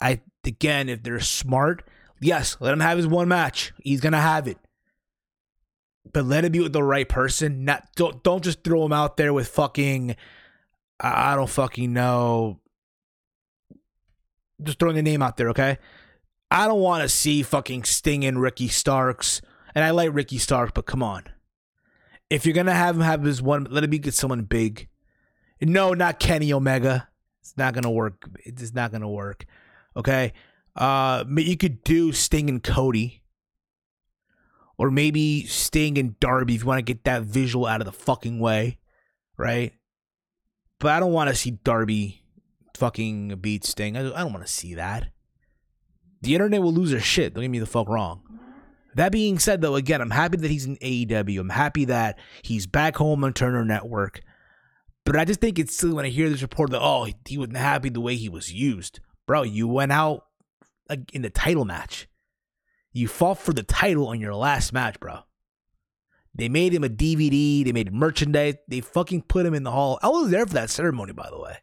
I 0.00 0.20
again, 0.44 0.88
if 0.88 1.02
they're 1.02 1.20
smart, 1.20 1.88
yes, 2.20 2.56
let 2.60 2.72
him 2.72 2.80
have 2.80 2.96
his 2.96 3.06
one 3.06 3.28
match. 3.28 3.72
He's 3.82 4.00
gonna 4.00 4.20
have 4.20 4.48
it. 4.48 4.58
But 6.12 6.24
let 6.24 6.44
it 6.44 6.52
be 6.52 6.60
with 6.60 6.72
the 6.72 6.82
right 6.82 7.08
person. 7.08 7.64
Not 7.64 7.88
don't 7.96 8.22
don't 8.22 8.44
just 8.44 8.64
throw 8.64 8.84
him 8.84 8.92
out 8.92 9.16
there 9.16 9.32
with 9.32 9.48
fucking 9.48 10.16
I 11.00 11.34
don't 11.34 11.50
fucking 11.50 11.92
know. 11.92 12.60
Just 14.62 14.78
throwing 14.78 14.98
a 14.98 15.02
name 15.02 15.22
out 15.22 15.36
there, 15.36 15.50
okay? 15.50 15.78
I 16.50 16.66
don't 16.66 16.80
want 16.80 17.02
to 17.02 17.08
see 17.08 17.42
fucking 17.42 17.84
Sting 17.84 18.24
and 18.24 18.40
Ricky 18.40 18.68
Starks. 18.68 19.40
And 19.74 19.84
I 19.84 19.90
like 19.90 20.10
Ricky 20.12 20.38
Starks, 20.38 20.72
but 20.74 20.86
come 20.86 21.02
on 21.02 21.24
if 22.30 22.44
you're 22.44 22.54
gonna 22.54 22.74
have 22.74 22.96
him 22.96 23.02
have 23.02 23.22
his 23.22 23.40
one, 23.40 23.66
let 23.70 23.84
it 23.84 23.90
be 23.90 23.98
get 23.98 24.14
someone 24.14 24.42
big. 24.42 24.88
No, 25.60 25.94
not 25.94 26.18
Kenny 26.18 26.52
Omega. 26.52 27.08
It's 27.40 27.56
not 27.56 27.74
gonna 27.74 27.90
work. 27.90 28.28
It's 28.44 28.74
not 28.74 28.92
gonna 28.92 29.08
work. 29.08 29.46
Okay. 29.96 30.32
Uh, 30.78 31.24
you 31.36 31.56
could 31.56 31.82
do 31.82 32.12
Sting 32.12 32.48
and 32.48 32.62
Cody, 32.62 33.22
or 34.78 34.92
maybe 34.92 35.44
Sting 35.44 35.98
and 35.98 36.18
Darby 36.20 36.54
if 36.54 36.60
you 36.60 36.66
want 36.68 36.78
to 36.78 36.82
get 36.82 37.02
that 37.02 37.22
visual 37.22 37.66
out 37.66 37.80
of 37.80 37.84
the 37.84 37.92
fucking 37.92 38.38
way, 38.38 38.78
right? 39.36 39.72
But 40.78 40.92
I 40.92 41.00
don't 41.00 41.12
want 41.12 41.30
to 41.30 41.34
see 41.34 41.50
Darby 41.50 42.22
fucking 42.76 43.36
beat 43.40 43.64
Sting. 43.64 43.96
I 43.96 44.02
don't 44.02 44.32
want 44.32 44.46
to 44.46 44.52
see 44.52 44.74
that. 44.74 45.08
The 46.22 46.34
internet 46.34 46.62
will 46.62 46.72
lose 46.72 46.92
their 46.92 47.00
shit. 47.00 47.34
Don't 47.34 47.42
get 47.42 47.50
me 47.50 47.58
the 47.58 47.66
fuck 47.66 47.88
wrong. 47.88 48.22
That 48.94 49.10
being 49.10 49.40
said, 49.40 49.60
though, 49.60 49.74
again, 49.74 50.00
I'm 50.00 50.10
happy 50.10 50.36
that 50.36 50.50
he's 50.50 50.64
in 50.64 50.76
AEW. 50.76 51.40
I'm 51.40 51.50
happy 51.50 51.86
that 51.86 52.18
he's 52.42 52.68
back 52.68 52.96
home 52.96 53.24
on 53.24 53.32
Turner 53.32 53.64
Network. 53.64 54.22
But 55.04 55.16
I 55.16 55.24
just 55.24 55.40
think 55.40 55.58
it's 55.58 55.74
silly 55.74 55.94
when 55.94 56.04
I 56.04 56.10
hear 56.10 56.28
this 56.28 56.42
report 56.42 56.70
that, 56.70 56.80
oh, 56.80 57.08
he 57.26 57.36
wasn't 57.36 57.56
happy 57.56 57.88
the 57.88 58.00
way 58.00 58.14
he 58.14 58.28
was 58.28 58.52
used. 58.52 59.00
Bro, 59.26 59.42
you 59.42 59.66
went 59.66 59.92
out 59.92 60.27
in 61.12 61.22
the 61.22 61.30
title 61.30 61.64
match. 61.64 62.08
You 62.92 63.08
fought 63.08 63.38
for 63.38 63.52
the 63.52 63.62
title 63.62 64.08
on 64.08 64.20
your 64.20 64.34
last 64.34 64.72
match, 64.72 64.98
bro. 64.98 65.20
They 66.34 66.48
made 66.48 66.72
him 66.72 66.84
a 66.84 66.88
DVD. 66.88 67.64
They 67.64 67.72
made 67.72 67.92
merchandise. 67.92 68.56
They 68.68 68.80
fucking 68.80 69.22
put 69.22 69.44
him 69.44 69.54
in 69.54 69.64
the 69.64 69.70
hall. 69.70 69.98
I 70.02 70.08
was 70.08 70.30
there 70.30 70.46
for 70.46 70.54
that 70.54 70.70
ceremony, 70.70 71.12
by 71.12 71.28
the 71.30 71.40
way. 71.40 71.58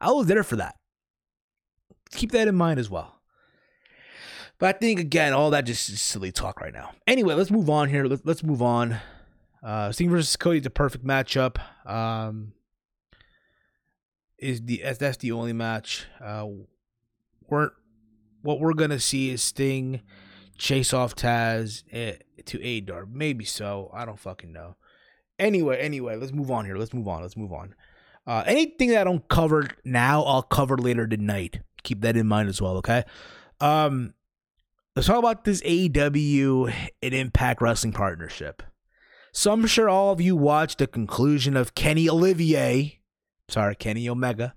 I 0.00 0.12
was 0.12 0.26
there 0.26 0.42
for 0.42 0.56
that. 0.56 0.76
Keep 2.12 2.32
that 2.32 2.48
in 2.48 2.54
mind 2.54 2.78
as 2.78 2.90
well. 2.90 3.20
But 4.58 4.76
I 4.76 4.78
think 4.78 5.00
again, 5.00 5.32
all 5.32 5.50
that 5.50 5.64
just 5.64 5.88
is 5.88 6.02
silly 6.02 6.32
talk 6.32 6.60
right 6.60 6.72
now. 6.72 6.92
Anyway, 7.06 7.34
let's 7.34 7.50
move 7.50 7.70
on 7.70 7.88
here. 7.88 8.04
Let's 8.04 8.22
let's 8.24 8.42
move 8.42 8.60
on. 8.60 8.98
Uh, 9.62 9.90
Sting 9.90 10.10
versus 10.10 10.36
Cody 10.36 10.58
is 10.58 10.64
the 10.64 10.70
perfect 10.70 11.04
matchup. 11.04 11.56
Um, 11.86 12.52
is 14.38 14.62
the 14.62 14.82
that's 14.98 15.16
the 15.16 15.32
only 15.32 15.54
match. 15.54 16.06
Uh, 16.22 16.46
we're 17.48 17.70
what 18.42 18.60
we're 18.60 18.74
gonna 18.74 19.00
see 19.00 19.30
is 19.30 19.42
Sting 19.42 20.02
chase 20.60 20.92
off 20.92 21.16
Taz 21.16 21.82
eh, 21.90 22.16
to 22.44 22.62
Adar. 22.62 23.06
Maybe 23.06 23.44
so. 23.44 23.90
I 23.92 24.04
don't 24.04 24.20
fucking 24.20 24.52
know. 24.52 24.76
Anyway, 25.38 25.78
anyway, 25.78 26.16
let's 26.16 26.32
move 26.32 26.50
on 26.50 26.66
here. 26.66 26.76
Let's 26.76 26.92
move 26.92 27.08
on. 27.08 27.22
Let's 27.22 27.36
move 27.36 27.52
on. 27.52 27.74
Uh, 28.26 28.44
anything 28.46 28.90
that 28.90 29.00
I 29.00 29.04
don't 29.04 29.26
cover 29.28 29.68
now, 29.84 30.22
I'll 30.22 30.42
cover 30.42 30.76
later 30.76 31.06
tonight. 31.06 31.60
Keep 31.82 32.02
that 32.02 32.16
in 32.16 32.26
mind 32.26 32.48
as 32.48 32.60
well. 32.60 32.76
Okay. 32.76 33.04
Um, 33.60 34.12
let's 34.94 35.08
talk 35.08 35.18
about 35.18 35.44
this 35.44 35.62
AEW 35.62 36.72
and 37.02 37.14
Impact 37.14 37.62
Wrestling 37.62 37.94
partnership. 37.94 38.62
So 39.32 39.52
I'm 39.52 39.66
sure 39.66 39.88
all 39.88 40.12
of 40.12 40.20
you 40.20 40.36
watched 40.36 40.78
the 40.78 40.86
conclusion 40.86 41.56
of 41.56 41.74
Kenny 41.74 42.08
Olivier, 42.08 43.00
sorry, 43.48 43.76
Kenny 43.76 44.08
Omega, 44.08 44.54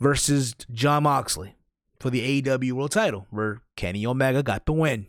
versus 0.00 0.54
Jon 0.72 1.04
Moxley 1.04 1.54
for 2.02 2.10
the 2.10 2.42
AEW 2.42 2.72
World 2.72 2.90
Title, 2.90 3.28
where 3.30 3.62
Kenny 3.76 4.04
Omega 4.04 4.42
got 4.42 4.66
the 4.66 4.72
win. 4.72 5.06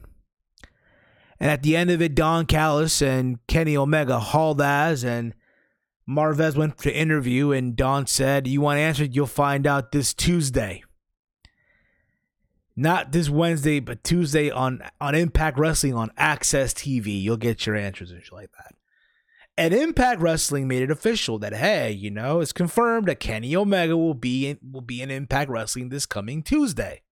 And 1.40 1.50
at 1.50 1.64
the 1.64 1.76
end 1.76 1.90
of 1.90 2.04
it, 2.04 2.14
Don 2.14 2.46
Callis 2.46 3.02
and 3.02 3.40
Kenny 3.48 3.76
Omega 3.76 4.20
hauled 4.20 4.62
ass, 4.62 5.04
and 5.04 5.34
Marvez 6.08 6.56
went 6.56 6.78
to 6.78 6.96
interview, 6.96 7.52
and 7.52 7.76
Don 7.76 8.06
said, 8.06 8.46
"You 8.46 8.62
want 8.62 8.78
answers? 8.78 9.10
You'll 9.12 9.26
find 9.26 9.66
out 9.66 9.92
this 9.92 10.14
Tuesday." 10.14 10.84
Not 12.76 13.12
this 13.12 13.28
Wednesday, 13.28 13.80
but 13.80 14.04
Tuesday 14.04 14.52
on 14.52 14.84
on 15.02 15.16
Impact 15.16 15.58
Wrestling 15.58 15.96
on 15.96 16.12
AXS 16.16 16.76
TV. 16.76 17.20
You'll 17.20 17.38
get 17.38 17.66
your 17.66 17.76
answers 17.76 18.12
and 18.12 18.24
shit 18.24 18.34
like 18.34 18.52
that. 18.52 18.76
And 19.58 19.74
Impact 19.74 20.20
Wrestling 20.20 20.68
made 20.68 20.82
it 20.82 20.90
official 20.90 21.38
that 21.40 21.54
hey, 21.54 21.92
you 21.92 22.10
know, 22.10 22.40
it's 22.40 22.54
confirmed 22.54 23.08
that 23.08 23.20
Kenny 23.20 23.56
Omega 23.56 23.96
will 23.96 24.16
be 24.16 24.48
in, 24.48 24.60
will 24.72 24.82
be 24.82 25.02
in 25.02 25.12
Impact 25.12 25.50
Wrestling 25.50 25.90
this 25.90 26.06
coming 26.06 26.42
Tuesday. 26.42 27.04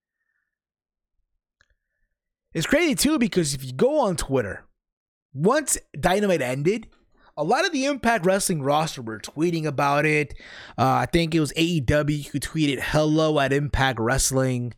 It's 2.53 2.65
crazy 2.65 2.95
too 2.95 3.19
because 3.19 3.53
if 3.53 3.63
you 3.63 3.73
go 3.73 3.99
on 3.99 4.17
Twitter, 4.17 4.65
once 5.33 5.77
Dynamite 5.97 6.41
ended, 6.41 6.87
a 7.37 7.43
lot 7.43 7.65
of 7.65 7.71
the 7.71 7.85
Impact 7.85 8.25
Wrestling 8.25 8.61
roster 8.61 9.01
were 9.01 9.19
tweeting 9.19 9.65
about 9.65 10.05
it. 10.05 10.33
Uh, 10.77 10.85
I 10.85 11.05
think 11.05 11.33
it 11.33 11.39
was 11.39 11.53
AEW 11.53 12.27
who 12.27 12.39
tweeted 12.39 12.79
"Hello 12.81 13.39
at 13.39 13.53
Impact 13.53 13.99
Wrestling," 13.99 14.73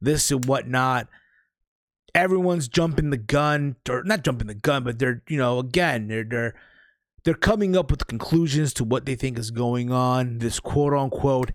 this 0.00 0.30
and 0.30 0.44
whatnot. 0.44 1.08
Everyone's 2.14 2.68
jumping 2.68 3.10
the 3.10 3.16
gun, 3.16 3.76
or 3.88 4.04
not 4.04 4.22
jumping 4.22 4.46
the 4.46 4.54
gun, 4.54 4.84
but 4.84 4.98
they're 4.98 5.22
you 5.28 5.36
know 5.36 5.58
again 5.58 6.06
they're 6.08 6.24
they're 6.24 6.54
they're 7.26 7.34
coming 7.34 7.76
up 7.76 7.90
with 7.90 8.06
conclusions 8.06 8.72
to 8.72 8.84
what 8.84 9.04
they 9.04 9.16
think 9.16 9.36
is 9.36 9.50
going 9.50 9.90
on. 9.90 10.38
This 10.38 10.60
quote 10.60 10.94
unquote 10.94 11.50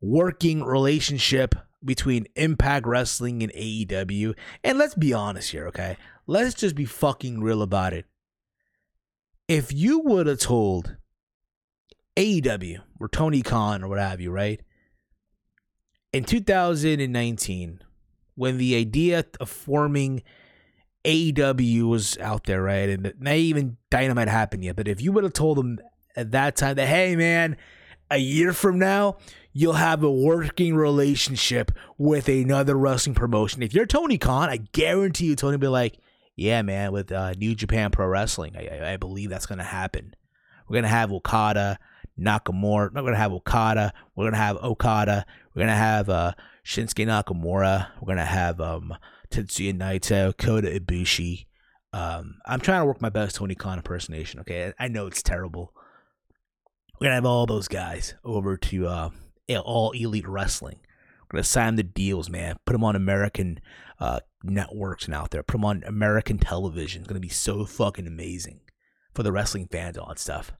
working 0.00 0.64
relationship 0.64 1.54
between 1.84 2.26
Impact 2.34 2.88
Wrestling 2.88 3.40
and 3.40 3.52
AEW. 3.52 4.34
And 4.64 4.78
let's 4.78 4.96
be 4.96 5.12
honest 5.12 5.52
here, 5.52 5.68
okay? 5.68 5.96
Let's 6.26 6.54
just 6.54 6.74
be 6.74 6.86
fucking 6.86 7.40
real 7.40 7.62
about 7.62 7.92
it. 7.92 8.06
If 9.46 9.72
you 9.72 10.00
would 10.00 10.26
have 10.26 10.40
told 10.40 10.96
AEW 12.16 12.80
or 12.98 13.08
Tony 13.08 13.42
Khan 13.42 13.84
or 13.84 13.88
what 13.88 14.00
have 14.00 14.20
you, 14.20 14.32
right? 14.32 14.60
In 16.12 16.24
2019, 16.24 17.80
when 18.34 18.58
the 18.58 18.74
idea 18.74 19.24
of 19.38 19.48
forming 19.48 20.24
AEW 21.04 21.82
was 21.88 22.16
out 22.18 22.44
there, 22.44 22.62
right? 22.62 22.88
And 22.88 23.14
not 23.18 23.34
even 23.34 23.76
Dynamite 23.90 24.28
happened 24.28 24.64
yet. 24.64 24.76
But 24.76 24.88
if 24.88 25.00
you 25.00 25.12
would 25.12 25.24
have 25.24 25.32
told 25.32 25.58
them 25.58 25.78
at 26.16 26.30
that 26.32 26.56
time 26.56 26.76
that, 26.76 26.86
hey, 26.86 27.16
man, 27.16 27.56
a 28.10 28.18
year 28.18 28.52
from 28.52 28.78
now, 28.78 29.16
you'll 29.52 29.72
have 29.74 30.02
a 30.02 30.10
working 30.10 30.74
relationship 30.76 31.72
with 31.98 32.28
another 32.28 32.76
wrestling 32.76 33.14
promotion. 33.14 33.62
If 33.62 33.74
you're 33.74 33.86
Tony 33.86 34.18
Khan, 34.18 34.48
I 34.48 34.58
guarantee 34.58 35.26
you, 35.26 35.36
Tony 35.36 35.56
will 35.56 35.60
be 35.60 35.68
like, 35.68 35.98
yeah, 36.36 36.62
man, 36.62 36.92
with 36.92 37.12
uh, 37.12 37.32
New 37.32 37.54
Japan 37.54 37.90
Pro 37.90 38.06
Wrestling, 38.06 38.56
I, 38.56 38.92
I 38.92 38.96
believe 38.96 39.30
that's 39.30 39.46
going 39.46 39.58
to 39.58 39.64
happen. 39.64 40.14
We're 40.68 40.74
going 40.74 40.84
to 40.84 40.88
have 40.88 41.12
Okada, 41.12 41.78
Nakamura. 42.18 42.92
Not 42.92 43.02
going 43.02 43.12
to 43.12 43.18
have 43.18 43.32
Okada. 43.32 43.92
We're 44.14 44.24
going 44.24 44.32
to 44.32 44.38
have 44.38 44.56
Okada. 44.56 45.26
We're 45.54 45.60
going 45.60 45.68
to 45.68 45.74
have 45.74 46.08
uh, 46.08 46.32
Shinsuke 46.64 47.06
Nakamura. 47.06 47.88
We're 48.00 48.06
going 48.06 48.18
to 48.18 48.24
have 48.24 48.60
um, 48.60 48.94
Tetsuya 49.32 49.74
Naito, 49.74 50.36
Kota 50.36 50.68
Ibushi. 50.68 51.46
Um, 51.92 52.36
I'm 52.46 52.60
trying 52.60 52.82
to 52.82 52.86
work 52.86 53.00
my 53.02 53.08
best 53.08 53.36
Tony 53.36 53.54
Khan 53.54 53.78
impersonation. 53.78 54.40
Okay, 54.40 54.72
I 54.78 54.88
know 54.88 55.06
it's 55.06 55.22
terrible. 55.22 55.72
We're 57.00 57.06
gonna 57.06 57.14
have 57.16 57.26
all 57.26 57.46
those 57.46 57.68
guys 57.68 58.14
over 58.24 58.56
to 58.56 58.86
uh, 58.86 59.10
all 59.64 59.90
elite 59.92 60.28
wrestling. 60.28 60.80
We're 61.22 61.38
gonna 61.38 61.44
sign 61.44 61.76
the 61.76 61.82
deals, 61.82 62.30
man. 62.30 62.56
Put 62.64 62.72
them 62.72 62.84
on 62.84 62.94
American 62.94 63.60
uh, 63.98 64.20
networks 64.44 65.06
and 65.06 65.14
out 65.14 65.30
there. 65.30 65.42
Put 65.42 65.54
them 65.54 65.64
on 65.64 65.82
American 65.86 66.38
television. 66.38 67.02
It's 67.02 67.08
gonna 67.08 67.20
be 67.20 67.28
so 67.28 67.64
fucking 67.64 68.06
amazing 68.06 68.60
for 69.14 69.22
the 69.22 69.32
wrestling 69.32 69.68
fans, 69.70 69.96
and 69.96 70.02
all 70.04 70.08
that 70.10 70.18
stuff. 70.18 70.52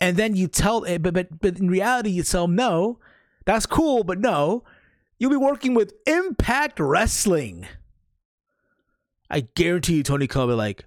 And 0.00 0.16
then 0.16 0.34
you 0.34 0.48
tell, 0.48 0.84
eh, 0.86 0.98
but 0.98 1.14
but 1.14 1.40
but 1.40 1.58
in 1.58 1.68
reality, 1.68 2.10
you 2.10 2.22
tell 2.22 2.46
them 2.46 2.56
no. 2.56 2.98
That's 3.44 3.66
cool, 3.66 4.04
but 4.04 4.18
no. 4.18 4.64
You'll 5.20 5.30
be 5.30 5.36
working 5.36 5.74
with 5.74 5.92
Impact 6.06 6.80
Wrestling. 6.80 7.68
I 9.30 9.40
guarantee 9.54 9.96
you, 9.96 10.02
Tony 10.02 10.26
Khan 10.26 10.48
will 10.48 10.54
be 10.54 10.58
like, 10.58 10.86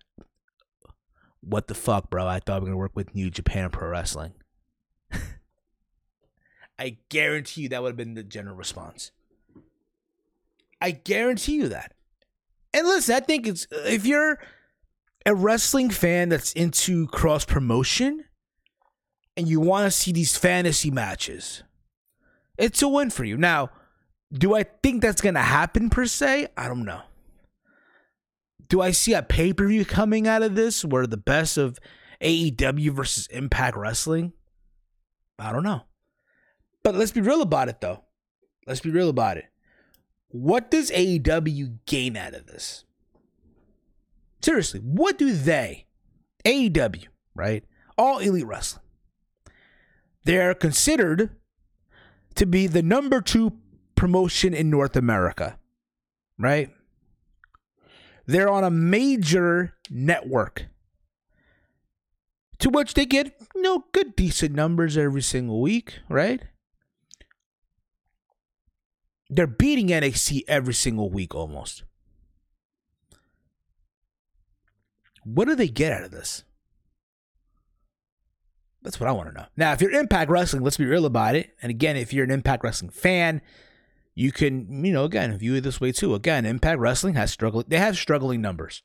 "What 1.41 1.67
the 1.67 1.75
fuck, 1.75 2.09
bro? 2.09 2.27
I 2.27 2.39
thought 2.39 2.63
we 2.63 2.65
were 2.65 2.71
gonna 2.71 2.77
work 2.79 2.95
with 2.95 3.13
New 3.13 3.29
Japan 3.29 3.69
Pro 3.69 3.87
Wrestling." 3.87 4.33
I 6.79 6.97
guarantee 7.09 7.61
you 7.61 7.69
that 7.69 7.83
would 7.83 7.89
have 7.89 7.95
been 7.95 8.15
the 8.15 8.23
general 8.23 8.55
response. 8.55 9.11
I 10.81 10.91
guarantee 10.91 11.57
you 11.57 11.69
that. 11.69 11.93
And 12.73 12.87
listen, 12.87 13.15
I 13.15 13.19
think 13.19 13.45
it's 13.45 13.67
uh, 13.71 13.83
if 13.85 14.07
you're 14.07 14.39
a 15.27 15.35
wrestling 15.35 15.91
fan 15.91 16.29
that's 16.29 16.53
into 16.53 17.05
cross 17.07 17.45
promotion 17.45 18.25
and 19.37 19.47
you 19.47 19.59
want 19.59 19.85
to 19.85 19.91
see 19.91 20.11
these 20.11 20.35
fantasy 20.35 20.89
matches, 20.89 21.61
it's 22.57 22.81
a 22.81 22.87
win 22.87 23.11
for 23.11 23.23
you. 23.23 23.37
Now, 23.37 23.69
do 24.33 24.55
I 24.55 24.63
think 24.63 25.01
that's 25.01 25.21
going 25.21 25.35
to 25.35 25.41
happen 25.41 25.89
per 25.89 26.05
se? 26.05 26.47
I 26.57 26.67
don't 26.67 26.85
know. 26.85 27.01
Do 28.67 28.81
I 28.81 28.91
see 28.91 29.13
a 29.13 29.21
pay 29.21 29.53
per 29.53 29.67
view 29.67 29.85
coming 29.85 30.27
out 30.27 30.41
of 30.41 30.55
this 30.55 30.83
where 30.83 31.05
the 31.05 31.17
best 31.17 31.57
of 31.57 31.77
AEW 32.21 32.89
versus 32.91 33.27
Impact 33.27 33.77
Wrestling? 33.77 34.33
I 35.37 35.51
don't 35.51 35.63
know. 35.63 35.81
But 36.83 36.95
let's 36.95 37.11
be 37.11 37.21
real 37.21 37.41
about 37.41 37.69
it, 37.69 37.79
though. 37.81 38.03
Let's 38.65 38.79
be 38.79 38.89
real 38.89 39.09
about 39.09 39.37
it. 39.37 39.45
What 40.29 40.71
does 40.71 40.89
AEW 40.89 41.77
gain 41.85 42.17
out 42.17 42.33
of 42.33 42.47
this? 42.47 42.85
Seriously, 44.41 44.79
what 44.79 45.17
do 45.17 45.31
they, 45.31 45.85
AEW, 46.43 47.05
right? 47.35 47.63
All 47.97 48.17
Elite 48.19 48.47
Wrestling, 48.47 48.83
they're 50.25 50.55
considered 50.55 51.37
to 52.35 52.45
be 52.45 52.67
the 52.67 52.81
number 52.81 53.21
two 53.21 53.51
promotion 54.03 54.53
in 54.53 54.69
North 54.69 54.97
America, 54.97 55.57
right? 56.37 56.69
They're 58.25 58.49
on 58.49 58.65
a 58.65 58.69
major 58.69 59.75
network 59.89 60.65
to 62.59 62.69
which 62.69 62.95
they 62.95 63.05
get, 63.05 63.33
you 63.55 63.61
know, 63.61 63.85
good, 63.93 64.13
decent 64.17 64.53
numbers 64.53 64.97
every 64.97 65.21
single 65.21 65.61
week, 65.61 65.99
right? 66.09 66.41
They're 69.29 69.47
beating 69.47 69.87
NXT 69.87 70.41
every 70.49 70.73
single 70.73 71.09
week 71.09 71.33
almost. 71.33 71.85
What 75.23 75.47
do 75.47 75.55
they 75.55 75.69
get 75.69 75.93
out 75.93 76.03
of 76.03 76.11
this? 76.11 76.43
That's 78.81 78.99
what 78.99 79.07
I 79.07 79.13
want 79.13 79.29
to 79.29 79.33
know. 79.33 79.45
Now, 79.55 79.71
if 79.71 79.81
you're 79.81 79.91
Impact 79.91 80.29
Wrestling, 80.29 80.61
let's 80.61 80.75
be 80.75 80.85
real 80.85 81.05
about 81.05 81.35
it. 81.35 81.55
And 81.61 81.69
again, 81.69 81.95
if 81.95 82.11
you're 82.11 82.25
an 82.25 82.31
Impact 82.31 82.65
Wrestling 82.65 82.91
fan, 82.91 83.41
you 84.15 84.31
can, 84.31 84.85
you 84.85 84.93
know, 84.93 85.05
again, 85.05 85.35
view 85.37 85.55
it 85.55 85.61
this 85.61 85.81
way 85.81 85.91
too. 85.91 86.13
Again, 86.13 86.45
Impact 86.45 86.79
Wrestling 86.79 87.15
has 87.15 87.31
struggled. 87.31 87.69
They 87.69 87.79
have 87.79 87.97
struggling 87.97 88.41
numbers. 88.41 88.83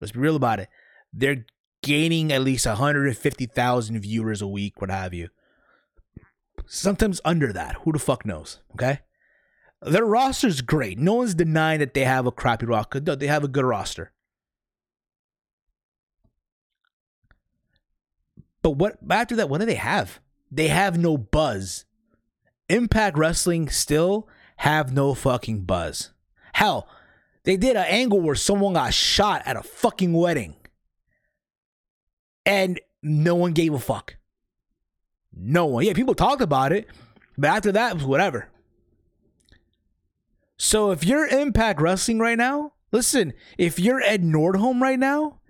Let's 0.00 0.12
be 0.12 0.20
real 0.20 0.36
about 0.36 0.60
it. 0.60 0.68
They're 1.12 1.44
gaining 1.82 2.32
at 2.32 2.42
least 2.42 2.66
150,000 2.66 4.00
viewers 4.00 4.42
a 4.42 4.46
week, 4.46 4.80
what 4.80 4.90
have 4.90 5.12
you. 5.12 5.28
Sometimes 6.66 7.20
under 7.24 7.52
that. 7.52 7.76
Who 7.82 7.92
the 7.92 7.98
fuck 7.98 8.24
knows? 8.24 8.60
Okay. 8.72 9.00
Their 9.82 10.04
roster's 10.04 10.60
great. 10.60 10.98
No 10.98 11.14
one's 11.14 11.34
denying 11.34 11.80
that 11.80 11.94
they 11.94 12.04
have 12.04 12.26
a 12.26 12.32
crappy 12.32 12.66
roster. 12.66 13.00
No, 13.00 13.14
they 13.14 13.26
have 13.26 13.44
a 13.44 13.48
good 13.48 13.64
roster. 13.64 14.12
But 18.62 18.72
what 18.72 18.98
after 19.10 19.36
that, 19.36 19.48
what 19.48 19.60
do 19.60 19.66
they 19.66 19.74
have? 19.74 20.20
They 20.50 20.68
have 20.68 20.98
no 20.98 21.16
buzz. 21.16 21.86
Impact 22.68 23.16
Wrestling 23.16 23.68
still 23.70 24.28
have 24.60 24.92
no 24.92 25.14
fucking 25.14 25.62
buzz. 25.62 26.10
Hell, 26.52 26.86
they 27.44 27.56
did 27.56 27.76
an 27.76 27.86
angle 27.88 28.20
where 28.20 28.34
someone 28.34 28.74
got 28.74 28.92
shot 28.92 29.40
at 29.46 29.56
a 29.56 29.62
fucking 29.62 30.12
wedding. 30.12 30.54
And 32.44 32.78
no 33.02 33.34
one 33.36 33.52
gave 33.54 33.72
a 33.72 33.78
fuck. 33.78 34.16
No 35.34 35.64
one. 35.64 35.86
Yeah, 35.86 35.94
people 35.94 36.14
talked 36.14 36.42
about 36.42 36.72
it, 36.72 36.88
but 37.38 37.48
after 37.48 37.72
that, 37.72 37.92
it 37.92 37.94
was 37.94 38.04
whatever. 38.04 38.48
So 40.58 40.90
if 40.90 41.04
you're 41.04 41.26
Impact 41.26 41.80
Wrestling 41.80 42.18
right 42.18 42.36
now, 42.36 42.74
listen, 42.92 43.32
if 43.56 43.78
you're 43.78 44.02
Ed 44.02 44.22
Nordholm 44.22 44.82
right 44.82 44.98
now, 44.98 45.40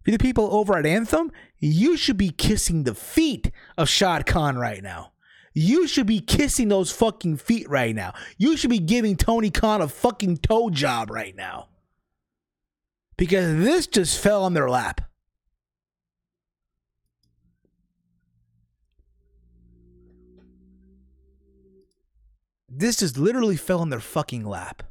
if 0.00 0.06
you're 0.06 0.16
the 0.16 0.24
people 0.24 0.48
over 0.54 0.74
at 0.78 0.86
Anthem, 0.86 1.32
you 1.58 1.98
should 1.98 2.16
be 2.16 2.30
kissing 2.30 2.84
the 2.84 2.94
feet 2.94 3.50
of 3.76 3.90
Shad 3.90 4.24
Khan 4.24 4.56
right 4.56 4.82
now. 4.82 5.12
You 5.60 5.88
should 5.88 6.06
be 6.06 6.20
kissing 6.20 6.68
those 6.68 6.92
fucking 6.92 7.38
feet 7.38 7.68
right 7.68 7.92
now. 7.92 8.14
You 8.36 8.56
should 8.56 8.70
be 8.70 8.78
giving 8.78 9.16
Tony 9.16 9.50
Khan 9.50 9.80
a 9.80 9.88
fucking 9.88 10.36
toe 10.36 10.70
job 10.70 11.10
right 11.10 11.34
now. 11.34 11.66
Because 13.16 13.56
this 13.56 13.88
just 13.88 14.20
fell 14.20 14.44
on 14.44 14.54
their 14.54 14.70
lap. 14.70 15.00
This 22.68 22.98
just 22.98 23.18
literally 23.18 23.56
fell 23.56 23.80
on 23.80 23.90
their 23.90 23.98
fucking 23.98 24.44
lap. 24.44 24.84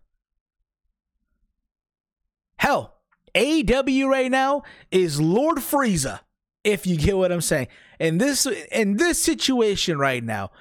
Hell, 2.59 2.97
AEW 3.33 4.09
right 4.09 4.29
now 4.29 4.63
is 4.91 5.21
Lord 5.21 5.59
Frieza, 5.59 6.19
if 6.67 6.85
you 6.85 6.97
get 6.97 7.17
what 7.17 7.31
I'm 7.31 7.41
saying. 7.41 7.67
In 7.97 8.17
this 8.17 8.45
in 8.45 8.97
this 8.97 9.21
situation 9.23 9.97
right 9.97 10.23
now, 10.23 10.51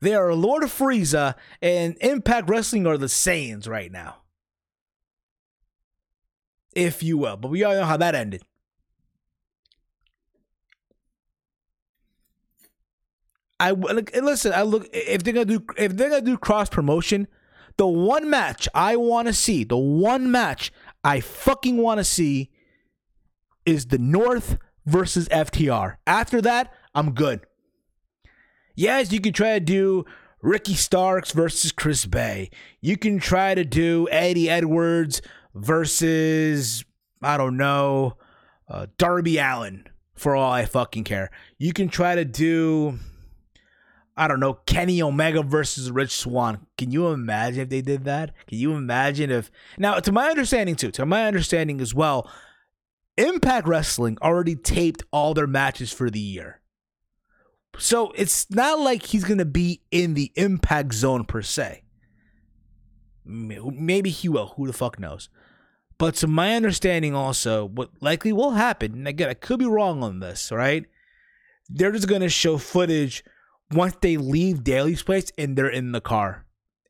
they 0.00 0.14
are 0.14 0.32
Lord 0.32 0.62
of 0.62 0.72
Frieza 0.72 1.34
and 1.60 1.96
Impact 2.00 2.48
Wrestling 2.48 2.86
are 2.86 2.96
the 2.96 3.06
Saiyans 3.06 3.68
right 3.68 3.90
now. 3.90 4.18
If 6.74 7.02
you 7.02 7.18
will. 7.18 7.36
But 7.36 7.48
we 7.48 7.64
all 7.64 7.74
know 7.74 7.84
how 7.84 7.96
that 7.96 8.14
ended. 8.14 8.42
I 13.58 13.70
like 13.70 14.14
listen. 14.14 14.52
I 14.52 14.62
look 14.62 14.86
if 14.92 15.24
they're 15.24 15.32
gonna 15.32 15.46
do 15.46 15.64
if 15.76 15.96
they're 15.96 16.10
gonna 16.10 16.22
do 16.22 16.38
cross 16.38 16.68
promotion, 16.68 17.26
the 17.76 17.88
one 17.88 18.30
match 18.30 18.68
I 18.72 18.94
want 18.96 19.26
to 19.26 19.34
see, 19.34 19.64
the 19.64 19.76
one 19.76 20.30
match 20.30 20.72
I 21.02 21.20
fucking 21.20 21.78
want 21.78 21.98
to 21.98 22.04
see, 22.04 22.50
is 23.64 23.86
the 23.86 23.98
North 23.98 24.58
versus 24.86 25.28
FTR. 25.28 25.96
After 26.06 26.40
that, 26.42 26.72
I'm 26.94 27.12
good. 27.12 27.40
Yes, 28.74 29.12
you 29.12 29.20
can 29.20 29.32
try 29.32 29.54
to 29.54 29.60
do 29.60 30.04
Ricky 30.42 30.74
Starks 30.74 31.32
versus 31.32 31.72
Chris 31.72 32.06
Bey. 32.06 32.50
You 32.80 32.96
can 32.96 33.18
try 33.18 33.54
to 33.54 33.64
do 33.64 34.06
Eddie 34.10 34.48
Edwards 34.48 35.22
versus 35.54 36.84
I 37.22 37.36
don't 37.36 37.56
know 37.56 38.16
uh, 38.68 38.86
Darby 38.98 39.38
Allin, 39.38 39.86
For 40.14 40.36
all 40.36 40.52
I 40.52 40.66
fucking 40.66 41.04
care, 41.04 41.30
you 41.58 41.72
can 41.72 41.88
try 41.88 42.14
to 42.14 42.24
do 42.24 42.98
I 44.18 44.28
don't 44.28 44.40
know, 44.40 44.54
Kenny 44.54 45.02
Omega 45.02 45.42
versus 45.42 45.90
Rich 45.90 46.16
Swann. 46.16 46.66
Can 46.78 46.90
you 46.90 47.08
imagine 47.08 47.60
if 47.60 47.68
they 47.68 47.82
did 47.82 48.04
that? 48.04 48.32
Can 48.46 48.58
you 48.58 48.72
imagine 48.72 49.30
if 49.30 49.50
now 49.76 49.98
to 49.98 50.12
my 50.12 50.28
understanding 50.30 50.74
too, 50.74 50.90
to 50.92 51.04
my 51.04 51.26
understanding 51.26 51.80
as 51.80 51.94
well, 51.94 52.30
Impact 53.16 53.66
Wrestling 53.66 54.18
already 54.20 54.56
taped 54.56 55.02
all 55.10 55.34
their 55.34 55.46
matches 55.46 55.92
for 55.92 56.10
the 56.10 56.20
year. 56.20 56.60
So 57.78 58.12
it's 58.14 58.50
not 58.50 58.80
like 58.80 59.04
he's 59.04 59.24
gonna 59.24 59.44
be 59.44 59.82
in 59.90 60.14
the 60.14 60.32
impact 60.36 60.94
zone 60.94 61.24
per 61.24 61.42
se. 61.42 61.82
Maybe 63.24 64.10
he 64.10 64.28
will, 64.28 64.54
who 64.56 64.66
the 64.66 64.72
fuck 64.72 64.98
knows. 64.98 65.28
But 65.98 66.14
to 66.16 66.26
my 66.26 66.54
understanding 66.54 67.14
also, 67.14 67.64
what 67.64 67.90
likely 68.00 68.32
will 68.32 68.52
happen, 68.52 68.92
and 68.92 69.08
again, 69.08 69.28
I 69.28 69.34
could 69.34 69.58
be 69.58 69.66
wrong 69.66 70.02
on 70.02 70.20
this, 70.20 70.52
right? 70.52 70.84
They're 71.68 71.92
just 71.92 72.08
gonna 72.08 72.28
show 72.28 72.58
footage 72.58 73.24
once 73.70 73.96
they 74.00 74.16
leave 74.16 74.62
Daily's 74.62 75.02
place 75.02 75.32
and 75.36 75.56
they're 75.56 75.68
in 75.68 75.92
the 75.92 76.00
car 76.00 76.45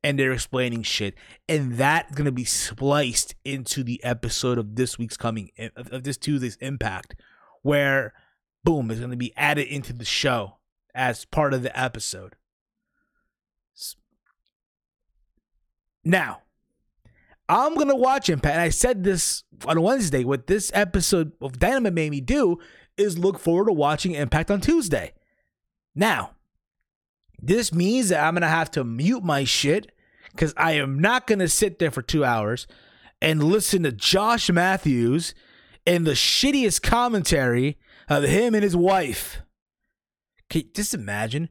and 0.07 0.17
they're 0.17 0.33
explaining 0.33 0.85
shit. 0.85 1.17
And 1.49 1.73
that's 1.73 2.15
gonna 2.15 2.31
be 2.31 2.45
spliced 2.45 3.35
into 3.45 3.83
the 3.83 4.03
episode 4.05 4.57
of 4.57 4.77
this 4.77 4.99
week's 4.99 5.17
coming 5.17 5.51
eh, 5.59 5.71
of 5.75 6.05
this 6.05 6.17
Tuesday's 6.17 6.55
impact, 6.61 7.17
where 7.63 8.15
boom 8.63 8.93
is 8.93 9.01
gonna 9.01 9.17
be 9.17 9.33
added 9.37 9.67
into 9.67 9.93
the 9.93 10.05
show 10.05 10.59
as 10.95 11.25
part 11.25 11.53
of 11.53 11.65
the 11.65 11.77
episode. 11.77 12.37
Now, 16.05 16.43
I'm 17.49 17.75
gonna 17.75 17.97
watch 17.97 18.29
Impact, 18.31 18.53
and 18.53 18.63
I 18.63 18.69
said 18.69 19.03
this 19.03 19.43
on 19.67 19.83
Wednesday. 19.83 20.23
What 20.23 20.47
this 20.47 20.71
episode 20.73 21.33
of 21.41 21.59
Dynamite 21.59 21.95
made 21.95 22.11
me 22.13 22.21
do 22.21 22.61
is 22.97 23.19
look 23.19 23.41
forward 23.41 23.67
to 23.67 23.73
watching 23.73 24.13
Impact 24.13 24.53
on 24.53 24.61
Tuesday. 24.61 25.15
Now, 25.97 26.37
this 27.43 27.75
means 27.75 28.11
that 28.11 28.25
I'm 28.25 28.35
gonna 28.35 28.47
have 28.47 28.71
to 28.73 28.85
mute 28.85 29.25
my 29.25 29.43
shit 29.43 29.91
because 30.37 30.55
I 30.57 30.73
am 30.73 30.99
not 30.99 31.27
gonna 31.27 31.49
sit 31.49 31.79
there 31.79 31.91
for 31.91 32.03
two 32.03 32.25
hours 32.25 32.67
and 33.21 33.43
listen 33.43 33.83
to 33.83 33.93
Josh 33.93 34.51
Mathews 34.51 35.35
and 35.87 36.07
the 36.07 36.13
shittiest 36.13 36.83
commentary 36.83 37.79
of 38.09 38.25
him 38.25 38.55
and 38.55 38.63
his 38.63 38.77
wife. 38.77 39.43
Can 40.49 40.63
you 40.63 40.69
just 40.75 40.95
imagine? 40.95 41.49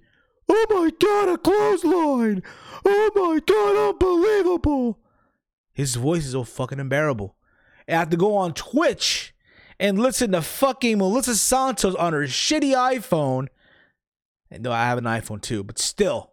Oh 0.48 0.66
my 0.70 0.92
god, 1.00 1.30
a 1.30 1.38
clothesline! 1.38 2.44
Oh 2.86 3.12
my 3.16 3.40
god, 3.46 3.90
unbelievable! 3.90 5.00
His 5.74 5.96
voice 5.96 6.26
is 6.26 6.32
so 6.32 6.44
fucking 6.44 6.80
unbearable. 6.80 7.36
I 7.88 7.94
have 7.94 8.10
to 8.12 8.18
go 8.18 8.36
on 8.36 8.54
Twitch 8.54 9.34
and 9.80 10.00
listen 10.00 10.32
to 10.32 10.42
fucking 10.42 11.00
Melissa 11.00 11.36
Santos 11.36 11.96
on 11.96 12.14
her 12.14 12.22
shitty 12.22 12.74
iPhone 12.74 13.48
and 14.56 14.64
no, 14.64 14.72
I 14.72 14.86
have 14.86 14.98
an 14.98 15.06
iPhone 15.06 15.42
too, 15.42 15.64
but 15.64 15.80
still. 15.80 16.32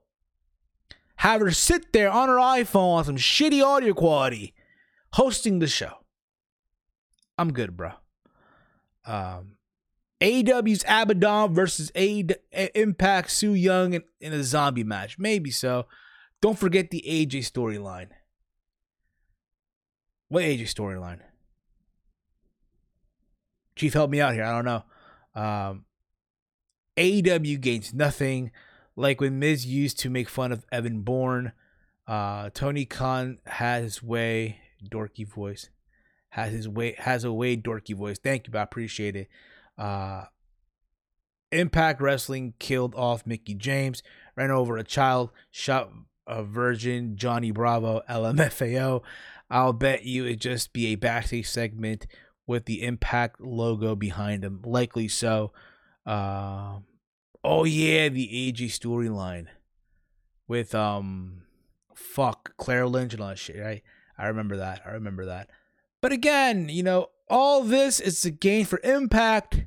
Have 1.22 1.40
her 1.40 1.52
sit 1.52 1.92
there 1.92 2.10
on 2.10 2.28
her 2.28 2.38
iPhone 2.38 2.96
on 2.96 3.04
some 3.04 3.16
shitty 3.16 3.64
audio 3.64 3.94
quality 3.94 4.54
hosting 5.12 5.60
the 5.60 5.68
show. 5.68 5.98
I'm 7.38 7.52
good, 7.52 7.76
bro. 7.76 7.92
Um, 9.06 9.52
AEW's 10.20 10.82
Abadon 10.82 11.52
versus 11.52 11.92
A 11.94 12.26
Impact 12.74 13.30
Su 13.30 13.54
Yung 13.54 13.94
in, 13.94 14.02
in 14.20 14.32
a 14.32 14.42
zombie 14.42 14.82
match. 14.82 15.16
Maybe 15.16 15.52
so. 15.52 15.86
Don't 16.40 16.58
forget 16.58 16.90
the 16.90 17.04
AJ 17.06 17.48
storyline. 17.48 18.08
What 20.28 20.42
AJ 20.42 20.74
storyline? 20.74 21.20
Chief, 23.76 23.92
help 23.92 24.10
me 24.10 24.20
out 24.20 24.34
here. 24.34 24.42
I 24.42 24.60
don't 24.60 24.64
know. 24.64 25.40
Um, 25.40 25.84
AEW 26.96 27.60
gains 27.60 27.94
nothing. 27.94 28.50
Like 28.97 29.20
when 29.20 29.38
Miz 29.38 29.64
used 29.66 29.99
to 30.01 30.11
make 30.11 30.28
fun 30.28 30.53
of 30.53 30.66
Evan 30.70 31.01
Bourne, 31.01 31.53
uh, 32.07 32.51
Tony 32.53 32.84
Khan 32.84 33.38
has 33.47 33.82
his 33.84 34.03
way, 34.03 34.59
dorky 34.90 35.26
voice, 35.26 35.70
has 36.30 36.53
his 36.53 36.68
way, 36.68 36.95
has 36.99 37.24
a 37.24 37.32
way 37.32 37.57
dorky 37.57 37.97
voice. 37.97 38.18
Thank 38.18 38.49
you, 38.49 38.59
I 38.59 38.62
appreciate 38.62 39.16
it. 39.16 39.28
Uh, 39.78 40.24
Impact 41.51 42.01
Wrestling 42.01 42.55
killed 42.59 42.95
off 42.95 43.26
Mickie 43.26 43.55
James, 43.55 44.03
ran 44.36 44.51
over 44.51 44.76
a 44.76 44.84
child, 44.84 45.30
shot 45.51 45.90
a 46.26 46.43
virgin, 46.43 47.16
Johnny 47.16 47.51
Bravo, 47.51 48.03
LMFAO. 48.09 49.03
I'll 49.51 49.74
bet 49.74 50.05
you 50.05 50.24
it 50.24 50.40
just 50.40 50.72
be 50.72 50.86
a 50.88 50.95
backstage 50.95 51.49
segment 51.49 52.07
with 52.47 52.64
the 52.64 52.82
Impact 52.82 53.40
logo 53.40 53.95
behind 53.95 54.45
him. 54.45 54.62
Likely 54.64 55.09
so. 55.09 55.53
Uh, 56.07 56.78
oh 57.45 57.64
yeah, 57.64 58.09
the 58.09 58.28
AJ 58.28 58.66
storyline 58.78 59.47
with 60.49 60.74
um, 60.74 61.43
fuck 61.95 62.57
Claire 62.57 62.86
Lynch 62.86 63.14
and 63.14 63.22
all 63.22 63.28
that 63.28 63.38
shit. 63.38 63.61
Right? 63.61 63.82
I 64.18 64.26
remember 64.26 64.57
that. 64.57 64.82
I 64.86 64.90
remember 64.90 65.26
that. 65.26 65.51
But 66.01 66.12
again, 66.12 66.68
you 66.68 66.82
know, 66.82 67.09
all 67.30 67.62
this 67.62 68.01
is 68.01 68.24
a 68.24 68.30
gain 68.30 68.64
for 68.64 68.80
Impact. 68.84 69.66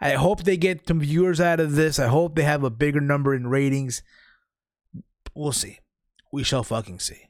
I 0.00 0.12
hope 0.14 0.42
they 0.42 0.56
get 0.56 0.88
some 0.88 1.00
viewers 1.00 1.40
out 1.40 1.60
of 1.60 1.76
this. 1.76 1.98
I 1.98 2.08
hope 2.08 2.34
they 2.34 2.42
have 2.42 2.64
a 2.64 2.70
bigger 2.70 3.00
number 3.00 3.34
in 3.34 3.46
ratings. 3.46 4.02
We'll 5.34 5.52
see. 5.52 5.78
We 6.32 6.42
shall 6.42 6.64
fucking 6.64 6.98
see. 6.98 7.28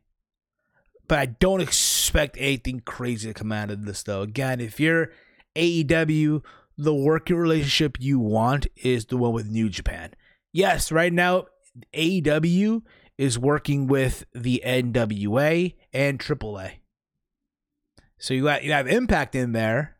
But 1.07 1.18
I 1.18 1.26
don't 1.26 1.61
expect 1.61 2.36
anything 2.38 2.80
crazy 2.80 3.28
to 3.28 3.34
come 3.34 3.53
out 3.53 3.70
of 3.70 3.84
this, 3.84 4.03
though. 4.03 4.22
Again, 4.22 4.61
if 4.61 4.80
you're 4.80 5.11
AEW, 5.55 6.43
the 6.76 6.94
working 6.94 7.36
relationship 7.36 7.96
you 8.00 8.18
want 8.18 8.66
is 8.76 9.06
the 9.06 9.16
one 9.16 9.32
with 9.32 9.48
New 9.48 9.68
Japan. 9.68 10.14
Yes, 10.52 10.92
right 10.92 11.12
now 11.12 11.46
AEW 11.94 12.82
is 13.18 13.38
working 13.38 13.86
with 13.86 14.24
the 14.34 14.62
NWA 14.64 15.74
and 15.92 16.18
AAA. 16.18 16.72
So 18.18 18.34
you 18.34 18.44
got 18.44 18.64
you 18.64 18.72
have 18.72 18.86
Impact 18.86 19.34
in 19.34 19.52
there, 19.52 19.96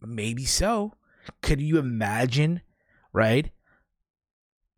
maybe 0.00 0.44
so. 0.44 0.94
Could 1.40 1.60
you 1.60 1.78
imagine, 1.78 2.62
right? 3.12 3.50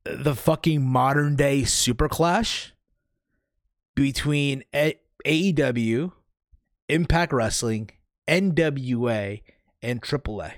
The 0.05 0.35
fucking 0.35 0.83
modern 0.83 1.37
day 1.37 1.65
super 1.65 2.09
clash 2.09 2.75
between 3.95 4.65
AEW, 4.73 6.13
Impact 6.89 7.33
Wrestling, 7.33 7.91
NWA, 8.29 9.41
and 9.83 10.03
AAA. 10.03 10.53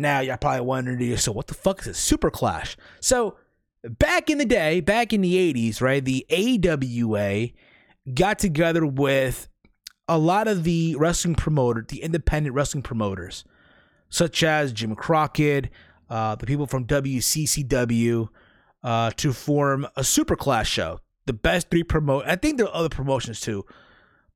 Now 0.00 0.20
you're 0.20 0.36
probably 0.38 0.62
wondering 0.62 0.98
to 0.98 1.04
yourself, 1.04 1.36
what 1.36 1.46
the 1.46 1.54
fuck 1.54 1.82
is 1.82 1.88
a 1.88 1.94
super 1.94 2.30
clash? 2.30 2.76
So 3.00 3.36
back 3.84 4.30
in 4.30 4.38
the 4.38 4.44
day, 4.44 4.80
back 4.80 5.12
in 5.12 5.20
the 5.20 5.52
80s, 5.52 5.80
right, 5.80 6.04
the 6.04 6.26
AWA 6.30 7.48
got 8.14 8.38
together 8.38 8.86
with 8.86 9.48
a 10.08 10.18
lot 10.18 10.48
of 10.48 10.64
the 10.64 10.96
wrestling 10.96 11.34
promoter, 11.34 11.84
the 11.86 12.02
independent 12.02 12.54
wrestling 12.54 12.82
promoters, 12.82 13.44
such 14.08 14.42
as 14.42 14.72
Jim 14.72 14.96
Crockett, 14.96 15.68
uh, 16.08 16.34
the 16.34 16.46
people 16.46 16.66
from 16.66 16.86
WCCW, 16.86 18.28
uh, 18.82 19.10
to 19.10 19.32
form 19.32 19.86
a 19.96 20.02
super 20.02 20.34
clash 20.34 20.70
show. 20.70 21.00
The 21.26 21.34
best 21.34 21.70
three 21.70 21.84
promote. 21.84 22.24
I 22.26 22.36
think 22.36 22.56
there 22.56 22.66
are 22.66 22.74
other 22.74 22.88
promotions 22.88 23.40
too, 23.40 23.66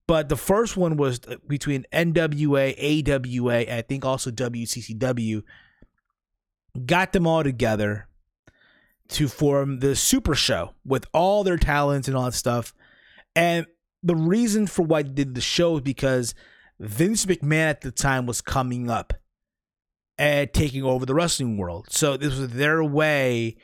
but 0.07 0.29
the 0.29 0.37
first 0.37 0.77
one 0.77 0.97
was 0.97 1.21
uh, 1.29 1.37
between 1.47 1.87
NWA, 1.93 2.75
AWA, 2.77 3.55
and 3.55 3.79
I 3.79 3.83
think 3.83 4.05
also 4.05 4.31
WCCW. 4.31 5.43
Got 6.87 7.13
them 7.13 7.27
all 7.27 7.45
together 7.45 8.09
to 9.11 9.29
form 9.29 9.79
the 9.79 9.95
Super 9.95 10.35
Show 10.35 10.75
with 10.85 11.07
all 11.13 11.45
their 11.45 11.57
talents 11.57 12.09
and 12.09 12.17
all 12.17 12.25
that 12.25 12.33
stuff. 12.33 12.75
And 13.37 13.67
the 14.03 14.17
reason 14.17 14.67
for 14.67 14.83
why 14.83 15.03
they 15.03 15.11
did 15.11 15.35
the 15.35 15.41
show 15.41 15.77
is 15.77 15.83
because 15.83 16.35
Vince 16.79 17.27
McMahon 17.27 17.71
at 17.71 17.81
the 17.81 17.93
time 17.93 18.27
was 18.27 18.41
coming 18.41 18.91
up 18.91 19.15
and 20.19 20.53
taking 20.53 20.83
over 20.83 21.07
the 21.07 21.15
wrestling 21.15 21.57
world. 21.57 21.87
So 21.91 22.17
this 22.17 22.39
was 22.39 22.51
their 22.51 22.83
way 22.85 23.57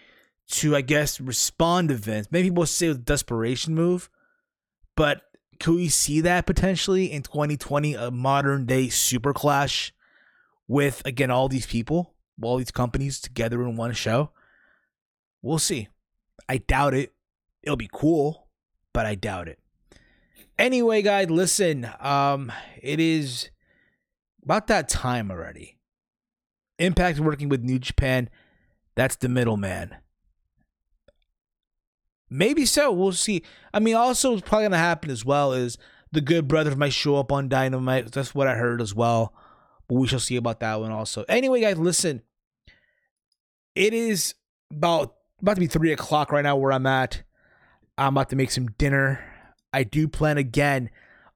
to, 0.53 0.75
I 0.75 0.81
guess, 0.81 1.21
respond 1.21 1.91
to 1.91 1.95
Vince. 1.95 2.29
Maybe 2.31 2.49
people 2.49 2.67
say 2.67 2.87
it 2.87 2.91
was 2.91 2.97
a 2.99 3.01
desperation 3.01 3.75
move, 3.75 4.09
but 4.97 5.23
could 5.61 5.75
we 5.75 5.89
see 5.89 6.23
that 6.23 6.47
potentially 6.47 7.13
in 7.13 7.23
2020, 7.23 7.95
a 7.95 8.11
modern 8.11 8.65
day 8.67 8.89
super 8.89 9.33
clash 9.33 9.93
with 10.67 11.03
again 11.05 11.31
all 11.31 11.49
these 11.49 11.67
people, 11.67 12.15
all 12.43 12.57
these 12.57 12.71
companies 12.71 13.21
together 13.21 13.63
in 13.63 13.77
one 13.77 13.93
show? 13.93 14.31
We'll 15.43 15.59
see. 15.59 15.89
I 16.49 16.59
doubt 16.59 16.95
it. 16.95 17.13
It'll 17.63 17.77
be 17.77 17.91
cool, 17.93 18.49
but 18.93 19.07
I 19.07 19.15
doubt 19.15 19.49
it. 19.49 19.59
Anyway, 20.59 21.03
guys, 21.03 21.31
listen. 21.31 21.89
Um, 22.01 22.51
it 22.83 22.99
is 22.99 23.51
about 24.43 24.67
that 24.67 24.89
time 24.89 25.31
already. 25.31 25.79
Impact 26.79 27.21
working 27.21 27.49
with 27.49 27.63
New 27.63 27.79
Japan. 27.79 28.31
That's 28.95 29.17
the 29.17 29.29
middleman. 29.29 29.97
Maybe 32.31 32.65
so. 32.65 32.93
We'll 32.93 33.13
see. 33.13 33.43
I 33.75 33.81
mean, 33.81 33.97
also, 33.97 34.31
what's 34.31 34.49
probably 34.49 34.65
going 34.65 34.73
to 34.73 34.79
happen 34.79 35.11
as 35.11 35.25
well 35.25 35.53
is 35.53 35.77
the 36.13 36.21
Good 36.21 36.47
Brothers 36.49 36.77
might 36.77 36.93
show 36.93 37.17
up 37.17 37.33
on 37.33 37.49
Dynamite. 37.49 38.13
That's 38.13 38.35
what 38.35 38.47
I 38.47 38.55
heard 38.55 38.81
as 38.81 38.95
well. 38.95 39.35
But 39.89 39.97
we 39.97 40.07
shall 40.07 40.21
see 40.21 40.37
about 40.37 40.61
that 40.61 40.81
one 40.81 40.93
also. 40.93 41.25
Anyway, 41.29 41.61
guys, 41.61 41.79
listen. 41.79 42.23
It 43.75 43.93
is 43.93 44.35
about 44.71 45.15
about 45.43 45.55
to 45.55 45.61
be 45.61 45.67
three 45.67 45.93
o'clock 45.93 46.33
right 46.33 46.43
now 46.43 46.57
where 46.57 46.73
I'm 46.73 46.87
at. 46.87 47.23
I'm 47.99 48.15
about 48.15 48.31
to 48.31 48.37
make 48.37 48.51
some 48.51 48.69
dinner. 48.73 49.25
I 49.73 49.85
do 49.85 50.07
plan 50.07 50.39
again 50.39 50.91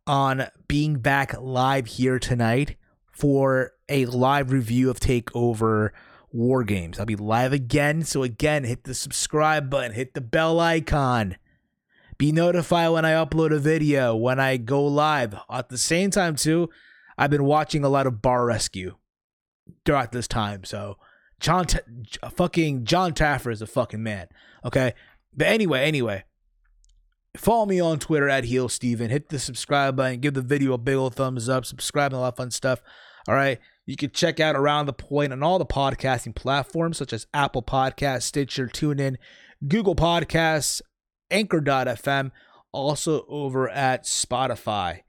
on 0.07 0.47
being 0.69 0.97
back 0.97 1.35
live 1.41 1.87
here 1.87 2.19
tonight 2.19 2.77
for 3.11 3.73
a 3.89 4.07
live 4.07 4.51
review 4.51 4.91
of 4.91 5.01
Takeover 5.01 5.91
War 6.35 6.65
Games. 6.65 6.99
I'll 6.99 7.07
be 7.07 7.15
live 7.15 7.53
again. 7.53 8.03
So, 8.03 8.25
again, 8.25 8.65
hit 8.65 8.85
the 8.85 8.93
subscribe 8.93 9.71
button, 9.71 9.93
hit 9.93 10.15
the 10.15 10.21
bell 10.21 10.59
icon. 10.59 11.37
Be 12.19 12.33
notified 12.33 12.91
when 12.91 13.05
I 13.05 13.13
upload 13.13 13.55
a 13.55 13.59
video, 13.59 14.17
when 14.17 14.41
I 14.41 14.57
go 14.57 14.85
live. 14.85 15.37
At 15.49 15.69
the 15.69 15.79
same 15.79 16.11
time, 16.11 16.35
too, 16.35 16.71
I've 17.17 17.31
been 17.31 17.45
watching 17.45 17.85
a 17.85 17.89
lot 17.89 18.09
of 18.09 18.21
Bar 18.21 18.47
Rescue 18.47 18.97
throughout 19.85 20.11
this 20.11 20.27
time. 20.27 20.65
So, 20.65 20.99
Jon, 21.39 21.67
fucking 22.33 22.85
Jon 22.85 23.13
Taffer 23.13 23.53
is 23.53 23.63
a 23.63 23.67
fucking 23.67 24.03
man. 24.03 24.27
Okay. 24.65 24.95
But 25.37 25.47
anyway, 25.49 25.85
anyway, 25.85 26.25
follow 27.37 27.67
me 27.67 27.81
on 27.81 27.99
Twitter 27.99 28.29
at 28.29 28.45
Heel 28.45 28.69
Steven. 28.69 29.11
Hit 29.11 29.29
the 29.29 29.39
subscribe 29.39 29.97
button. 29.97 30.21
Give 30.21 30.35
the 30.35 30.43
video 30.43 30.73
a 30.73 30.79
big 30.79 30.97
old 30.97 31.15
thumbs 31.15 31.49
up. 31.49 31.65
Subscribe 31.65 32.13
and 32.13 32.19
a 32.19 32.21
lot 32.21 32.29
of 32.29 32.37
fun 32.37 32.51
stuff. 32.51 32.83
All 33.29 33.35
right. 33.35 33.61
You 33.87 33.97
can 33.97 34.11
check 34.11 34.41
out 34.41 34.57
Around 34.57 34.87
the 34.87 34.93
Point 34.95 35.33
on 35.33 35.43
all 35.43 35.59
the 35.59 35.67
podcasting 35.67 36.35
platforms 36.35 36.97
such 36.97 37.13
as 37.13 37.27
Apple 37.35 37.63
Podcasts, 37.63 38.23
Stitcher, 38.23 38.67
TuneIn, 38.67 39.17
Google 39.67 39.95
Podcasts, 39.95 40.81
Anchor.fm, 41.31 42.31
also 42.73 43.27
over 43.29 43.69
at 43.69 44.05
Spotify. 44.05 45.01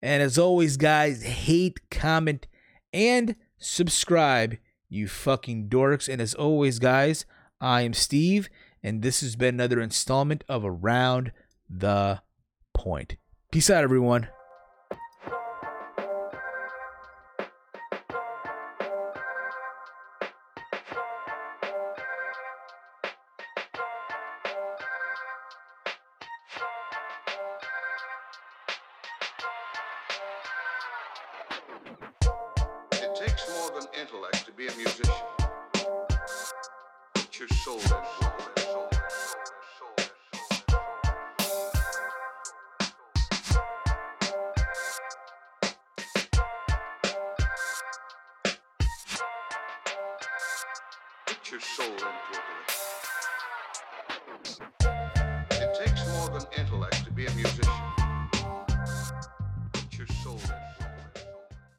And 0.00 0.22
as 0.22 0.38
always, 0.38 0.76
guys, 0.76 1.22
hate, 1.22 1.90
comment, 1.90 2.46
and 2.92 3.36
subscribe, 3.58 4.56
you 4.88 5.08
fucking 5.08 5.68
dorks. 5.68 6.08
And 6.08 6.20
as 6.20 6.34
always, 6.34 6.78
guys, 6.78 7.24
I 7.60 7.82
am 7.82 7.92
Steve, 7.92 8.48
and 8.82 9.02
this 9.02 9.20
has 9.20 9.36
been 9.36 9.54
another 9.54 9.80
installment 9.80 10.44
of 10.48 10.64
Around 10.64 11.32
the 11.68 12.22
Point. 12.74 13.16
Peace 13.50 13.70
out, 13.70 13.84
everyone. 13.84 14.28